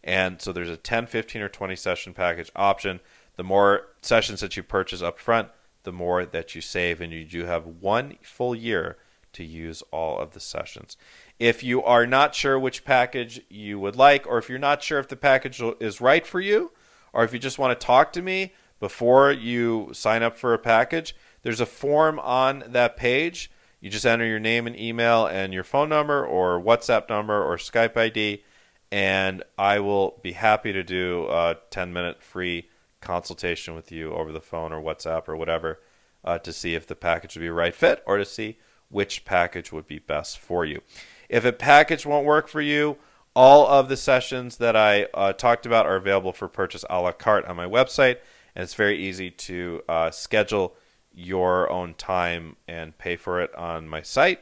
And 0.02 0.40
so 0.40 0.52
there's 0.52 0.68
a 0.68 0.76
10, 0.76 1.06
15, 1.06 1.42
or 1.42 1.48
20 1.48 1.74
session 1.74 2.12
package 2.12 2.50
option. 2.54 3.00
The 3.36 3.42
more 3.42 3.88
sessions 4.02 4.40
that 4.40 4.56
you 4.56 4.62
purchase 4.62 5.00
up 5.02 5.18
front, 5.18 5.48
the 5.84 5.92
more 5.92 6.26
that 6.26 6.54
you 6.54 6.60
save, 6.60 7.00
and 7.00 7.12
you 7.12 7.24
do 7.24 7.44
have 7.44 7.66
one 7.66 8.16
full 8.22 8.54
year 8.54 8.96
to 9.34 9.44
use 9.44 9.82
all 9.90 10.18
of 10.18 10.32
the 10.32 10.40
sessions. 10.40 10.96
If 11.38 11.62
you 11.62 11.82
are 11.82 12.06
not 12.06 12.34
sure 12.34 12.58
which 12.58 12.84
package 12.84 13.40
you 13.48 13.78
would 13.78 13.96
like, 13.96 14.26
or 14.26 14.38
if 14.38 14.48
you're 14.48 14.58
not 14.58 14.82
sure 14.82 14.98
if 14.98 15.08
the 15.08 15.16
package 15.16 15.60
is 15.80 16.00
right 16.00 16.26
for 16.26 16.40
you, 16.40 16.72
or 17.12 17.24
if 17.24 17.32
you 17.32 17.38
just 17.38 17.58
want 17.58 17.78
to 17.78 17.86
talk 17.86 18.12
to 18.12 18.22
me 18.22 18.52
before 18.80 19.30
you 19.30 19.90
sign 19.92 20.22
up 20.22 20.36
for 20.36 20.54
a 20.54 20.58
package, 20.58 21.14
there's 21.42 21.60
a 21.60 21.66
form 21.66 22.18
on 22.18 22.64
that 22.68 22.96
page. 22.96 23.50
You 23.80 23.90
just 23.90 24.06
enter 24.06 24.26
your 24.26 24.40
name 24.40 24.66
and 24.66 24.78
email 24.78 25.26
and 25.26 25.52
your 25.52 25.64
phone 25.64 25.88
number, 25.88 26.24
or 26.24 26.60
WhatsApp 26.60 27.08
number, 27.08 27.42
or 27.42 27.56
Skype 27.56 27.96
ID, 27.96 28.42
and 28.90 29.42
I 29.58 29.80
will 29.80 30.18
be 30.22 30.32
happy 30.32 30.72
to 30.72 30.82
do 30.82 31.26
a 31.28 31.56
10 31.70 31.92
minute 31.92 32.22
free 32.22 32.70
consultation 33.04 33.74
with 33.74 33.92
you 33.92 34.12
over 34.12 34.32
the 34.32 34.40
phone 34.40 34.72
or 34.72 34.82
WhatsApp 34.82 35.28
or 35.28 35.36
whatever 35.36 35.80
uh, 36.24 36.38
to 36.38 36.52
see 36.52 36.74
if 36.74 36.86
the 36.86 36.96
package 36.96 37.36
would 37.36 37.42
be 37.42 37.48
a 37.48 37.52
right 37.52 37.74
fit 37.74 38.02
or 38.06 38.16
to 38.16 38.24
see 38.24 38.58
which 38.88 39.24
package 39.24 39.70
would 39.72 39.86
be 39.86 39.98
best 39.98 40.38
for 40.38 40.64
you. 40.64 40.80
If 41.28 41.44
a 41.44 41.52
package 41.52 42.06
won't 42.06 42.26
work 42.26 42.48
for 42.48 42.60
you, 42.60 42.96
all 43.34 43.66
of 43.66 43.88
the 43.88 43.96
sessions 43.96 44.56
that 44.58 44.76
I 44.76 45.04
uh, 45.14 45.32
talked 45.32 45.66
about 45.66 45.86
are 45.86 45.96
available 45.96 46.32
for 46.32 46.48
purchase 46.48 46.84
a 46.88 47.00
la 47.00 47.12
carte 47.12 47.46
on 47.46 47.56
my 47.56 47.66
website, 47.66 48.18
and 48.54 48.62
it's 48.62 48.74
very 48.74 48.98
easy 48.98 49.30
to 49.30 49.82
uh, 49.88 50.10
schedule 50.10 50.76
your 51.12 51.70
own 51.70 51.94
time 51.94 52.56
and 52.68 52.96
pay 52.96 53.16
for 53.16 53.40
it 53.40 53.54
on 53.54 53.88
my 53.88 54.02
site. 54.02 54.40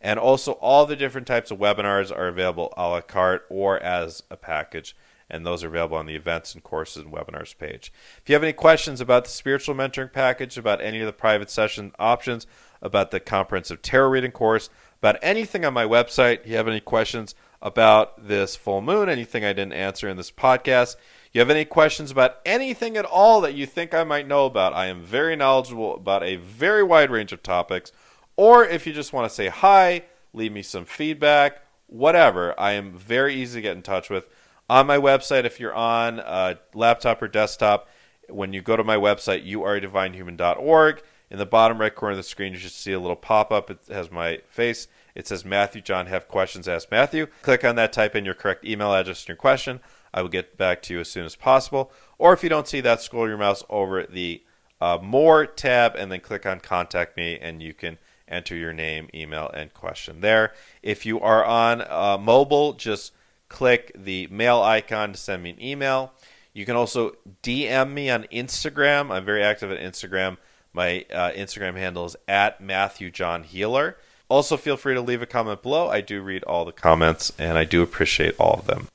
And 0.00 0.18
also, 0.18 0.52
all 0.52 0.84
the 0.84 0.96
different 0.96 1.28
types 1.28 1.52
of 1.52 1.58
webinars 1.58 2.10
are 2.10 2.26
available 2.26 2.74
a 2.76 2.88
la 2.88 3.00
carte 3.00 3.46
or 3.48 3.80
as 3.80 4.24
a 4.30 4.36
package 4.36 4.96
and 5.30 5.46
those 5.46 5.64
are 5.64 5.68
available 5.68 5.96
on 5.96 6.06
the 6.06 6.14
events 6.14 6.54
and 6.54 6.62
courses 6.62 7.04
and 7.04 7.12
webinars 7.12 7.56
page. 7.56 7.92
If 8.18 8.28
you 8.28 8.34
have 8.34 8.42
any 8.42 8.52
questions 8.52 9.00
about 9.00 9.24
the 9.24 9.30
spiritual 9.30 9.74
mentoring 9.74 10.12
package, 10.12 10.58
about 10.58 10.80
any 10.80 11.00
of 11.00 11.06
the 11.06 11.12
private 11.12 11.50
session 11.50 11.92
options, 11.98 12.46
about 12.80 13.10
the 13.10 13.20
comprehensive 13.20 13.82
tarot 13.82 14.10
reading 14.10 14.32
course, 14.32 14.68
about 14.98 15.18
anything 15.22 15.64
on 15.64 15.74
my 15.74 15.84
website, 15.84 16.40
if 16.40 16.48
you 16.48 16.56
have 16.56 16.68
any 16.68 16.80
questions 16.80 17.34
about 17.60 18.28
this 18.28 18.56
full 18.56 18.80
moon, 18.80 19.08
anything 19.08 19.44
I 19.44 19.52
didn't 19.52 19.72
answer 19.72 20.08
in 20.08 20.16
this 20.16 20.32
podcast, 20.32 20.96
you 21.32 21.40
have 21.40 21.50
any 21.50 21.64
questions 21.64 22.10
about 22.10 22.38
anything 22.44 22.96
at 22.96 23.04
all 23.04 23.40
that 23.40 23.54
you 23.54 23.64
think 23.64 23.94
I 23.94 24.04
might 24.04 24.28
know 24.28 24.44
about, 24.46 24.74
I 24.74 24.86
am 24.86 25.02
very 25.02 25.34
knowledgeable 25.36 25.94
about 25.94 26.22
a 26.22 26.36
very 26.36 26.82
wide 26.82 27.10
range 27.10 27.32
of 27.32 27.42
topics. 27.42 27.90
Or 28.36 28.64
if 28.64 28.86
you 28.86 28.92
just 28.92 29.12
want 29.12 29.28
to 29.28 29.34
say 29.34 29.48
hi, 29.48 30.04
leave 30.34 30.52
me 30.52 30.62
some 30.62 30.84
feedback, 30.84 31.62
whatever, 31.86 32.58
I 32.58 32.72
am 32.72 32.92
very 32.92 33.34
easy 33.34 33.58
to 33.58 33.62
get 33.62 33.76
in 33.76 33.82
touch 33.82 34.10
with 34.10 34.26
on 34.72 34.86
my 34.86 34.96
website, 34.96 35.44
if 35.44 35.60
you're 35.60 35.74
on 35.74 36.18
a 36.18 36.58
laptop 36.72 37.20
or 37.20 37.28
desktop, 37.28 37.88
when 38.30 38.54
you 38.54 38.62
go 38.62 38.74
to 38.74 38.82
my 38.82 38.96
website, 38.96 39.46
youaredivinehuman.org, 39.46 41.02
in 41.30 41.38
the 41.38 41.44
bottom 41.44 41.78
right 41.78 41.94
corner 41.94 42.12
of 42.12 42.16
the 42.16 42.22
screen, 42.22 42.54
you 42.54 42.58
should 42.58 42.70
see 42.70 42.92
a 42.92 42.98
little 42.98 43.16
pop 43.16 43.52
up. 43.52 43.70
It 43.70 43.80
has 43.90 44.10
my 44.10 44.40
face. 44.48 44.88
It 45.14 45.26
says 45.28 45.44
Matthew 45.44 45.82
John 45.82 46.06
have 46.06 46.26
questions. 46.26 46.66
Ask 46.66 46.90
Matthew. 46.90 47.26
Click 47.42 47.64
on 47.64 47.76
that. 47.76 47.92
Type 47.92 48.16
in 48.16 48.24
your 48.24 48.32
correct 48.32 48.64
email 48.64 48.94
address 48.94 49.22
and 49.22 49.28
your 49.28 49.36
question. 49.36 49.80
I 50.14 50.22
will 50.22 50.30
get 50.30 50.56
back 50.56 50.80
to 50.82 50.94
you 50.94 51.00
as 51.00 51.10
soon 51.10 51.26
as 51.26 51.36
possible. 51.36 51.92
Or 52.16 52.32
if 52.32 52.42
you 52.42 52.48
don't 52.48 52.68
see 52.68 52.80
that, 52.80 53.02
scroll 53.02 53.28
your 53.28 53.36
mouse 53.36 53.62
over 53.68 54.04
the 54.04 54.42
uh, 54.80 54.98
More 55.02 55.44
tab 55.44 55.96
and 55.96 56.10
then 56.10 56.20
click 56.20 56.46
on 56.46 56.60
Contact 56.60 57.16
Me, 57.18 57.38
and 57.38 57.62
you 57.62 57.74
can 57.74 57.98
enter 58.26 58.56
your 58.56 58.72
name, 58.72 59.10
email, 59.14 59.50
and 59.52 59.74
question 59.74 60.22
there. 60.22 60.54
If 60.82 61.04
you 61.04 61.20
are 61.20 61.44
on 61.44 61.82
uh, 61.82 62.18
mobile, 62.18 62.72
just 62.72 63.12
click 63.52 63.92
the 63.94 64.26
mail 64.28 64.60
icon 64.60 65.12
to 65.12 65.18
send 65.18 65.42
me 65.42 65.50
an 65.50 65.62
email. 65.62 66.12
You 66.52 66.66
can 66.66 66.76
also 66.76 67.12
DM 67.42 67.92
me 67.92 68.10
on 68.10 68.24
Instagram. 68.24 69.10
I'm 69.10 69.24
very 69.24 69.42
active 69.42 69.70
on 69.70 69.76
Instagram. 69.76 70.38
My 70.72 71.04
uh, 71.12 71.30
Instagram 71.32 71.76
handle 71.76 72.06
is 72.06 72.16
at 72.26 72.60
Matthew 72.60 73.10
John 73.10 73.44
Healer. 73.44 73.98
Also, 74.28 74.56
feel 74.56 74.76
free 74.76 74.94
to 74.94 75.00
leave 75.00 75.22
a 75.22 75.26
comment 75.26 75.62
below. 75.62 75.88
I 75.88 76.00
do 76.00 76.22
read 76.22 76.42
all 76.44 76.64
the 76.64 76.72
comments 76.72 77.32
and 77.38 77.58
I 77.58 77.64
do 77.64 77.82
appreciate 77.82 78.34
all 78.38 78.54
of 78.54 78.66
them. 78.66 78.88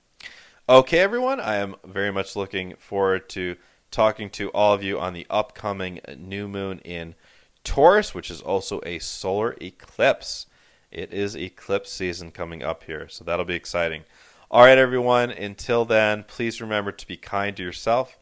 Okay, 0.68 1.00
everyone, 1.00 1.40
I 1.40 1.58
am 1.58 1.76
very 1.86 2.12
much 2.12 2.36
looking 2.36 2.76
forward 2.78 3.30
to 3.30 3.56
talking 3.92 4.30
to 4.32 4.50
all 4.50 4.74
of 4.74 4.84
you 4.84 5.00
on 5.00 5.14
the 5.14 5.26
upcoming 5.30 6.02
new 6.18 6.48
moon 6.48 6.80
in 6.80 7.16
Taurus, 7.64 8.14
which 8.14 8.30
is 8.30 8.42
also 8.42 8.82
a 8.86 9.00
solar 9.00 9.56
eclipse. 9.62 10.48
It 10.92 11.14
is 11.14 11.36
eclipse 11.36 11.92
season 11.92 12.32
coming 12.32 12.64
up 12.64 12.84
here, 12.84 13.08
so 13.08 13.24
that'll 13.24 13.46
be 13.46 13.54
exciting. 13.54 14.04
All 14.50 14.64
right, 14.64 14.78
everyone. 14.78 15.30
Until 15.30 15.84
then, 15.84 16.24
please 16.24 16.62
remember 16.62 16.94
to 16.94 17.06
be 17.06 17.18
kind 17.18 17.58
to 17.58 17.64
yourself, 17.64 18.18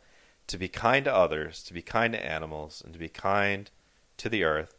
to 0.47 0.57
be 0.57 0.67
kind 0.67 1.05
to 1.05 1.13
others, 1.13 1.61
to 1.65 1.73
be 1.73 1.84
kind 1.84 2.13
to 2.13 2.26
animals, 2.26 2.82
and 2.84 2.93
to 2.93 2.99
be 2.99 3.09
kind 3.09 3.69
to 4.17 4.28
the 4.28 4.43
earth 4.43 4.76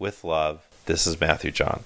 with 0.00 0.24
love. 0.24 0.66
This 0.86 1.06
is 1.06 1.20
Matthew 1.20 1.52
John. 1.52 1.84